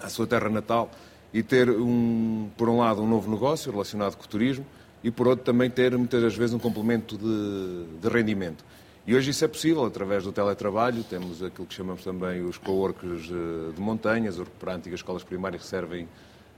à 0.00 0.08
sua 0.08 0.26
terra 0.26 0.48
natal 0.48 0.90
e 1.32 1.42
ter, 1.42 1.68
um, 1.70 2.48
por 2.56 2.68
um 2.68 2.78
lado, 2.78 3.02
um 3.02 3.08
novo 3.08 3.30
negócio 3.30 3.70
relacionado 3.70 4.16
com 4.16 4.24
o 4.24 4.28
turismo 4.28 4.64
e, 5.04 5.10
por 5.10 5.28
outro, 5.28 5.44
também 5.44 5.68
ter, 5.68 5.96
muitas 5.96 6.22
das 6.22 6.34
vezes, 6.34 6.54
um 6.54 6.58
complemento 6.58 7.16
de, 7.18 7.84
de 8.00 8.08
rendimento. 8.08 8.64
E 9.06 9.14
hoje 9.14 9.30
isso 9.30 9.44
é 9.44 9.48
possível 9.48 9.84
através 9.84 10.24
do 10.24 10.32
teletrabalho. 10.32 11.04
Temos 11.04 11.40
aquilo 11.40 11.64
que 11.64 11.74
chamamos 11.74 12.02
também 12.02 12.42
os 12.42 12.58
coworkers 12.58 13.30
eh, 13.30 13.72
de 13.72 13.80
montanhas, 13.80 14.36
para 14.58 14.74
antigas 14.74 14.98
escolas 14.98 15.22
primárias 15.22 15.64
servem 15.64 16.08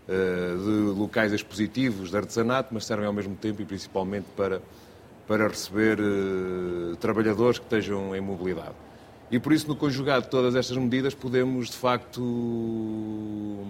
eh, 0.09 0.55
de 0.57 0.99
locais 0.99 1.30
expositivos 1.34 2.11
de 2.11 2.16
artesanato, 2.16 2.70
mas 2.72 2.86
servem 2.86 3.07
ao 3.07 3.12
mesmo 3.12 3.36
tempo 3.36 3.61
e 3.61 3.66
principalmente 3.66 4.24
para, 4.34 4.62
para 5.26 5.46
receber 5.46 6.01
uh, 6.01 6.96
trabalhadores 6.96 7.59
que 7.59 7.66
estejam 7.66 8.16
em 8.16 8.20
mobilidade. 8.22 8.74
E 9.30 9.38
por 9.38 9.53
isso, 9.53 9.68
no 9.68 9.76
conjugado 9.76 10.22
de 10.22 10.30
todas 10.30 10.55
estas 10.55 10.78
medidas, 10.78 11.12
podemos 11.12 11.68
de 11.68 11.76
facto 11.76 13.62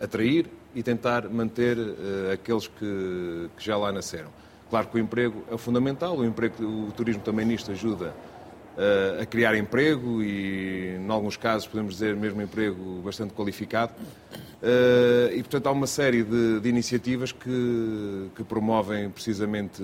atrair 0.00 0.46
e 0.72 0.84
tentar 0.84 1.28
manter 1.28 1.76
aqueles 2.32 2.68
que, 2.68 3.50
que, 3.56 3.64
já 3.64 3.76
lá 3.76 3.90
nasceram. 3.90 4.30
Claro 4.72 4.88
que 4.88 4.96
o 4.96 4.98
emprego 4.98 5.44
é 5.52 5.58
fundamental, 5.58 6.16
o, 6.16 6.24
emprego, 6.24 6.64
o 6.64 6.90
turismo 6.92 7.20
também 7.22 7.44
nisto 7.44 7.70
ajuda 7.70 8.14
a 9.20 9.26
criar 9.26 9.54
emprego 9.54 10.22
e, 10.22 10.96
em 10.96 11.10
alguns 11.10 11.36
casos, 11.36 11.68
podemos 11.68 11.92
dizer 11.92 12.16
mesmo 12.16 12.40
emprego 12.40 13.02
bastante 13.04 13.34
qualificado. 13.34 13.92
Uh, 14.62 15.30
e, 15.34 15.42
portanto, 15.42 15.66
há 15.66 15.72
uma 15.72 15.86
série 15.86 16.22
de, 16.22 16.58
de 16.58 16.68
iniciativas 16.70 17.32
que, 17.32 18.30
que, 18.34 18.42
promovem 18.44 19.10
precisamente, 19.10 19.82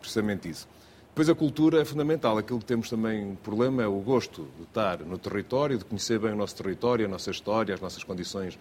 precisamente 0.00 0.48
isso. 0.48 0.66
Depois, 1.08 1.28
a 1.28 1.34
cultura 1.34 1.82
é 1.82 1.84
fundamental. 1.84 2.38
Aquilo 2.38 2.58
que 2.58 2.64
temos 2.64 2.88
também 2.88 3.22
um 3.22 3.34
problema 3.34 3.82
é 3.82 3.86
o 3.86 3.98
gosto 3.98 4.48
de 4.56 4.62
estar 4.62 5.00
no 5.00 5.18
território, 5.18 5.76
de 5.76 5.84
conhecer 5.84 6.18
bem 6.18 6.32
o 6.32 6.36
nosso 6.36 6.56
território, 6.56 7.04
a 7.04 7.08
nossa 7.08 7.30
história, 7.30 7.74
as 7.74 7.82
nossas 7.82 8.02
condições 8.02 8.58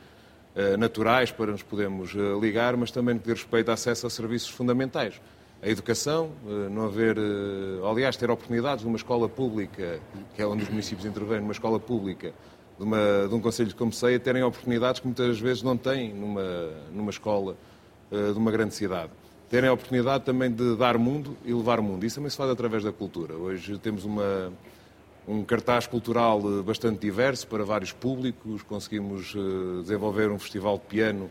uh, 0.53 0.75
naturais 0.77 1.31
para 1.31 1.49
nos 1.49 1.63
podermos 1.63 2.13
uh, 2.13 2.37
ligar, 2.41 2.75
mas 2.75 2.91
também 2.91 3.15
no 3.15 3.21
que 3.21 3.27
diz 3.31 3.41
respeito 3.41 3.71
a 3.71 3.75
acesso 3.75 4.05
a 4.05 4.09
serviços 4.09 4.49
fundamentais. 4.49 5.21
A 5.63 5.69
educação, 5.69 6.31
não 6.71 6.85
haver, 6.85 7.17
aliás, 7.87 8.17
ter 8.17 8.31
oportunidades 8.31 8.83
numa 8.83 8.97
escola 8.97 9.29
pública, 9.29 9.99
que 10.33 10.41
é 10.41 10.47
onde 10.47 10.63
os 10.63 10.69
municípios 10.69 11.05
intervêm, 11.05 11.39
numa 11.39 11.51
escola 11.51 11.79
pública, 11.79 12.33
de, 12.79 12.83
uma, 12.83 13.27
de 13.29 13.35
um 13.35 13.39
Conselho 13.39 13.75
como 13.75 13.93
Ceia 13.93 14.19
terem 14.19 14.41
oportunidades 14.41 14.99
que 14.99 15.05
muitas 15.05 15.39
vezes 15.39 15.61
não 15.61 15.77
têm 15.77 16.13
numa, 16.15 16.41
numa 16.91 17.11
escola 17.11 17.55
uh, 18.11 18.33
de 18.33 18.39
uma 18.39 18.51
grande 18.51 18.73
cidade. 18.73 19.11
Terem 19.51 19.69
a 19.69 19.73
oportunidade 19.73 20.23
também 20.23 20.49
de 20.49 20.75
dar 20.75 20.97
mundo 20.97 21.37
e 21.45 21.53
levar 21.53 21.79
mundo. 21.79 22.03
Isso 22.05 22.15
também 22.15 22.31
se 22.31 22.37
faz 22.37 22.49
através 22.49 22.83
da 22.83 22.91
cultura. 22.91 23.35
Hoje 23.35 23.77
temos 23.77 24.03
uma, 24.03 24.51
um 25.27 25.43
cartaz 25.43 25.85
cultural 25.85 26.39
eh, 26.39 26.63
bastante 26.63 27.01
diverso 27.01 27.45
para 27.47 27.63
vários 27.63 27.91
públicos, 27.91 28.63
conseguimos 28.63 29.35
desenvolver 29.81 30.31
um 30.31 30.39
festival 30.39 30.77
de 30.77 30.85
piano 30.85 31.29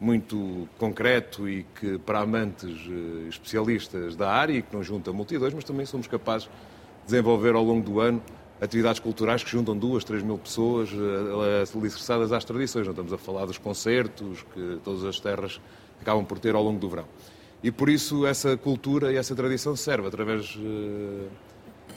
muito 0.00 0.66
concreto 0.78 1.46
e 1.46 1.66
que 1.78 1.98
para 1.98 2.20
amantes 2.20 2.86
uh, 2.86 3.28
especialistas 3.28 4.16
da 4.16 4.30
área 4.30 4.54
e 4.54 4.62
que 4.62 4.74
não 4.74 4.82
junta 4.82 5.12
multidões, 5.12 5.52
mas 5.52 5.62
também 5.62 5.84
somos 5.84 6.06
capazes 6.06 6.46
de 6.46 7.04
desenvolver 7.04 7.54
ao 7.54 7.62
longo 7.62 7.84
do 7.84 8.00
ano 8.00 8.22
atividades 8.60 8.98
culturais 8.98 9.44
que 9.44 9.50
juntam 9.50 9.76
duas, 9.76 10.02
três 10.02 10.22
mil 10.22 10.38
pessoas 10.38 10.90
uh, 10.90 11.78
alicerçadas 11.78 12.32
às 12.32 12.44
tradições. 12.44 12.86
Não 12.86 12.92
estamos 12.92 13.12
a 13.12 13.18
falar 13.18 13.44
dos 13.44 13.58
concertos 13.58 14.42
que 14.54 14.78
todas 14.82 15.04
as 15.04 15.20
terras 15.20 15.60
acabam 16.00 16.24
por 16.24 16.38
ter 16.38 16.54
ao 16.54 16.62
longo 16.62 16.80
do 16.80 16.88
verão. 16.88 17.04
E 17.62 17.70
por 17.70 17.90
isso 17.90 18.24
essa 18.24 18.56
cultura 18.56 19.12
e 19.12 19.16
essa 19.16 19.34
tradição 19.34 19.76
serve 19.76 20.08
através 20.08 20.58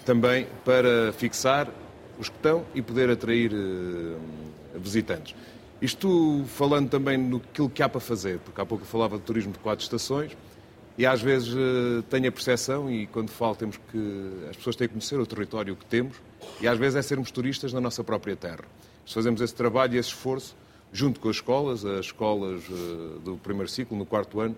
também 0.04 0.46
para 0.66 1.14
fixar 1.14 1.70
os 2.20 2.28
que 2.28 2.36
estão 2.36 2.66
e 2.76 2.82
poder 2.82 3.10
atrair 3.10 3.54
visitantes. 4.76 5.34
Isto 5.84 6.46
falando 6.48 6.90
também 6.90 7.18
no 7.18 7.42
que 7.42 7.84
há 7.84 7.90
para 7.90 8.00
fazer, 8.00 8.40
porque 8.40 8.62
há 8.62 8.66
pouco 8.66 8.86
eu 8.86 8.88
falava 8.88 9.18
de 9.18 9.24
turismo 9.24 9.52
de 9.52 9.60
quatro 9.60 9.84
estações, 9.84 10.32
e 10.98 11.06
às 11.06 11.22
vezes 11.22 11.54
tenho 12.10 12.30
a 12.30 12.32
percepção, 12.32 12.90
e 12.90 13.06
quando 13.08 13.30
falo 13.30 13.54
temos 13.54 13.78
que. 13.92 14.32
as 14.50 14.56
pessoas 14.56 14.78
têm 14.78 14.88
que 14.88 14.94
conhecer 14.94 15.20
o 15.20 15.26
território 15.26 15.76
que 15.76 15.84
temos, 15.84 16.16
e 16.62 16.70
às 16.70 16.80
vezes 16.80 16.96
é 16.96 17.02
sermos 17.02 17.32
turistas 17.32 17.74
na 17.74 17.82
nossa 17.82 18.02
própria 18.02 18.34
terra. 18.34 18.64
Se 19.06 19.14
fazemos 19.14 19.42
esse 19.42 19.54
trabalho 19.54 19.96
e 19.96 19.98
esse 19.98 20.08
esforço, 20.08 20.56
junto 20.94 21.20
com 21.20 21.28
as 21.28 21.36
escolas, 21.36 21.84
as 21.84 22.06
escolas 22.06 22.64
uh, 22.70 23.20
do 23.20 23.36
primeiro 23.44 23.68
ciclo, 23.68 23.98
no 23.98 24.06
quarto 24.06 24.40
ano, 24.40 24.56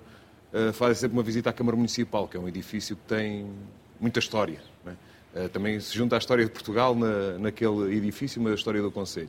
uh, 0.54 0.72
fazem 0.74 0.94
sempre 0.94 1.18
uma 1.18 1.24
visita 1.24 1.50
à 1.50 1.54
Câmara 1.54 1.76
Municipal, 1.76 2.28
que 2.28 2.38
é 2.38 2.40
um 2.40 2.48
edifício 2.48 2.96
que 2.96 3.02
tem 3.08 3.50
muita 4.00 4.20
história. 4.20 4.62
É? 5.34 5.48
Também 5.48 5.80
se 5.80 5.94
junta 5.94 6.16
à 6.16 6.20
história 6.20 6.46
de 6.46 6.52
Portugal 6.52 6.94
na, 6.96 7.40
naquele 7.40 7.98
edifício, 7.98 8.40
mas 8.40 8.52
a 8.52 8.56
história 8.56 8.82
do 8.82 8.92
Conselho. 8.92 9.28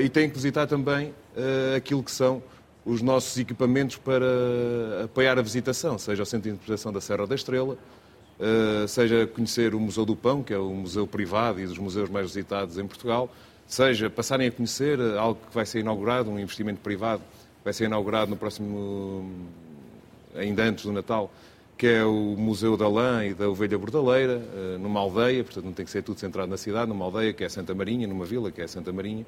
E 0.00 0.08
tem 0.08 0.28
que 0.28 0.36
visitar 0.36 0.66
também 0.66 1.12
aquilo 1.76 2.02
que 2.02 2.10
são 2.10 2.42
os 2.84 3.02
nossos 3.02 3.36
equipamentos 3.36 3.96
para 3.96 4.24
apoiar 5.04 5.38
a 5.38 5.42
visitação, 5.42 5.98
seja 5.98 6.22
o 6.22 6.26
Centro 6.26 6.44
de 6.44 6.54
Interpretação 6.54 6.92
da 6.92 7.00
Serra 7.00 7.26
da 7.26 7.34
Estrela, 7.34 7.76
Uh, 8.38 8.86
seja 8.86 9.26
conhecer 9.26 9.74
o 9.74 9.80
Museu 9.80 10.04
do 10.04 10.14
Pão, 10.14 10.42
que 10.42 10.52
é 10.52 10.58
o 10.58 10.68
museu 10.68 11.06
privado 11.06 11.58
e 11.58 11.66
dos 11.66 11.78
museus 11.78 12.10
mais 12.10 12.26
visitados 12.26 12.76
em 12.76 12.86
Portugal, 12.86 13.30
seja 13.66 14.10
passarem 14.10 14.48
a 14.48 14.52
conhecer 14.52 15.00
algo 15.16 15.40
que 15.48 15.54
vai 15.54 15.64
ser 15.64 15.80
inaugurado, 15.80 16.30
um 16.30 16.38
investimento 16.38 16.80
privado, 16.82 17.22
vai 17.64 17.72
ser 17.72 17.86
inaugurado 17.86 18.30
no 18.30 18.36
próximo, 18.36 19.24
ainda 20.34 20.64
antes 20.64 20.84
do 20.84 20.92
Natal, 20.92 21.32
que 21.78 21.86
é 21.86 22.04
o 22.04 22.34
Museu 22.36 22.76
da 22.76 22.86
Lã 22.86 23.24
e 23.24 23.32
da 23.32 23.48
Ovelha 23.48 23.78
Bordaleira, 23.78 24.38
numa 24.80 25.00
aldeia, 25.00 25.42
portanto 25.42 25.64
não 25.64 25.72
tem 25.72 25.86
que 25.86 25.90
ser 25.90 26.02
tudo 26.02 26.20
centrado 26.20 26.50
na 26.50 26.58
cidade, 26.58 26.90
numa 26.90 27.06
aldeia 27.06 27.32
que 27.32 27.42
é 27.42 27.48
Santa 27.48 27.74
Marinha, 27.74 28.06
numa 28.06 28.26
vila 28.26 28.50
que 28.52 28.60
é 28.60 28.66
Santa 28.66 28.92
Marinha, 28.92 29.24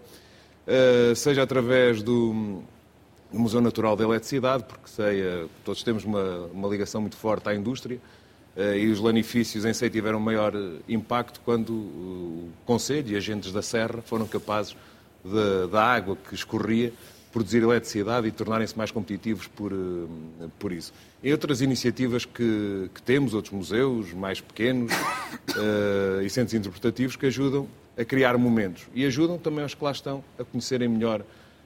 seja 1.14 1.43
através 1.43 2.03
do, 2.03 2.62
Museu 3.33 3.61
Natural 3.61 3.95
da 3.95 4.05
Eletricidade, 4.05 4.64
porque 4.64 4.89
sei, 4.89 5.21
eh, 5.21 5.47
todos 5.64 5.83
temos 5.83 6.05
uma, 6.05 6.47
uma 6.53 6.69
ligação 6.69 7.01
muito 7.01 7.16
forte 7.16 7.49
à 7.49 7.55
indústria, 7.55 8.01
e 8.77 8.89
os 8.89 8.99
lanifícios 8.99 9.64
em 9.64 9.73
si 9.73 9.89
tiveram 9.89 10.19
maior 10.19 10.53
impacto 10.89 11.41
quando 11.45 11.71
o 11.71 12.51
Conselho 12.66 13.12
e 13.12 13.16
agentes 13.16 13.53
da 13.53 13.62
Serra 13.62 14.03
foram 14.03 14.27
capazes 14.27 14.77
de, 15.25 15.71
da 15.71 15.85
água 15.85 16.16
que 16.16 16.35
escorria 16.35 16.93
produzir 17.33 17.62
eletricidade 17.62 18.26
e 18.26 18.31
tornarem-se 18.31 18.76
mais 18.76 18.91
competitivos 18.91 19.47
por, 19.47 19.72
eh, 19.72 20.47
por 20.59 20.72
isso. 20.72 20.93
E 21.22 21.31
outras 21.33 21.61
iniciativas 21.61 22.24
que, 22.24 22.91
que 22.95 23.03
temos, 23.03 23.35
outros 23.35 23.53
museus 23.53 24.12
mais 24.12 24.41
pequenos 24.41 24.93
uh, 24.93 26.20
e 26.24 26.31
centros 26.31 26.55
interpretativos 26.55 27.16
que 27.16 27.26
ajudam 27.26 27.68
a 27.97 28.05
criar 28.05 28.39
momentos 28.39 28.87
e 28.95 29.05
ajudam 29.05 29.39
também 29.39 29.62
aos 29.62 29.74
que 29.74 29.83
lá 29.83 29.91
estão 29.91 30.22
a 30.39 30.45
conhecerem 30.45 30.89
melhor 30.89 31.24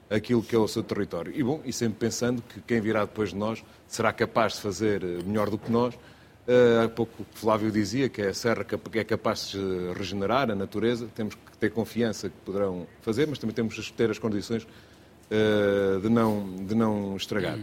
aquilo 0.09 0.43
que 0.43 0.55
é 0.55 0.59
o 0.59 0.67
seu 0.67 0.83
território. 0.83 1.33
E 1.35 1.43
bom, 1.43 1.61
e 1.63 1.71
sempre 1.71 1.99
pensando 1.99 2.41
que 2.41 2.59
quem 2.61 2.81
virá 2.81 3.05
depois 3.05 3.29
de 3.29 3.35
nós 3.35 3.63
será 3.87 4.11
capaz 4.11 4.53
de 4.53 4.61
fazer 4.61 5.03
eh, 5.03 5.23
melhor 5.25 5.49
do 5.49 5.57
que 5.57 5.71
nós. 5.71 5.93
Uh, 6.45 6.83
há 6.83 6.89
pouco 6.89 7.25
Flávio 7.31 7.71
dizia 7.71 8.09
que 8.09 8.21
é 8.21 8.27
a 8.27 8.33
serra 8.33 8.65
é 8.95 9.03
capaz 9.05 9.51
de 9.51 9.93
regenerar 9.95 10.51
a 10.51 10.55
natureza, 10.55 11.07
temos 11.15 11.35
que 11.35 11.57
ter 11.57 11.71
confiança 11.71 12.27
que 12.27 12.35
poderão 12.43 12.85
fazer, 13.01 13.25
mas 13.29 13.39
também 13.39 13.55
temos 13.55 13.75
que 13.75 13.93
ter 13.93 14.11
as 14.11 14.19
condições 14.19 14.67
eh, 15.35 15.99
de, 15.99 16.09
não, 16.09 16.45
de 16.63 16.75
não 16.75 17.17
estragar. 17.17 17.57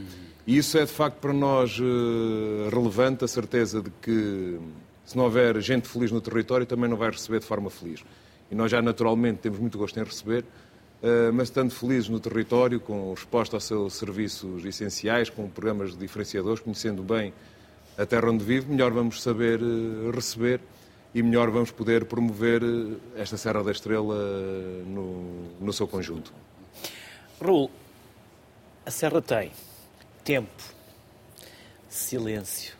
E 0.44 0.56
isso 0.56 0.76
é, 0.76 0.84
de 0.84 0.90
facto, 0.90 1.18
para 1.18 1.32
nós 1.32 1.78
eh, 1.80 2.68
relevante, 2.68 3.24
a 3.24 3.28
certeza 3.28 3.80
de 3.80 3.90
que 4.02 4.58
se 5.04 5.16
não 5.16 5.22
houver 5.22 5.60
gente 5.60 5.86
feliz 5.86 6.10
no 6.10 6.20
território, 6.20 6.66
também 6.66 6.90
não 6.90 6.96
vai 6.96 7.12
receber 7.12 7.38
de 7.38 7.46
forma 7.46 7.70
feliz. 7.70 8.02
E 8.50 8.56
nós 8.56 8.72
já, 8.72 8.82
naturalmente, 8.82 9.38
temos 9.38 9.60
muito 9.60 9.78
gosto 9.78 10.00
em 10.00 10.02
receber, 10.02 10.44
eh, 11.00 11.30
mas 11.30 11.46
estando 11.46 11.70
felizes 11.70 12.08
no 12.08 12.18
território, 12.18 12.80
com 12.80 13.14
resposta 13.14 13.56
aos 13.56 13.62
seus 13.62 13.94
serviços 13.94 14.64
essenciais, 14.64 15.30
com 15.30 15.48
programas 15.48 15.96
diferenciadores, 15.96 16.58
conhecendo 16.58 17.04
bem 17.04 17.32
a 17.96 18.04
terra 18.04 18.30
onde 18.30 18.44
vive, 18.44 18.68
melhor 18.68 18.90
vamos 18.90 19.22
saber 19.22 19.60
receber 20.12 20.60
e 21.14 21.22
melhor 21.22 21.50
vamos 21.50 21.70
poder 21.70 22.04
promover 22.06 22.62
esta 23.16 23.36
Serra 23.36 23.62
da 23.62 23.70
Estrela 23.70 24.16
no, 24.86 25.44
no 25.60 25.72
seu 25.72 25.86
conjunto. 25.86 26.32
Raul, 27.40 27.70
a 28.84 28.90
Serra 28.90 29.22
tem 29.22 29.50
tempo, 30.22 30.62
silêncio, 31.88 32.76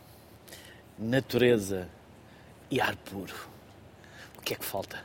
natureza 0.99 1.89
e 2.71 2.79
ar 2.79 2.95
puro. 2.97 3.35
O 4.37 4.43
que 4.43 4.53
é 4.53 4.57
que 4.57 4.65
falta? 4.65 5.03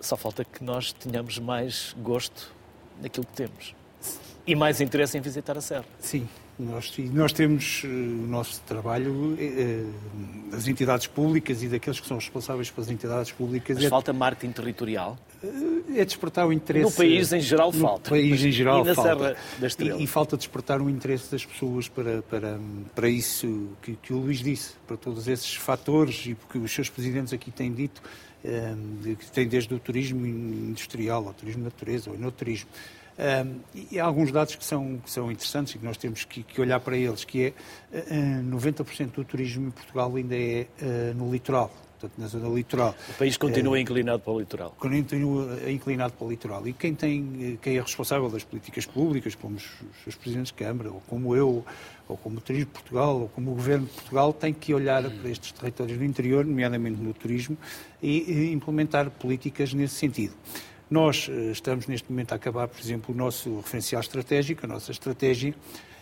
Só 0.00 0.16
falta 0.16 0.44
que 0.44 0.62
nós 0.62 0.92
tenhamos 0.92 1.38
mais 1.38 1.92
gosto 1.98 2.52
naquilo 3.00 3.26
que 3.26 3.34
temos 3.34 3.74
e 4.46 4.54
mais 4.54 4.80
interesse 4.80 5.16
em 5.16 5.20
visitar 5.20 5.56
a 5.56 5.60
Serra. 5.60 5.84
Sim, 6.00 6.26
nós, 6.58 6.92
nós 7.12 7.32
temos 7.32 7.82
uh, 7.84 7.86
o 7.86 8.26
nosso 8.26 8.60
trabalho, 8.62 9.34
uh, 9.34 10.54
as 10.54 10.68
entidades 10.68 11.06
públicas 11.06 11.62
e 11.62 11.68
daqueles 11.68 11.98
que 11.98 12.06
são 12.06 12.16
responsáveis 12.16 12.70
pelas 12.70 12.90
entidades 12.90 13.32
públicas. 13.32 13.76
Mas 13.76 13.86
é, 13.86 13.88
falta 13.88 14.12
marketing 14.12 14.52
territorial? 14.52 15.18
É 15.94 16.04
despertar 16.04 16.46
o 16.46 16.52
interesse. 16.52 16.84
No 16.84 16.92
país 16.92 17.32
em 17.32 17.40
geral 17.40 17.72
falta. 17.72 18.10
No 18.10 18.16
país 18.16 18.44
em 18.44 18.52
geral 18.52 18.84
e 18.84 18.88
na 18.88 18.94
falta. 18.94 19.10
Serra 19.10 19.36
da 19.58 19.66
Estrela. 19.66 20.00
E, 20.00 20.04
e, 20.04 20.06
falta 20.06 20.36
despertar 20.36 20.80
o 20.82 20.90
interesse 20.90 21.30
das 21.30 21.44
pessoas 21.44 21.88
para, 21.88 22.22
para, 22.22 22.60
para 22.94 23.08
isso 23.08 23.68
que, 23.80 23.96
que 23.96 24.12
o 24.12 24.18
Luís 24.18 24.38
disse, 24.38 24.74
para 24.86 24.96
todos 24.96 25.26
esses 25.28 25.54
fatores 25.54 26.26
e 26.26 26.34
porque 26.34 26.58
os 26.58 26.72
seus 26.72 26.90
presidentes 26.90 27.32
aqui 27.32 27.50
têm 27.50 27.72
dito, 27.72 28.02
que 29.18 29.30
tem 29.32 29.48
desde 29.48 29.72
o 29.72 29.78
turismo 29.78 30.26
industrial, 30.26 31.26
ao 31.26 31.34
turismo 31.34 31.60
de 31.60 31.64
natureza, 31.64 32.10
ao 32.10 32.16
enoturismo. 32.16 32.68
Um, 33.18 33.60
e 33.90 34.00
há 34.00 34.04
alguns 34.04 34.32
dados 34.32 34.54
que 34.54 34.64
são, 34.64 34.98
que 35.04 35.10
são 35.10 35.30
interessantes 35.30 35.74
e 35.74 35.78
que 35.78 35.84
nós 35.84 35.96
temos 35.96 36.24
que, 36.24 36.42
que 36.42 36.60
olhar 36.60 36.80
para 36.80 36.96
eles, 36.96 37.24
que 37.24 37.46
é 37.92 37.98
uh, 37.98 38.56
90% 38.56 39.12
do 39.12 39.24
turismo 39.24 39.68
em 39.68 39.70
Portugal 39.70 40.14
ainda 40.16 40.34
é 40.34 40.66
uh, 40.80 41.14
no 41.14 41.30
litoral, 41.30 41.70
portanto, 42.00 42.18
na 42.18 42.26
zona 42.26 42.48
litoral. 42.48 42.94
O 43.10 43.12
país 43.14 43.36
continua 43.36 43.78
inclinado 43.78 44.20
para 44.20 44.32
o 44.32 44.40
litoral. 44.40 44.74
Continua 44.78 45.70
inclinado 45.70 46.14
para 46.14 46.26
o 46.26 46.30
litoral. 46.30 46.66
E 46.66 46.72
quem, 46.72 46.94
tem, 46.94 47.58
quem 47.60 47.76
é 47.76 47.82
responsável 47.82 48.30
das 48.30 48.44
políticas 48.44 48.86
públicas, 48.86 49.34
como 49.34 49.56
os, 49.56 49.68
os 50.06 50.14
presidentes 50.14 50.50
de 50.50 50.54
Câmara, 50.54 50.90
ou 50.90 51.02
como 51.06 51.36
eu, 51.36 51.64
ou 52.08 52.16
como 52.16 52.38
o 52.38 52.40
Turismo 52.40 52.66
de 52.66 52.72
Portugal, 52.72 53.20
ou 53.20 53.28
como 53.28 53.52
o 53.52 53.54
Governo 53.54 53.86
de 53.86 53.92
Portugal, 53.92 54.32
tem 54.32 54.54
que 54.54 54.72
olhar 54.72 55.02
para 55.02 55.28
estes 55.28 55.52
territórios 55.52 55.98
do 55.98 56.04
interior, 56.04 56.46
nomeadamente 56.46 56.98
no 56.98 57.12
turismo, 57.12 57.58
e, 58.02 58.32
e 58.32 58.52
implementar 58.52 59.10
políticas 59.10 59.74
nesse 59.74 59.96
sentido. 59.96 60.32
Nós 60.92 61.26
eh, 61.26 61.52
estamos 61.52 61.86
neste 61.86 62.10
momento 62.10 62.32
a 62.32 62.34
acabar, 62.34 62.68
por 62.68 62.78
exemplo, 62.78 63.14
o 63.14 63.16
nosso 63.16 63.56
referencial 63.56 64.02
estratégico, 64.02 64.66
a 64.66 64.68
nossa 64.68 64.90
estratégia, 64.92 65.54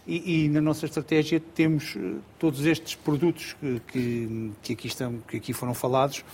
e, 0.04 0.46
e 0.46 0.48
na 0.48 0.60
nossa 0.60 0.84
estratégia 0.84 1.38
temos 1.38 1.94
eh, 1.96 2.14
todos 2.40 2.66
estes 2.66 2.96
produtos 2.96 3.54
que, 3.86 4.50
que, 4.60 4.72
aqui, 4.72 4.88
estão, 4.88 5.18
que 5.28 5.36
aqui 5.36 5.52
foram 5.52 5.74
falados, 5.74 6.24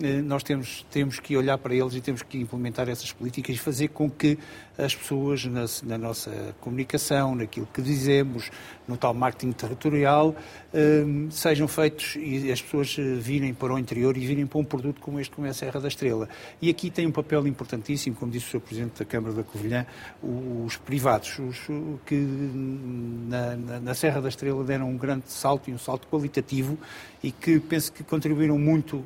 eh, 0.00 0.22
nós 0.22 0.44
temos, 0.44 0.86
temos 0.92 1.18
que 1.18 1.36
olhar 1.36 1.58
para 1.58 1.74
eles 1.74 1.92
e 1.94 2.00
temos 2.00 2.22
que 2.22 2.38
implementar 2.38 2.88
essas 2.88 3.10
políticas 3.12 3.56
e 3.56 3.58
fazer 3.58 3.88
com 3.88 4.08
que 4.08 4.38
as 4.76 4.94
pessoas, 4.94 5.44
na, 5.44 5.64
na 5.84 5.98
nossa 5.98 6.54
comunicação, 6.60 7.34
naquilo 7.34 7.68
que 7.72 7.80
dizemos, 7.80 8.50
no 8.86 8.96
tal 8.96 9.14
marketing 9.14 9.52
territorial, 9.52 10.34
eh, 10.72 11.04
sejam 11.30 11.68
feitos 11.68 12.16
e 12.16 12.50
as 12.50 12.60
pessoas 12.60 12.96
eh, 12.98 13.02
virem 13.14 13.54
para 13.54 13.72
o 13.72 13.78
interior 13.78 14.16
e 14.16 14.26
virem 14.26 14.46
para 14.46 14.58
um 14.58 14.64
produto 14.64 15.00
como 15.00 15.20
este, 15.20 15.34
como 15.34 15.46
é 15.46 15.50
a 15.50 15.54
Serra 15.54 15.80
da 15.80 15.88
Estrela. 15.88 16.28
E 16.60 16.68
aqui 16.68 16.90
tem 16.90 17.06
um 17.06 17.12
papel 17.12 17.46
importantíssimo, 17.46 18.16
como 18.16 18.32
disse 18.32 18.46
o 18.48 18.50
Sr. 18.50 18.60
Presidente 18.60 18.98
da 18.98 19.04
Câmara 19.04 19.32
da 19.34 19.42
Covilhã, 19.42 19.86
os 20.22 20.76
privados, 20.76 21.38
os, 21.38 21.60
que 22.04 22.16
na, 22.16 23.56
na, 23.56 23.80
na 23.80 23.94
Serra 23.94 24.20
da 24.20 24.28
Estrela 24.28 24.62
deram 24.64 24.90
um 24.90 24.96
grande 24.96 25.30
salto 25.30 25.70
e 25.70 25.72
um 25.72 25.78
salto 25.78 26.08
qualitativo 26.08 26.78
e 27.22 27.32
que 27.32 27.58
penso 27.58 27.90
que 27.90 28.04
contribuíram 28.04 28.58
muito, 28.58 29.02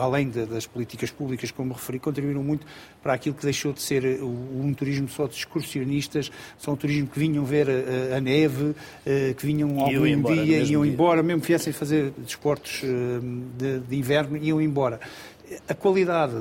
além 0.00 0.30
das 0.30 0.66
políticas 0.66 1.10
públicas, 1.10 1.50
como 1.50 1.74
referi, 1.74 1.98
contribuíram 1.98 2.42
muito 2.42 2.66
para 3.02 3.12
aquilo 3.12 3.34
que 3.34 3.42
deixou 3.42 3.72
de 3.74 3.82
ser 3.82 4.22
um 4.22 4.72
turismo 4.84 5.08
só 5.08 5.26
de 5.26 5.34
excursionistas, 5.34 6.30
um 6.68 6.76
turismo 6.76 7.08
que 7.08 7.18
vinham 7.18 7.44
ver 7.44 7.68
a, 7.70 8.16
a 8.16 8.20
neve, 8.20 8.74
eh, 9.06 9.34
que 9.36 9.46
vinham 9.46 9.80
algum 9.80 10.06
embora, 10.06 10.44
dia, 10.44 10.58
iam 10.58 10.82
dia. 10.82 10.92
embora, 10.92 11.22
mesmo 11.22 11.40
que 11.40 11.48
viessem 11.48 11.72
fazer 11.72 12.12
desportos 12.18 12.82
eh, 12.84 12.88
de, 13.56 13.78
de 13.80 13.96
inverno, 13.96 14.36
iam 14.36 14.60
embora 14.60 15.00
a 15.68 15.74
qualidade 15.74 16.34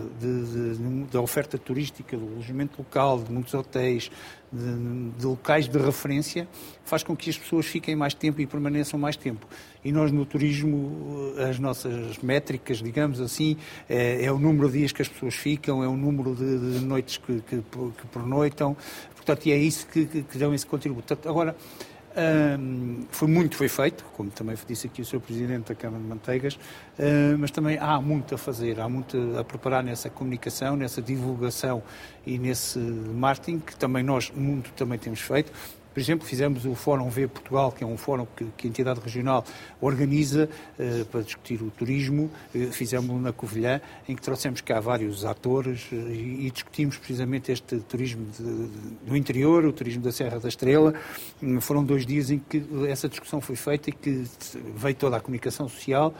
da 1.11 1.21
oferta 1.21 1.57
turística, 1.57 2.15
do 2.17 2.25
alojamento 2.25 2.75
local, 2.79 3.19
de 3.19 3.31
muitos 3.31 3.53
hotéis, 3.53 4.09
de, 4.53 5.09
de, 5.17 5.25
locais 5.25 5.67
de 5.67 5.77
referência, 5.77 6.47
faz 6.85 7.01
com 7.01 7.15
que 7.15 7.29
as 7.29 7.37
pessoas 7.37 7.65
fiquem 7.65 7.95
mais 7.95 8.13
tempo 8.13 8.39
e 8.39 8.45
permaneçam 8.45 8.99
mais 8.99 9.15
tempo. 9.15 9.47
E 9.83 9.91
nós 9.91 10.11
no 10.11 10.25
turismo, 10.25 11.33
as 11.49 11.57
nossas 11.59 12.19
métricas, 12.19 12.77
digamos 12.77 13.19
assim, 13.19 13.57
é, 13.89 14.25
é 14.25 14.31
o 14.31 14.37
número 14.37 14.69
de 14.69 14.79
dias 14.79 14.91
que 14.91 15.01
as 15.01 15.07
pessoas 15.07 15.33
ficam, 15.33 15.83
é 15.83 15.87
o 15.87 15.97
número 15.97 16.35
de, 16.35 16.79
de 16.79 16.85
noites 16.85 17.17
que, 17.17 17.41
que, 17.41 17.57
que 17.57 18.07
pernoitam, 18.11 18.77
portanto, 19.15 19.45
e 19.47 19.51
é 19.51 19.57
isso 19.57 19.87
que, 19.87 20.05
que 20.05 20.37
dão 20.37 20.53
esse 20.53 20.65
contributo. 20.65 21.17
Agora, 21.25 21.55
um, 22.15 23.05
foi 23.09 23.27
muito 23.27 23.55
foi 23.55 23.67
feito, 23.67 24.05
como 24.13 24.29
também 24.29 24.55
disse 24.67 24.87
aqui 24.87 25.01
o 25.01 25.05
Sr. 25.05 25.19
Presidente 25.19 25.69
da 25.69 25.75
Câmara 25.75 26.01
de 26.01 26.07
Manteigas, 26.07 26.53
uh, 26.53 27.37
mas 27.39 27.49
também 27.51 27.77
há 27.79 27.99
muito 27.99 28.35
a 28.35 28.37
fazer, 28.37 28.79
há 28.79 28.87
muito 28.87 29.17
a 29.37 29.43
preparar 29.43 29.83
nessa 29.83 30.09
comunicação, 30.09 30.75
nessa 30.75 31.01
divulgação 31.01 31.81
e 32.25 32.37
nesse 32.37 32.77
marketing, 32.79 33.59
que 33.59 33.75
também 33.75 34.03
nós 34.03 34.31
muito 34.35 34.71
também 34.73 34.99
temos 34.99 35.21
feito. 35.21 35.51
Por 35.93 35.99
exemplo, 35.99 36.27
fizemos 36.27 36.65
o 36.65 36.73
Fórum 36.73 37.07
V 37.09 37.27
Portugal, 37.27 37.71
que 37.71 37.83
é 37.83 37.87
um 37.87 37.97
fórum 37.97 38.25
que, 38.35 38.45
que 38.57 38.67
a 38.67 38.69
entidade 38.69 38.99
regional 38.99 39.45
organiza 39.79 40.49
uh, 40.79 41.05
para 41.05 41.21
discutir 41.21 41.61
o 41.61 41.69
turismo. 41.69 42.31
Uh, 42.53 42.71
fizemos 42.71 43.21
na 43.21 43.31
Covilhã, 43.31 43.79
em 44.09 44.15
que 44.15 44.21
trouxemos 44.21 44.59
cá 44.61 44.79
vários 44.79 45.23
atores 45.23 45.91
uh, 45.91 45.95
e, 45.95 46.49
discutimos 46.49 46.97
precisamente 46.97 47.51
este 47.51 47.77
turismo 47.81 48.25
de, 48.25 48.43
de, 48.43 48.95
do 49.05 49.15
interior, 49.15 49.65
o 49.65 49.71
turismo 49.71 50.01
da 50.01 50.11
Serra 50.11 50.39
da 50.39 50.49
Estrela. 50.49 50.95
Um, 51.41 51.61
foram 51.61 51.83
dois 51.83 52.05
dias 52.05 52.31
em 52.31 52.39
que 52.39 52.63
essa 52.89 53.07
discussão 53.07 53.39
foi 53.39 53.55
feita 53.55 53.91
e 53.91 53.93
que 53.93 54.23
veio 54.75 54.95
toda 54.95 55.17
a 55.17 55.19
comunicação 55.19 55.67
social. 55.69 56.13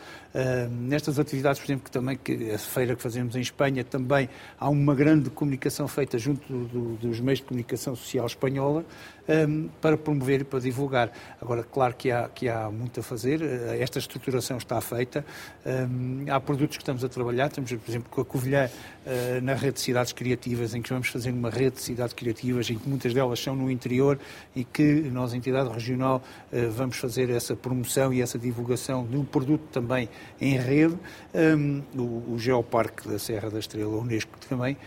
nestas 0.70 1.18
atividades, 1.18 1.60
por 1.60 1.66
exemplo, 1.66 1.86
que 1.86 1.92
também 1.92 2.18
que 2.18 2.52
a 2.52 2.58
feira 2.58 2.96
que 2.96 3.02
fazemos 3.02 3.36
em 3.36 3.42
Espanha, 3.42 3.84
também 3.84 4.30
há 4.60 4.70
uma 4.70 4.94
grande 4.94 5.30
comunicação 5.30 5.88
feita 5.88 6.18
junto 6.18 6.42
do, 6.52 6.96
dos 6.96 7.20
meios 7.20 7.40
de 7.40 7.46
comunicação 7.46 7.96
social 7.96 8.26
espanhola, 8.26 8.86
um, 9.28 9.70
para 9.82 9.98
promover 9.98 10.42
e 10.42 10.44
para 10.44 10.60
divulgar. 10.60 11.12
Agora, 11.42 11.64
claro 11.64 11.94
que 11.96 12.12
há, 12.12 12.30
que 12.30 12.50
há 12.50 12.70
muito 12.70 13.00
a 13.00 13.04
fazer, 13.04 13.42
uh, 13.42 13.82
esta 13.82 14.00
estruturação 14.00 14.58
está 14.58 14.80
feita, 14.82 15.26
um, 15.66 16.26
há 16.30 16.40
produtos 16.40 16.78
que 16.78 16.84
estamos 16.84 17.04
a 17.04 17.10
trabalhar, 17.10 17.48
estamos, 17.48 17.72
por 17.72 17.90
exemplo, 17.90 18.10
com 18.10 18.22
a 18.22 18.26
Covilhã 18.26 18.70
uh, 18.70 19.42
na 19.42 19.54
rede 19.54 19.74
de 19.74 19.82
cidades 19.82 20.12
criativas, 20.12 20.74
em 20.74 20.82
que 20.82 20.90
vamos 20.90 21.08
fazer 21.08 21.32
uma 21.32 21.50
rede 21.50 21.78
de 21.78 21.82
cidades 21.82 22.14
criativas, 22.14 22.70
em 22.70 22.78
que 22.78 22.88
muitas 22.88 23.14
delas 23.14 23.40
são 23.40 23.56
no 23.56 23.70
interior 23.70 24.20
e 24.56 24.64
que 24.64 24.84
nós, 25.12 25.34
entidade 25.34 25.70
regional, 25.70 26.22
uh, 26.52 26.72
vamos 26.72 26.98
fazer 26.98 27.30
essa 27.30 27.56
promoção 27.56 28.14
e 28.14 28.22
essa 28.22 28.38
divulgação 28.38 29.08
um 29.14 29.24
produto 29.24 29.64
também 29.72 30.10
em 30.42 30.58
rede. 30.58 30.98
Um, 31.34 31.82
o, 31.96 32.34
o 32.34 32.40
Geoparque 32.40 33.08
da 33.08 33.20
Serra 33.20 33.50
da 33.50 33.60
Estrela, 33.60 33.94
a 33.94 33.98
Unesco, 33.98 34.32
também 34.50 34.78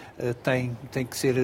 tem, 0.42 0.76
tem 0.90 1.06
que 1.06 1.16
ser 1.16 1.34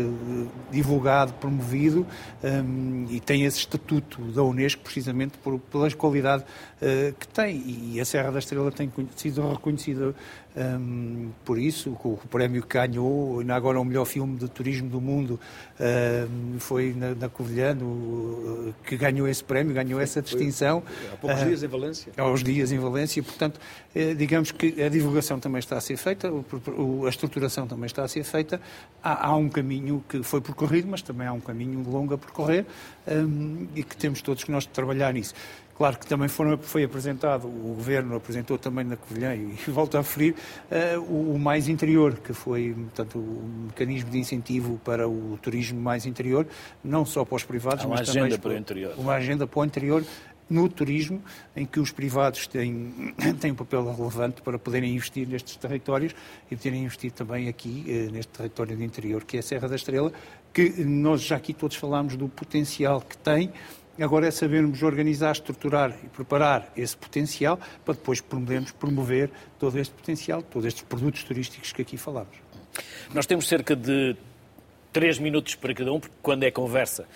divulgado, 0.70 1.32
promovido 1.34 2.07
um, 2.43 2.82
e 3.11 3.20
tem 3.20 3.45
esse 3.45 3.59
estatuto 3.59 4.20
da 4.33 4.43
Unesco 4.43 4.83
precisamente 4.83 5.39
por, 5.39 5.59
pela 5.59 5.91
qualidade 5.93 6.43
uh, 6.43 7.12
que 7.18 7.28
tem. 7.28 7.62
E 7.93 8.01
a 8.01 8.05
Serra 8.05 8.30
da 8.30 8.39
Estrela 8.39 8.70
tem 8.70 8.91
sido 9.16 9.49
reconhecida 9.49 10.14
um, 10.55 11.30
por 11.44 11.59
isso, 11.59 11.90
o, 12.05 12.20
o, 12.22 12.28
prémio 12.28 12.62
que 12.62 12.76
ganhou, 12.76 13.42
agora 13.50 13.80
o 13.80 13.84
melhor 13.84 14.05
filme 14.05 14.36
de 14.36 14.48
turismo 14.48 14.88
do 14.88 15.00
mundo, 15.00 15.40
um, 15.80 16.61
foi 16.61 16.92
na, 16.94 17.14
na 17.14 17.28
Covilhã, 17.28 17.74
no, 17.74 18.74
que 18.84 18.96
ganhou 18.96 19.26
esse 19.26 19.42
prémio, 19.42 19.74
ganhou 19.74 19.98
essa 19.98 20.20
distinção. 20.20 20.82
Há 21.11 21.16
poucos 21.16 21.40
uh, 21.40 21.44
dias 21.46 21.62
em 21.62 21.68
Valência. 21.68 22.12
Há 22.16 22.28
uns 22.28 22.42
dias 22.42 22.70
em 22.70 22.78
Valência, 22.78 23.22
portanto, 23.22 23.59
uh, 23.96 24.14
digamos 24.14 24.53
que 24.53 24.82
a 24.82 24.90
divulgação 24.90 25.40
também 25.40 25.59
está 25.59 25.78
a 25.78 25.80
ser 25.80 25.96
feita, 25.96 26.28
a 26.28 27.09
estruturação 27.09 27.66
também 27.66 27.86
está 27.86 28.05
a 28.05 28.09
ser 28.09 28.24
feita. 28.24 28.61
Há, 29.03 29.28
há 29.28 29.36
um 29.36 29.48
caminho 29.48 30.05
que 30.07 30.22
foi 30.22 30.42
percorrido, 30.42 30.86
mas 30.88 31.00
também 31.00 31.26
há 31.26 31.32
um 31.32 31.40
caminho 31.40 31.82
longo 31.88 32.12
a 32.12 32.18
percorrer 32.18 32.66
um, 33.09 33.66
e 33.74 33.82
que 33.82 33.96
temos 33.96 34.20
todos 34.20 34.44
que 34.44 34.50
nós 34.50 34.66
trabalhar 34.66 35.14
nisso. 35.14 35.34
Claro 35.77 35.99
que 35.99 36.07
também 36.07 36.29
foram, 36.29 36.59
foi 36.59 36.85
apresentado, 36.85 37.47
o 37.47 37.75
Governo 37.75 38.14
apresentou 38.16 38.59
também 38.59 38.85
na 38.85 38.97
Covilhã, 38.97 39.35
e 39.35 39.55
volto 39.70 39.97
a 39.97 40.01
referir, 40.01 40.35
uh, 40.70 41.01
o, 41.01 41.35
o, 41.35 41.39
mais 41.39 41.68
interior, 41.68 42.18
que 42.18 42.33
foi, 42.33 42.75
portanto, 42.75 43.18
o 43.18 43.66
mecanismo 43.66 44.11
de 44.11 44.18
incentivo 44.18 44.81
para 44.85 45.09
o 45.09 45.39
turismo 45.41 45.81
mais 45.81 46.07
interior, 46.07 46.47
não 46.85 47.05
só 47.05 47.25
para 47.25 47.37
os 47.37 47.45
privados, 47.45 47.85
mas 47.87 48.07
também... 48.07 48.23
Uma 48.23 48.27
agenda 48.27 48.39
para 48.39 48.51
o 48.51 48.57
interior. 48.57 48.95
Uma 48.99 49.14
agenda 49.14 49.47
para 49.47 49.61
o 49.61 49.64
interior, 49.64 50.05
no 50.53 50.68
turismo, 50.68 51.23
em 51.57 51.64
que 51.64 51.81
os 51.81 51.91
privados 51.91 52.47
têm, 52.47 53.14
têm 53.41 53.53
um 53.53 53.55
papel 53.55 53.85
relevante 53.95 54.43
para 54.43 54.59
poderem 54.59 54.95
investir 54.95 55.27
nestes 55.27 55.57
territórios 55.57 56.14
e 56.51 56.57
poderem 56.57 56.85
investir 56.85 57.11
também 57.11 57.49
aqui, 57.49 57.85
eh, 57.89 58.11
neste 58.12 58.33
território 58.33 58.77
do 58.77 58.85
interior, 58.85 59.25
que 59.25 59.39
é 59.39 59.41
a 59.41 59.43
Serra 59.43 59.68
da 59.68 59.77
Estrela, 59.77 60.12
que 60.53 60.85
nós 60.85 61.23
já 61.23 61.37
aqui 61.37 61.55
todos 61.55 61.77
falámos 61.77 62.16
do 62.16 62.29
potencial 62.29 63.01
que 63.01 63.16
tem, 63.16 63.51
Agora 64.01 64.26
é 64.26 64.30
sabermos 64.30 64.82
organizar, 64.82 65.32
estruturar 65.32 65.95
e 66.03 66.09
preparar 66.09 66.72
esse 66.74 66.97
potencial 66.97 67.59
para 67.84 67.93
depois 67.95 68.22
promovermos 68.22 68.72
promover 68.72 69.30
todo 69.59 69.78
este 69.78 69.95
potencial, 69.95 70.43
todos 70.43 70.66
estes 70.66 70.82
produtos 70.82 71.22
turísticos 71.24 71.72
que 71.72 71.82
aqui 71.82 71.99
falamos. 71.99 72.34
Nós 73.12 73.26
temos 73.26 73.47
cerca 73.47 73.76
de 73.76 74.16
três 74.93 75.18
minutos 75.18 75.55
para 75.55 75.74
cada 75.74 75.93
um, 75.93 76.01
porque 76.01 76.16
quando 76.22 76.45
é 76.45 76.51
conversa, 76.51 77.07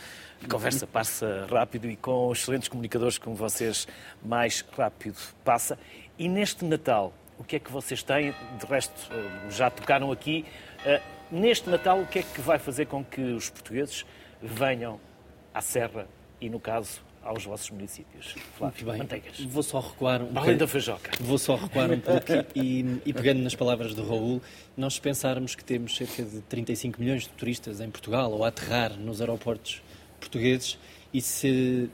a 0.45 0.49
conversa 0.49 0.87
passa 0.87 1.47
rápido 1.51 1.89
e 1.89 1.97
com 1.97 2.31
excelentes 2.31 2.69
comunicadores 2.69 3.17
como 3.17 3.35
vocês, 3.35 3.89
mais 4.23 4.63
rápido 4.77 5.17
passa. 5.43 5.79
E 6.19 6.29
neste 6.29 6.63
Natal, 6.63 7.15
o 7.39 7.45
que 7.45 7.57
é 7.57 7.59
que 7.59 7.73
vocês 7.73 8.03
têm? 8.03 8.35
De 8.59 8.67
resto, 8.67 9.11
já 9.49 9.71
tocaram 9.71 10.13
aqui. 10.13 10.45
Eh, 10.85 11.01
neste 11.31 11.71
Natal, 11.71 12.01
o 12.01 12.07
que 12.07 12.19
é 12.19 12.23
que 12.23 12.41
vai 12.43 12.59
fazer 12.59 12.87
com 12.87 13.03
que 13.03 13.21
os 13.21 13.49
portugueses 13.49 14.05
venham 14.43 15.01
à 15.55 15.63
Serra 15.63 16.07
e, 16.41 16.49
no 16.49 16.61
caso, 16.61 17.01
aos 17.27 17.45
vossos 17.45 17.71
municípios. 17.71 18.35
Flávio, 18.57 18.87
bem. 18.87 18.99
Manteigas. 18.99 19.41
Vou 19.41 19.63
só 19.63 19.81
recuar 19.81 20.23
um 20.23 20.31
Além 20.39 20.57
da 20.57 20.67
feijoca. 20.67 21.11
Vou 21.21 21.39
só 21.39 21.57
recuar 21.57 21.91
um 21.91 21.99
pouco 22.01 22.33
e, 22.55 23.01
e, 23.05 23.13
pegando 23.13 23.43
nas 23.43 23.55
palavras 23.55 23.95
do 23.95 24.07
Raul, 24.07 24.41
nós 24.77 24.99
pensarmos 24.99 25.55
que 25.55 25.65
temos 25.65 25.97
cerca 25.97 26.23
de 26.23 26.41
35 26.43 27.01
milhões 27.01 27.23
de 27.23 27.31
turistas 27.31 27.81
em 27.81 27.91
Portugal 27.91 28.31
ou 28.33 28.45
a 28.45 28.49
aterrar 28.49 28.97
nos 28.97 29.21
aeroportos 29.21 29.83
portugueses 30.21 30.79
e 31.13 31.21
se 31.21 31.91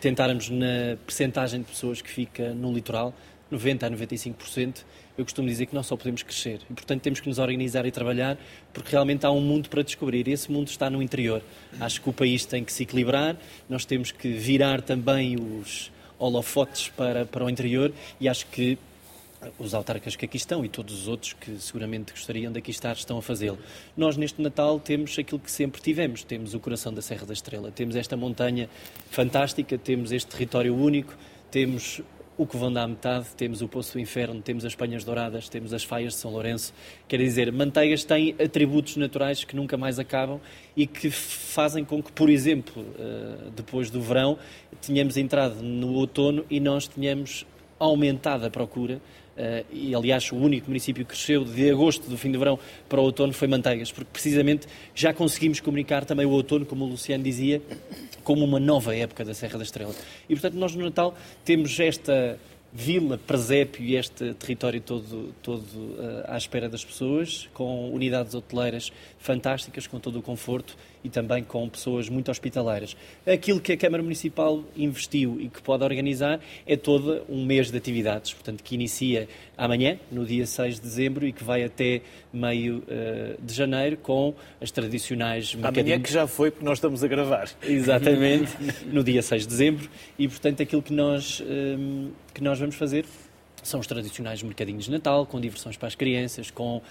tentarmos 0.00 0.50
na 0.50 0.96
percentagem 1.06 1.60
de 1.60 1.66
pessoas 1.66 2.02
que 2.02 2.10
fica 2.10 2.52
no 2.52 2.72
litoral, 2.72 3.14
90 3.50 3.86
a 3.86 3.90
95%, 3.90 4.84
eu 5.18 5.24
costumo 5.24 5.48
dizer 5.48 5.66
que 5.66 5.74
nós 5.74 5.84
só 5.84 5.96
podemos 5.96 6.22
crescer. 6.22 6.60
E, 6.70 6.72
portanto, 6.72 7.02
temos 7.02 7.18
que 7.18 7.28
nos 7.28 7.40
organizar 7.40 7.84
e 7.84 7.90
trabalhar, 7.90 8.38
porque 8.72 8.92
realmente 8.92 9.26
há 9.26 9.30
um 9.32 9.40
mundo 9.40 9.68
para 9.68 9.82
descobrir. 9.82 10.28
E 10.28 10.32
esse 10.32 10.50
mundo 10.50 10.68
está 10.68 10.88
no 10.88 11.02
interior. 11.02 11.42
Acho 11.80 12.00
que 12.00 12.08
o 12.08 12.12
país 12.12 12.46
tem 12.46 12.62
que 12.62 12.72
se 12.72 12.84
equilibrar, 12.84 13.36
nós 13.68 13.84
temos 13.84 14.12
que 14.12 14.28
virar 14.28 14.80
também 14.80 15.36
os 15.36 15.90
holofotes 16.18 16.88
para, 16.88 17.26
para 17.26 17.44
o 17.44 17.50
interior 17.50 17.92
e 18.20 18.28
acho 18.28 18.46
que 18.46 18.78
os 19.58 19.72
autarcas 19.72 20.16
que 20.16 20.24
aqui 20.24 20.36
estão 20.36 20.64
e 20.64 20.68
todos 20.68 21.02
os 21.02 21.08
outros 21.08 21.32
que 21.32 21.58
seguramente 21.60 22.12
gostariam 22.12 22.50
de 22.52 22.58
aqui 22.58 22.72
estar 22.72 22.94
estão 22.94 23.18
a 23.18 23.22
fazê-lo. 23.22 23.58
Nós 23.96 24.16
neste 24.16 24.42
Natal 24.42 24.80
temos 24.80 25.16
aquilo 25.16 25.38
que 25.38 25.50
sempre 25.50 25.80
tivemos, 25.80 26.24
temos 26.24 26.54
o 26.54 26.60
coração 26.60 26.92
da 26.92 27.00
Serra 27.00 27.24
da 27.24 27.32
Estrela, 27.32 27.70
temos 27.70 27.94
esta 27.94 28.16
montanha 28.16 28.68
fantástica, 29.10 29.78
temos 29.78 30.10
este 30.10 30.28
território 30.28 30.74
único, 30.74 31.14
temos 31.50 32.02
o 32.38 32.46
que 32.46 32.56
vão 32.56 32.72
dar 32.72 32.86
metade, 32.86 33.26
temos 33.36 33.60
o 33.60 33.68
Poço 33.68 33.94
do 33.94 34.00
Inferno, 34.00 34.40
temos 34.40 34.64
as 34.64 34.72
Penhas 34.72 35.02
Douradas, 35.02 35.48
temos 35.48 35.74
as 35.74 35.82
Faias 35.82 36.12
de 36.12 36.20
São 36.20 36.30
Lourenço. 36.30 36.72
Quer 37.08 37.18
dizer, 37.18 37.50
Manteigas 37.50 38.04
tem 38.04 38.36
atributos 38.40 38.96
naturais 38.96 39.42
que 39.42 39.56
nunca 39.56 39.76
mais 39.76 39.98
acabam 39.98 40.40
e 40.76 40.86
que 40.86 41.10
fazem 41.10 41.84
com 41.84 42.00
que, 42.00 42.12
por 42.12 42.30
exemplo, 42.30 42.86
eh, 42.96 43.50
depois 43.56 43.90
do 43.90 44.00
verão, 44.00 44.38
tenhamos 44.80 45.16
entrado 45.16 45.60
no 45.60 45.94
outono 45.94 46.44
e 46.48 46.60
nós 46.60 46.86
tenhamos 46.86 47.44
aumentado 47.76 48.46
a 48.46 48.50
procura 48.50 49.00
e 49.72 49.94
aliás 49.94 50.30
o 50.32 50.36
único 50.36 50.68
município 50.68 51.04
que 51.04 51.10
cresceu 51.10 51.44
de 51.44 51.70
agosto 51.70 52.08
do 52.08 52.18
fim 52.18 52.30
de 52.30 52.38
verão 52.38 52.58
para 52.88 53.00
o 53.00 53.04
outono 53.04 53.32
foi 53.32 53.48
Manteigas, 53.48 53.92
porque 53.92 54.10
precisamente 54.12 54.66
já 54.94 55.12
conseguimos 55.14 55.60
comunicar 55.60 56.04
também 56.04 56.26
o 56.26 56.30
outono, 56.30 56.66
como 56.66 56.84
o 56.84 56.88
Luciano 56.88 57.22
dizia, 57.22 57.62
como 58.24 58.44
uma 58.44 58.60
nova 58.60 58.94
época 58.94 59.24
da 59.24 59.34
Serra 59.34 59.58
da 59.58 59.64
Estrela. 59.64 59.94
E 60.28 60.34
portanto 60.34 60.54
nós 60.54 60.74
no 60.74 60.84
Natal 60.84 61.14
temos 61.44 61.78
esta 61.78 62.38
vila, 62.72 63.18
presépio 63.18 63.84
e 63.84 63.96
este 63.96 64.34
território 64.34 64.80
todo, 64.80 65.34
todo 65.42 65.62
uh, 65.62 66.24
à 66.26 66.36
espera 66.36 66.68
das 66.68 66.84
pessoas, 66.84 67.48
com 67.54 67.90
unidades 67.92 68.34
hoteleiras 68.34 68.92
fantásticas, 69.18 69.86
com 69.86 69.98
todo 69.98 70.18
o 70.18 70.22
conforto 70.22 70.76
e 71.02 71.08
também 71.08 71.42
com 71.42 71.68
pessoas 71.68 72.08
muito 72.08 72.30
hospitaleiras. 72.30 72.96
Aquilo 73.26 73.60
que 73.60 73.72
a 73.72 73.76
Câmara 73.76 74.02
Municipal 74.02 74.64
investiu 74.76 75.40
e 75.40 75.48
que 75.48 75.60
pode 75.62 75.84
organizar 75.84 76.40
é 76.66 76.76
todo 76.76 77.22
um 77.28 77.44
mês 77.44 77.70
de 77.70 77.76
atividades, 77.76 78.32
portanto, 78.32 78.62
que 78.62 78.74
inicia 78.74 79.28
amanhã, 79.56 79.98
no 80.10 80.24
dia 80.24 80.46
6 80.46 80.76
de 80.76 80.80
dezembro, 80.80 81.26
e 81.26 81.32
que 81.32 81.44
vai 81.44 81.64
até 81.64 82.02
meio 82.32 82.78
uh, 82.78 83.42
de 83.42 83.54
janeiro, 83.54 83.96
com 83.96 84.34
as 84.60 84.70
tradicionais... 84.70 85.56
Amanhã 85.62 86.00
que 86.00 86.12
já 86.12 86.26
foi, 86.26 86.50
porque 86.50 86.64
nós 86.64 86.78
estamos 86.78 87.02
a 87.02 87.08
gravar. 87.08 87.48
Exatamente, 87.62 88.52
no 88.86 89.02
dia 89.02 89.22
6 89.22 89.42
de 89.42 89.48
dezembro, 89.48 89.88
e, 90.18 90.28
portanto, 90.28 90.62
aquilo 90.62 90.82
que 90.82 90.92
nós, 90.92 91.40
um, 91.40 92.08
eh, 92.08 92.12
que 92.34 92.42
nós 92.42 92.58
vamos 92.58 92.76
fazer 92.76 93.04
são 93.68 93.80
os 93.80 93.86
tradicionais 93.86 94.42
mercadinhos 94.42 94.86
de 94.86 94.90
Natal, 94.90 95.26
com 95.26 95.40
diversões 95.40 95.76
para 95.76 95.88
as 95.88 95.94
crianças, 95.94 96.50
com 96.50 96.78
uh, 96.78 96.82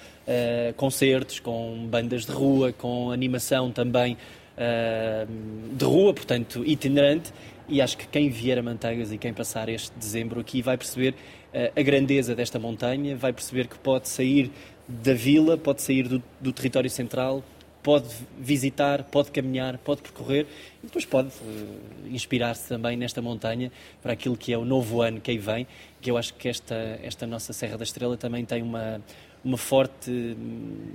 concertos, 0.75 1.39
com 1.39 1.87
bandas 1.89 2.25
de 2.25 2.31
rua, 2.31 2.71
com 2.71 3.11
animação 3.11 3.71
também 3.71 4.17
uh, 4.57 5.75
de 5.75 5.85
rua, 5.85 6.13
portanto, 6.13 6.63
itinerante. 6.65 7.33
E 7.67 7.81
acho 7.81 7.97
que 7.97 8.07
quem 8.07 8.29
vier 8.29 8.57
a 8.57 8.63
Manteigas 8.63 9.11
e 9.11 9.17
quem 9.17 9.33
passar 9.33 9.67
este 9.67 9.91
dezembro 9.97 10.39
aqui 10.39 10.61
vai 10.61 10.77
perceber 10.77 11.13
uh, 11.13 11.79
a 11.79 11.81
grandeza 11.81 12.35
desta 12.35 12.57
montanha, 12.57 13.15
vai 13.15 13.33
perceber 13.33 13.67
que 13.67 13.77
pode 13.77 14.07
sair 14.07 14.51
da 14.87 15.13
vila, 15.13 15.57
pode 15.57 15.81
sair 15.81 16.07
do, 16.07 16.23
do 16.39 16.53
território 16.53 16.89
central, 16.89 17.43
pode 17.83 18.07
visitar, 18.37 19.03
pode 19.03 19.31
caminhar, 19.31 19.77
pode 19.77 20.01
percorrer 20.01 20.45
e 20.83 20.87
depois 20.87 21.05
pode 21.05 21.29
uh, 21.29 22.07
inspirar-se 22.07 22.67
também 22.67 22.97
nesta 22.97 23.21
montanha 23.21 23.71
para 24.01 24.13
aquilo 24.13 24.35
que 24.35 24.51
é 24.51 24.57
o 24.57 24.65
novo 24.65 25.01
ano 25.01 25.21
que 25.21 25.31
aí 25.31 25.37
vem, 25.37 25.65
que 26.01 26.11
eu 26.11 26.17
acho 26.17 26.33
que 26.33 26.49
esta, 26.49 26.99
esta 27.01 27.25
nossa 27.25 27.53
Serra 27.53 27.77
da 27.77 27.83
Estrela 27.83 28.17
também 28.17 28.43
tem 28.43 28.61
uma, 28.61 29.01
uma 29.43 29.57
forte 29.57 30.11
hum, 30.11 30.91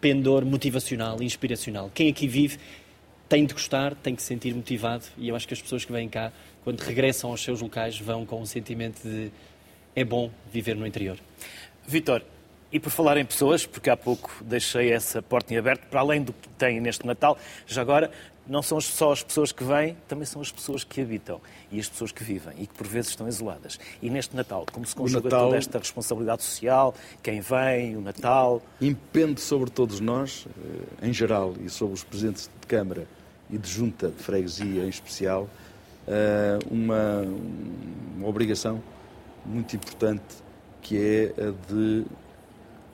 pendor 0.00 0.44
motivacional, 0.44 1.22
inspiracional. 1.22 1.90
Quem 1.94 2.08
aqui 2.08 2.26
vive 2.26 2.58
tem 3.28 3.44
de 3.44 3.52
gostar, 3.52 3.94
tem 3.94 4.14
que 4.14 4.22
se 4.22 4.28
sentir 4.28 4.54
motivado 4.54 5.04
e 5.18 5.28
eu 5.28 5.36
acho 5.36 5.46
que 5.46 5.54
as 5.54 5.60
pessoas 5.60 5.84
que 5.84 5.92
vêm 5.92 6.08
cá, 6.08 6.32
quando 6.64 6.80
regressam 6.80 7.30
aos 7.30 7.42
seus 7.42 7.60
locais, 7.60 7.98
vão 7.98 8.24
com 8.24 8.40
um 8.40 8.46
sentimento 8.46 9.02
de 9.02 9.30
é 9.94 10.04
bom 10.04 10.30
viver 10.52 10.76
no 10.76 10.86
interior. 10.86 11.18
Vitor, 11.86 12.22
e 12.72 12.80
por 12.80 12.90
falar 12.90 13.16
em 13.16 13.24
pessoas, 13.24 13.64
porque 13.64 13.88
há 13.88 13.96
pouco 13.96 14.30
deixei 14.42 14.92
essa 14.92 15.22
porta 15.22 15.54
em 15.54 15.56
aberto, 15.56 15.86
para 15.88 16.00
além 16.00 16.22
do 16.22 16.32
que 16.32 16.48
tem 16.50 16.80
neste 16.80 17.06
Natal, 17.06 17.38
já 17.66 17.80
agora 17.80 18.10
não 18.46 18.62
são 18.62 18.80
só 18.80 19.12
as 19.12 19.22
pessoas 19.22 19.50
que 19.50 19.64
vêm, 19.64 19.96
também 20.06 20.24
são 20.24 20.40
as 20.40 20.52
pessoas 20.52 20.84
que 20.84 21.00
habitam 21.00 21.40
e 21.70 21.80
as 21.80 21.88
pessoas 21.88 22.12
que 22.12 22.22
vivem 22.22 22.54
e 22.58 22.66
que 22.66 22.74
por 22.74 22.86
vezes 22.86 23.10
estão 23.10 23.26
isoladas. 23.26 23.78
E 24.00 24.08
neste 24.08 24.36
Natal, 24.36 24.64
como 24.72 24.86
se 24.86 24.94
conjuga 24.94 25.24
Natal... 25.24 25.46
toda 25.46 25.56
esta 25.56 25.78
responsabilidade 25.78 26.42
social, 26.44 26.94
quem 27.22 27.40
vem, 27.40 27.96
o 27.96 28.00
Natal... 28.00 28.62
Impende 28.80 29.40
sobre 29.40 29.70
todos 29.70 30.00
nós, 30.00 30.46
eh, 31.02 31.08
em 31.08 31.12
geral, 31.12 31.54
e 31.64 31.68
sobre 31.68 31.94
os 31.94 32.04
presidentes 32.04 32.48
de 32.60 32.66
Câmara 32.66 33.06
e 33.50 33.58
de 33.58 33.68
junta 33.68 34.08
de 34.08 34.22
freguesia 34.22 34.84
em 34.84 34.88
especial, 34.88 35.48
eh, 36.06 36.58
uma, 36.70 37.24
uma 38.16 38.28
obrigação 38.28 38.82
muito 39.44 39.74
importante 39.74 40.22
que 40.82 40.96
é 41.36 41.42
a 41.42 41.72
de 41.72 42.04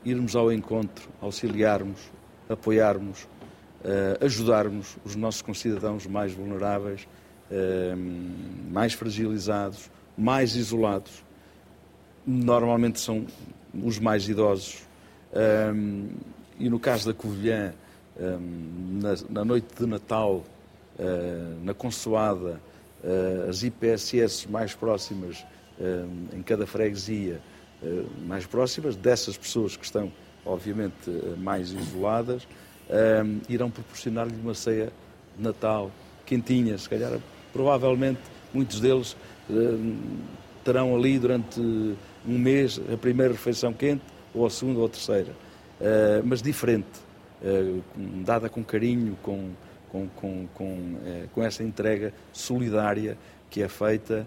irmos 0.04 0.34
ao 0.34 0.52
encontro, 0.52 1.08
auxiliarmos, 1.20 2.00
apoiarmos, 2.48 3.22
uh, 3.22 4.24
ajudarmos 4.24 4.96
os 5.04 5.16
nossos 5.16 5.42
concidadãos 5.42 6.06
mais 6.06 6.32
vulneráveis, 6.32 7.06
uh, 7.50 8.72
mais 8.72 8.92
fragilizados, 8.92 9.90
mais 10.16 10.56
isolados. 10.56 11.24
Normalmente 12.26 13.00
são 13.00 13.26
os 13.82 13.98
mais 13.98 14.28
idosos. 14.28 14.82
Um, 15.74 16.08
e 16.58 16.68
no 16.68 16.78
caso 16.78 17.06
da 17.06 17.14
Covilhã, 17.14 17.72
na, 19.30 19.44
noite 19.44 19.66
de 19.76 19.86
Natal, 19.86 20.44
na 21.62 21.72
Consoada, 21.74 22.60
as 23.48 23.64
IPSS 23.64 24.48
mais 24.48 24.74
próximas 24.74 25.44
em 26.32 26.42
cada 26.42 26.66
freguesia, 26.66 27.40
mais 28.26 28.46
próximas 28.46 28.96
dessas 28.96 29.36
pessoas 29.36 29.76
que 29.76 29.84
estão, 29.84 30.12
obviamente, 30.44 31.10
mais 31.38 31.72
isoladas, 31.72 32.46
um, 32.90 33.40
irão 33.48 33.70
proporcionar-lhe 33.70 34.34
uma 34.42 34.54
ceia 34.54 34.92
de 35.36 35.42
Natal 35.42 35.90
quentinha. 36.26 36.76
Se 36.78 36.88
calhar, 36.88 37.18
provavelmente, 37.52 38.20
muitos 38.52 38.80
deles 38.80 39.16
terão 40.64 40.94
ali 40.94 41.18
durante 41.18 41.60
um 41.60 42.38
mês 42.38 42.80
a 42.92 42.96
primeira 42.96 43.32
refeição 43.32 43.72
quente, 43.72 44.02
ou 44.34 44.46
a 44.46 44.50
segunda 44.50 44.78
ou 44.78 44.86
a 44.86 44.88
terceira. 44.88 45.32
Mas 46.24 46.40
diferente, 46.40 46.88
dada 48.24 48.48
com 48.48 48.62
carinho, 48.62 49.16
com, 49.22 49.50
com, 49.90 50.08
com, 50.08 50.46
com, 50.54 50.96
com 51.34 51.42
essa 51.42 51.64
entrega 51.64 52.14
solidária 52.32 53.18
que 53.50 53.62
é 53.62 53.68
feita 53.68 54.26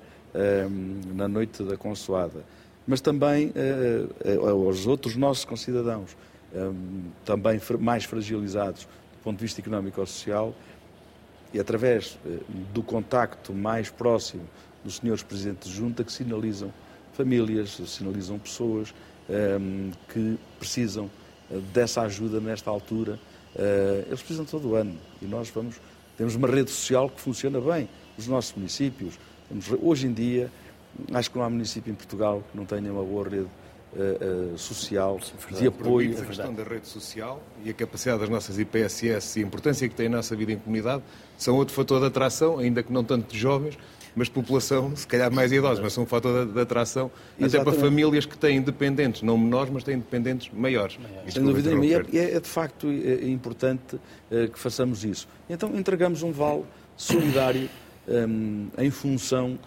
na 1.13 1.27
noite 1.27 1.63
da 1.63 1.77
consoada. 1.77 2.43
Mas 2.87 3.01
também 3.01 3.51
aos 4.47 4.85
outros 4.85 5.15
nossos 5.15 5.43
concidadãos 5.43 6.15
também 7.25 7.59
mais 7.79 8.05
fragilizados 8.05 8.83
do 8.83 9.23
ponto 9.23 9.37
de 9.37 9.41
vista 9.43 9.59
económico 9.59 9.99
ou 9.99 10.05
social, 10.05 10.53
e 11.51 11.59
através 11.59 12.17
do 12.73 12.83
contacto 12.83 13.53
mais 13.53 13.89
próximo 13.89 14.43
dos 14.83 14.97
senhores 14.97 15.23
presidentes 15.23 15.69
de 15.69 15.75
junta 15.75 16.03
que 16.03 16.11
sinalizam 16.11 16.71
famílias, 17.13 17.81
sinalizam 17.87 18.37
pessoas 18.37 18.93
que 20.09 20.37
precisam 20.59 21.09
dessa 21.73 22.01
ajuda 22.01 22.39
nesta 22.39 22.69
altura. 22.69 23.19
Eh, 23.55 24.03
eles 24.07 24.19
precisam 24.19 24.45
todo 24.45 24.71
o 24.71 24.75
ano 24.75 24.97
e 25.21 25.25
nós 25.25 25.49
vamos 25.49 25.79
temos 26.17 26.35
uma 26.35 26.47
rede 26.47 26.71
social 26.71 27.09
que 27.09 27.19
funciona 27.19 27.59
bem 27.59 27.89
nos 28.17 28.27
nossos 28.27 28.53
municípios. 28.55 29.19
hoje 29.81 30.07
em 30.07 30.13
dia, 30.13 30.49
acho 31.13 31.31
que 31.31 31.37
não 31.37 31.45
há 31.45 31.49
município 31.49 31.91
em 31.91 31.95
Portugal 31.95 32.43
que 32.51 32.57
não 32.57 32.65
tenha 32.65 32.91
uma 32.91 33.03
boa 33.03 33.27
rede 33.27 33.47
uh, 33.95 34.57
social, 34.57 35.19
Sim, 35.21 35.55
de 35.55 35.67
apoio. 35.67 36.17
A 36.17 36.25
questão 36.25 36.53
da 36.53 36.63
rede 36.63 36.87
social 36.87 37.41
e 37.63 37.69
a 37.69 37.73
capacidade 37.73 38.19
das 38.19 38.29
nossas 38.29 38.59
IPSS 38.59 39.39
e 39.39 39.43
a 39.43 39.47
importância 39.47 39.87
que 39.87 39.95
tem 39.95 40.07
a 40.07 40.09
nossa 40.09 40.35
vida 40.35 40.51
em 40.51 40.57
comunidade 40.57 41.03
são 41.37 41.55
outro 41.55 41.73
fator 41.73 41.99
de 41.99 42.07
atração, 42.07 42.59
ainda 42.59 42.83
que 42.83 42.91
não 42.91 43.03
tanto 43.03 43.31
de 43.31 43.39
jovens, 43.39 43.77
mas 44.15 44.27
de 44.27 44.33
população, 44.33 44.95
se 44.95 45.05
calhar 45.05 45.31
mais 45.31 45.51
idosa, 45.51 45.81
mas 45.81 45.91
são 45.91 46.03
um 46.05 46.07
fator 46.07 46.45
de, 46.45 46.53
de 46.53 46.59
atração 46.59 47.11
Exatamente. 47.37 47.55
até 47.55 47.63
para 47.63 47.73
famílias 47.73 48.25
que 48.25 48.37
têm 48.37 48.61
dependentes, 48.61 49.21
não 49.21 49.37
menores, 49.37 49.71
mas 49.71 49.83
têm 49.83 49.97
dependentes 49.97 50.49
maiores. 50.53 50.97
Sem 51.27 51.43
dúvida 51.43 51.69
nenhuma, 51.75 52.05
e 52.11 52.17
é, 52.17 52.35
é, 52.35 52.39
de 52.39 52.47
facto 52.47 52.87
é, 52.87 53.25
é 53.25 53.27
importante 53.27 53.99
é, 54.31 54.47
que 54.47 54.57
façamos 54.57 55.03
isso. 55.03 55.27
Então 55.49 55.75
entregamos 55.75 56.23
um 56.23 56.31
vale 56.31 56.63
solidário 56.95 57.69
um, 58.07 58.67
em 58.77 58.89
função 58.89 59.57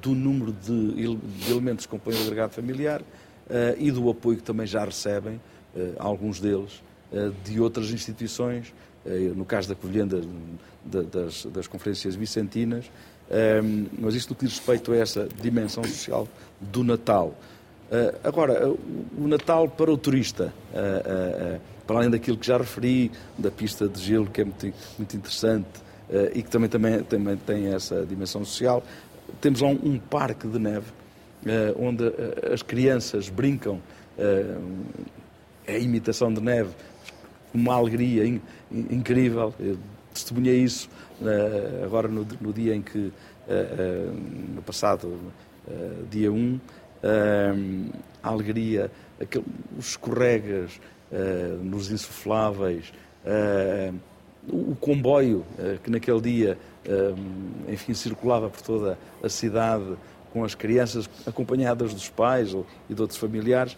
do 0.00 0.14
número 0.14 0.52
de, 0.52 1.16
de 1.16 1.50
elementos 1.50 1.86
que 1.86 1.90
compõem 1.90 2.16
o 2.16 2.22
agregado 2.22 2.52
familiar, 2.52 3.02
uh, 3.44 3.76
e 3.78 3.90
do 3.90 4.08
apoio 4.10 4.36
que 4.36 4.42
também 4.42 4.66
já 4.66 4.84
recebem, 4.84 5.34
uh, 5.74 5.94
alguns 5.98 6.40
deles, 6.40 6.82
uh, 7.12 7.32
de 7.44 7.60
outras 7.60 7.90
instituições, 7.90 8.72
no 9.36 9.44
caso 9.44 9.68
da 9.68 9.74
Covilhã 9.74 10.08
das, 10.82 11.44
das, 11.44 11.66
conferências 11.66 12.14
vicentinas, 12.14 12.90
mas 13.98 14.14
isto 14.14 14.30
no 14.30 14.34
que 14.34 14.46
diz 14.46 14.54
respeito 14.54 14.92
a 14.92 14.96
essa 14.96 15.28
dimensão 15.42 15.84
social 15.84 16.26
do 16.58 16.82
Natal. 16.82 17.38
agora, 18.22 18.66
o 18.66 19.28
Natal 19.28 19.68
para 19.68 19.92
o 19.92 19.98
turista, 19.98 20.54
para 21.86 21.98
além 21.98 22.08
daquilo 22.08 22.38
que 22.38 22.46
já 22.46 22.56
referi, 22.56 23.12
da 23.36 23.50
pista 23.50 23.86
de 23.86 24.00
gelo, 24.00 24.24
que 24.24 24.40
é 24.40 24.44
muito, 24.44 24.72
muito 24.96 25.16
interessante, 25.18 25.83
e 26.34 26.42
que 26.42 26.50
também, 26.50 26.68
também, 26.68 27.02
também 27.02 27.36
tem 27.36 27.74
essa 27.74 28.04
dimensão 28.04 28.44
social, 28.44 28.82
temos 29.40 29.60
lá 29.60 29.68
um, 29.68 29.80
um 29.84 29.98
parque 29.98 30.46
de 30.46 30.58
neve 30.58 30.86
eh, 31.46 31.74
onde 31.76 32.06
eh, 32.06 32.52
as 32.54 32.62
crianças 32.62 33.28
brincam, 33.28 33.78
eh, 34.16 34.56
é 35.66 35.78
imitação 35.78 36.32
de 36.32 36.40
neve, 36.40 36.70
uma 37.52 37.74
alegria 37.74 38.26
in, 38.26 38.40
incrível. 38.72 39.52
Eu 39.60 39.76
testemunhei 40.12 40.62
isso 40.62 40.88
agora 41.84 42.08
no, 42.08 42.26
no, 42.40 42.52
dia 42.52 42.74
em 42.74 42.82
que, 42.82 43.12
no 44.54 44.62
passado 44.62 45.18
dia 46.10 46.30
1, 46.30 46.60
a 48.22 48.28
alegria, 48.28 48.90
os 49.78 49.90
escorregas 49.90 50.80
nos 51.62 51.90
insufláveis, 51.90 52.92
o 54.48 54.76
comboio 54.76 55.44
que 55.82 55.90
naquele 55.90 56.20
dia, 56.20 56.58
enfim, 57.68 57.94
circulava 57.94 58.50
por 58.50 58.60
toda 58.60 58.98
a 59.22 59.28
cidade, 59.28 59.96
com 60.34 60.44
as 60.44 60.54
crianças 60.54 61.08
acompanhadas 61.24 61.94
dos 61.94 62.08
pais 62.10 62.54
e 62.90 62.94
de 62.94 63.00
outros 63.00 63.18
familiares. 63.18 63.76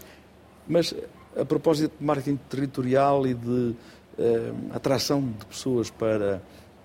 Mas 0.67 0.95
a 1.37 1.45
propósito 1.45 1.93
de 1.99 2.05
marketing 2.05 2.37
territorial 2.49 3.27
e 3.27 3.35
de 3.35 3.75
eh, 4.19 4.53
atração 4.73 5.21
de 5.21 5.45
pessoas 5.45 5.91
para 5.91 6.41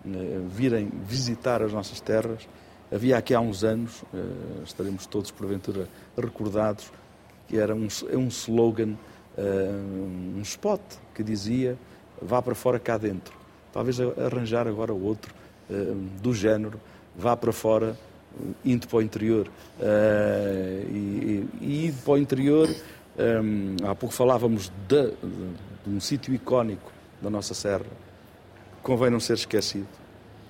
eh, 0.06 0.42
virem 0.50 0.92
visitar 1.06 1.64
as 1.64 1.72
nossas 1.72 2.02
terras, 2.02 2.48
havia 2.92 3.18
aqui 3.18 3.34
há 3.34 3.40
uns 3.40 3.64
anos, 3.64 4.04
eh, 4.14 4.18
estaremos 4.66 5.06
todos 5.06 5.32
porventura 5.32 5.88
recordados, 6.18 6.92
que 7.48 7.58
era 7.58 7.74
um, 7.74 7.88
é 8.10 8.18
um 8.18 8.28
slogan, 8.28 8.96
eh, 9.38 9.72
um 10.36 10.42
spot 10.42 10.82
que 11.16 11.24
dizia 11.24 11.78
vá 12.22 12.42
para 12.42 12.54
fora 12.54 12.78
cá 12.78 12.98
dentro. 12.98 13.41
Talvez 13.74 14.00
arranjar 14.00 14.68
agora 14.68 14.94
outro 14.94 15.34
eh, 15.70 15.94
do 16.22 16.34
género, 16.34 16.80
vá 17.16 17.36
para 17.36 17.52
fora 17.52 17.96
indo 18.64 18.88
para 18.88 18.98
o 18.98 19.02
interior. 19.02 19.48
Uh, 19.80 20.90
e, 20.90 21.48
e, 21.62 21.86
indo 21.88 22.04
para 22.04 22.14
o 22.14 22.18
interior, 22.18 22.70
um, 23.18 23.76
há 23.86 23.96
pouco 23.96 24.14
falávamos 24.14 24.72
de, 24.88 25.08
de, 25.08 25.14
de 25.86 25.90
um 25.90 26.00
sítio 26.00 26.34
icónico 26.34 26.92
da 27.22 27.30
nossa 27.30 27.54
serra, 27.54 27.86
convém 28.82 29.10
não 29.10 29.20
ser 29.20 29.34
esquecido. 29.34 29.88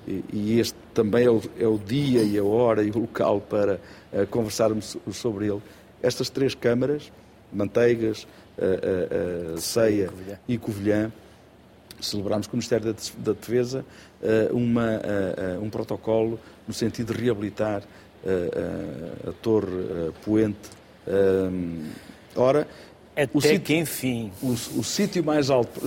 E, 0.07 0.23
e 0.33 0.59
este 0.59 0.75
também 0.93 1.25
é 1.25 1.29
o, 1.29 1.41
é 1.59 1.67
o, 1.67 1.77
dia 1.77 2.23
e 2.23 2.37
a 2.37 2.43
hora 2.43 2.83
e 2.83 2.89
o 2.89 2.99
local 2.99 3.41
para 3.41 3.79
uh, 4.11 4.25
conversarmos 4.27 4.97
sobre 5.11 5.45
ele. 5.45 5.61
Estas 6.01 6.29
três 6.29 6.55
câmaras, 6.55 7.11
Manteigas, 7.53 8.27
uh, 8.57 9.59
Ceia 9.59 10.09
e 10.47 10.57
Covilhã, 10.57 11.11
celebramos 12.01 12.47
com 12.47 12.53
o 12.53 12.57
Ministério 12.57 12.95
da 13.17 13.33
Defesa 13.33 13.85
uma, 14.51 15.01
um 15.61 15.69
protocolo 15.69 16.39
no 16.67 16.73
sentido 16.73 17.13
de 17.13 17.23
reabilitar 17.23 17.83
a 19.27 19.31
Torre 19.41 20.11
Poente. 20.23 20.69
ora, 22.35 22.67
até 23.15 23.29
o 23.33 23.41
sítio, 23.41 23.61
que, 23.61 23.75
enfim. 23.75 24.31
O, 24.41 24.51
o 24.51 24.83
sítio 24.83 25.23
mais 25.23 25.49
alto. 25.49 25.79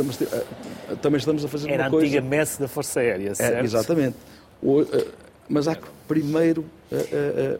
Também 1.01 1.19
estamos 1.19 1.45
a 1.45 1.49
fazer 1.49 1.71
Era 1.71 1.85
uma 1.85 1.91
coisa. 1.91 2.07
Era 2.07 2.17
a 2.17 2.21
antiga 2.21 2.37
messe 2.37 2.61
da 2.61 2.69
Força 2.69 3.01
Aérea, 3.01 3.31
é, 3.31 3.35
certo? 3.35 3.57
É, 3.57 3.65
exatamente. 3.65 4.17
O, 4.63 4.85
mas 5.49 5.69
há 5.69 5.75
que 5.75 5.87
primeiro 6.07 6.65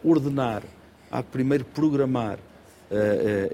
ordenar, 0.03 0.63
há 1.11 1.23
que 1.23 1.29
primeiro 1.31 1.65
programar 1.65 2.39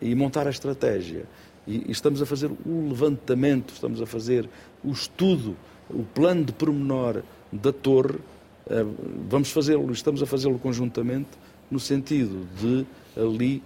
e 0.01 0.15
montar 0.15 0.47
a 0.47 0.51
estratégia. 0.51 1.25
E, 1.71 1.91
estamos 1.91 2.21
a 2.21 2.27
fazer 2.27 2.51
o 2.67 2.89
levantamento, 2.89 3.73
estamos 3.73 4.03
a 4.03 4.07
fazer 4.07 4.49
o 4.83 4.91
estudo, 4.91 5.57
o 5.89 6.03
plano 6.03 6.45
de 6.45 6.53
pormenor 6.53 7.23
da 7.53 7.73
torre 7.73 8.19
eh, 8.71 8.87
vamos 9.29 9.51
fazê-lo, 9.51 9.91
estamos 9.93 10.23
a 10.23 10.27
fazê-lo 10.27 10.57
conjuntamente, 10.59 11.29
no 11.69 11.81
sentido 11.81 12.47
de 12.57 12.87
ali 13.21 13.63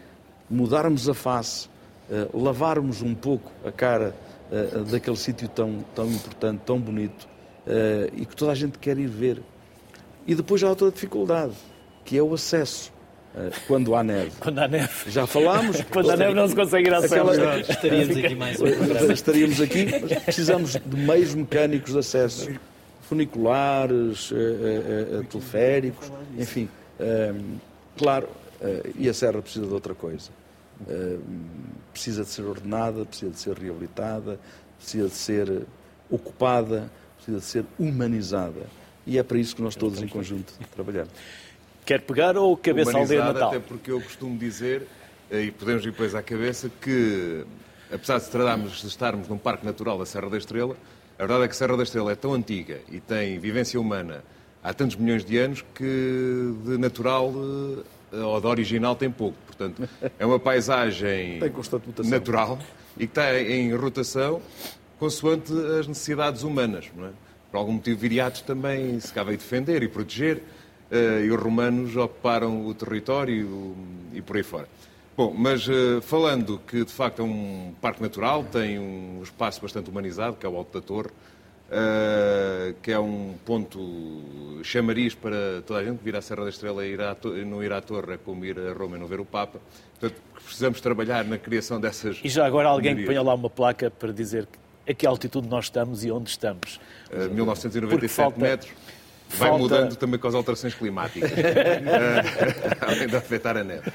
mudarmos 0.48 1.08
a 1.10 1.14
face, 1.14 1.68
eh, 2.10 2.26
lavarmos 2.32 3.02
um 3.02 3.14
pouco 3.14 3.52
a 3.66 3.70
cara 3.70 4.16
eh, 4.50 4.82
daquele 4.90 5.16
sítio 5.16 5.46
tão, 5.48 5.84
tão 5.94 6.06
importante, 6.10 6.60
tão 6.64 6.80
bonito, 6.80 7.28
e 8.14 8.26
que 8.26 8.36
toda 8.36 8.52
a 8.52 8.54
gente 8.54 8.78
quer 8.78 8.98
ir 8.98 9.06
ver. 9.06 9.42
E 10.26 10.34
depois 10.34 10.62
há 10.62 10.68
outra 10.68 10.90
dificuldade, 10.90 11.54
que 12.04 12.16
é 12.18 12.22
o 12.22 12.34
acesso. 12.34 12.92
Quando 13.66 13.94
há 13.94 14.04
neve. 14.04 14.32
Quando 14.40 14.58
há 14.60 14.68
neve. 14.68 15.10
Já 15.10 15.26
falámos. 15.26 15.80
Quando 15.90 16.10
há 16.10 16.16
neve 16.16 16.34
não 16.34 16.48
se 16.48 16.54
consegue 16.54 16.88
ir 16.88 16.94
à 16.94 16.98
Aquela... 16.98 17.60
Estaríamos 17.60 18.16
aqui 18.16 18.34
mais 18.34 18.60
um 18.60 19.12
Estaríamos 19.12 19.60
aqui, 19.60 19.86
mas 19.86 20.22
precisamos 20.24 20.72
de 20.72 20.96
meios 20.96 21.34
mecânicos 21.34 21.92
de 21.92 21.98
acesso 21.98 22.50
funiculares, 23.02 24.30
teleféricos, 25.28 26.10
enfim. 26.38 26.68
Claro, 27.96 28.28
e 28.96 29.08
a 29.08 29.14
Serra 29.14 29.42
precisa 29.42 29.66
de 29.66 29.72
outra 29.72 29.94
coisa. 29.94 30.30
Precisa 31.92 32.22
de 32.22 32.30
ser 32.30 32.42
ordenada, 32.42 33.04
precisa 33.04 33.30
de 33.30 33.38
ser 33.38 33.56
reabilitada, 33.58 34.38
precisa 34.78 35.08
de 35.08 35.14
ser 35.14 35.62
ocupada, 36.10 36.90
precisa 37.16 37.38
de 37.38 37.44
ser 37.44 37.64
humanizada. 37.78 38.66
E 39.06 39.18
é 39.18 39.22
para 39.22 39.38
isso 39.38 39.54
que 39.54 39.62
nós 39.62 39.76
todos 39.76 40.00
em 40.00 40.08
conjunto 40.08 40.52
trabalhamos. 40.74 41.12
Quer 41.84 42.00
pegar 42.00 42.36
ou 42.36 42.56
cabeça 42.56 42.96
aldeia 42.96 43.24
Natal? 43.24 43.48
Até 43.48 43.58
porque 43.58 43.90
eu 43.90 44.00
costumo 44.00 44.38
dizer, 44.38 44.86
e 45.30 45.50
podemos 45.50 45.82
ir 45.84 45.90
depois 45.90 46.14
à 46.14 46.22
cabeça, 46.22 46.70
que 46.80 47.44
apesar 47.92 48.18
de, 48.18 48.28
tratarmos, 48.28 48.80
de 48.80 48.86
estarmos 48.86 49.28
num 49.28 49.36
parque 49.36 49.66
natural 49.66 49.98
da 49.98 50.06
Serra 50.06 50.30
da 50.30 50.38
Estrela, 50.38 50.76
a 51.18 51.22
verdade 51.22 51.44
é 51.44 51.46
que 51.48 51.52
a 51.52 51.56
Serra 51.56 51.76
da 51.76 51.82
Estrela 51.82 52.12
é 52.12 52.14
tão 52.14 52.32
antiga 52.32 52.80
e 52.90 53.00
tem 53.00 53.38
vivência 53.38 53.78
humana 53.78 54.24
há 54.62 54.72
tantos 54.72 54.96
milhões 54.96 55.24
de 55.24 55.36
anos 55.36 55.62
que 55.74 56.54
de 56.64 56.78
natural 56.78 57.32
eh, 58.12 58.16
ou 58.16 58.40
de 58.40 58.46
original 58.46 58.96
tem 58.96 59.10
pouco. 59.10 59.36
Portanto, 59.46 59.86
é 60.18 60.24
uma 60.24 60.40
paisagem 60.40 61.38
natural 62.04 62.58
e 62.96 63.06
que 63.06 63.12
está 63.12 63.38
em 63.38 63.74
rotação 63.74 64.40
consoante 64.98 65.52
as 65.78 65.86
necessidades 65.86 66.42
humanas. 66.42 66.86
Não 66.96 67.06
é? 67.06 67.10
Por 67.50 67.58
algum 67.58 67.72
motivo, 67.72 68.00
Viriatos 68.00 68.40
também 68.40 68.98
se 68.98 69.12
cá 69.12 69.22
veio 69.22 69.36
defender 69.36 69.82
e 69.82 69.88
proteger, 69.88 70.42
e 70.90 71.30
os 71.30 71.40
romanos 71.40 71.96
ocuparam 71.96 72.66
o 72.66 72.74
território 72.74 73.74
e 74.12 74.22
por 74.22 74.36
aí 74.36 74.42
fora. 74.42 74.68
Bom, 75.16 75.32
mas 75.36 75.68
uh, 75.68 76.00
falando 76.02 76.60
que 76.66 76.84
de 76.84 76.92
facto 76.92 77.22
é 77.22 77.24
um 77.24 77.72
parque 77.80 78.02
natural, 78.02 78.42
tem 78.42 78.80
um 78.80 79.20
espaço 79.22 79.60
bastante 79.62 79.88
humanizado, 79.88 80.36
que 80.36 80.44
é 80.44 80.48
o 80.48 80.56
Alto 80.56 80.80
da 80.80 80.84
Torre, 80.84 81.08
uh, 81.08 82.74
que 82.82 82.90
é 82.90 82.98
um 82.98 83.34
ponto 83.44 84.60
chamariz 84.64 85.14
para 85.14 85.62
toda 85.64 85.78
a 85.78 85.84
gente 85.84 86.00
vir 86.02 86.16
à 86.16 86.20
Serra 86.20 86.42
da 86.42 86.50
Estrela 86.50 86.84
e 86.84 86.94
ir 86.94 87.00
à, 87.00 87.16
não 87.46 87.62
ir 87.62 87.72
à 87.72 87.80
Torre 87.80 88.14
é 88.14 88.16
como 88.16 88.44
ir 88.44 88.58
a 88.58 88.72
Roma 88.72 88.96
e 88.96 89.00
não 89.00 89.06
ver 89.06 89.20
o 89.20 89.24
Papa. 89.24 89.60
Portanto, 90.00 90.20
precisamos 90.34 90.80
trabalhar 90.80 91.24
na 91.24 91.38
criação 91.38 91.80
dessas. 91.80 92.20
E 92.24 92.28
já 92.28 92.44
agora 92.44 92.68
alguém 92.68 92.96
que 92.96 93.04
ponha 93.04 93.22
lá 93.22 93.34
uma 93.34 93.50
placa 93.50 93.92
para 93.92 94.12
dizer 94.12 94.48
a 94.86 94.92
que 94.92 95.06
altitude 95.06 95.46
nós 95.46 95.66
estamos 95.66 96.04
e 96.04 96.10
onde 96.10 96.28
estamos. 96.28 96.80
Uh, 97.12 97.32
1997 97.32 98.08
falta... 98.08 98.40
metros. 98.40 98.72
Vai 99.36 99.48
Falta... 99.48 99.62
mudando 99.62 99.96
também 99.96 100.18
com 100.18 100.28
as 100.28 100.34
alterações 100.34 100.74
climáticas, 100.74 101.30
uh, 101.30 101.34
além 102.86 103.06
de 103.08 103.16
afetar 103.16 103.56
a 103.56 103.64
neve. 103.64 103.92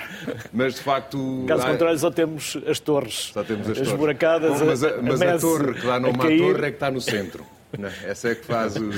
Mas, 0.51 0.75
de 0.75 0.81
facto... 0.81 1.45
Caso 1.47 1.63
há... 1.63 1.71
contrário, 1.71 1.99
só 1.99 2.11
temos 2.11 2.57
as 2.67 2.79
torres. 2.79 3.31
Só 3.33 3.43
temos 3.43 3.65
as, 3.69 3.71
as 3.71 3.77
torres. 3.79 3.93
buracadas, 3.93 4.59
Bom, 4.59 4.65
mas 4.65 4.83
a, 4.83 5.01
mas 5.01 5.21
a, 5.21 5.35
a 5.35 5.39
torre 5.39 5.73
que 5.73 5.85
dá 5.85 5.99
numa 5.99 6.17
torre 6.17 6.65
é 6.65 6.69
que 6.69 6.75
está 6.75 6.91
no 6.91 7.01
centro. 7.01 7.45
Não, 7.77 7.89
essa 8.03 8.29
é 8.29 8.35
que 8.35 8.45
faz 8.45 8.75
os, 8.75 8.95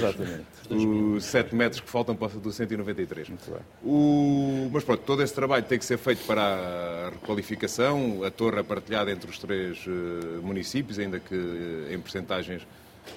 os 0.69 1.25
7 1.25 1.53
metros 1.53 1.81
que 1.81 1.89
faltam 1.89 2.15
para 2.15 2.29
do 2.29 2.51
193. 2.51 3.29
Muito 3.29 3.51
bem. 3.51 3.59
O, 3.83 4.69
mas 4.71 4.83
pronto, 4.83 5.03
todo 5.05 5.21
esse 5.21 5.33
trabalho 5.33 5.63
tem 5.63 5.77
que 5.77 5.83
ser 5.83 5.97
feito 5.97 6.25
para 6.25 6.41
a 6.41 7.09
requalificação, 7.09 8.23
a 8.23 8.31
torre 8.31 8.61
é 8.61 8.63
partilhada 8.63 9.11
entre 9.11 9.29
os 9.29 9.37
três 9.37 9.85
uh, 9.85 10.41
municípios, 10.41 10.99
ainda 10.99 11.19
que 11.19 11.35
uh, 11.35 11.93
em 11.93 11.99
percentagens 11.99 12.65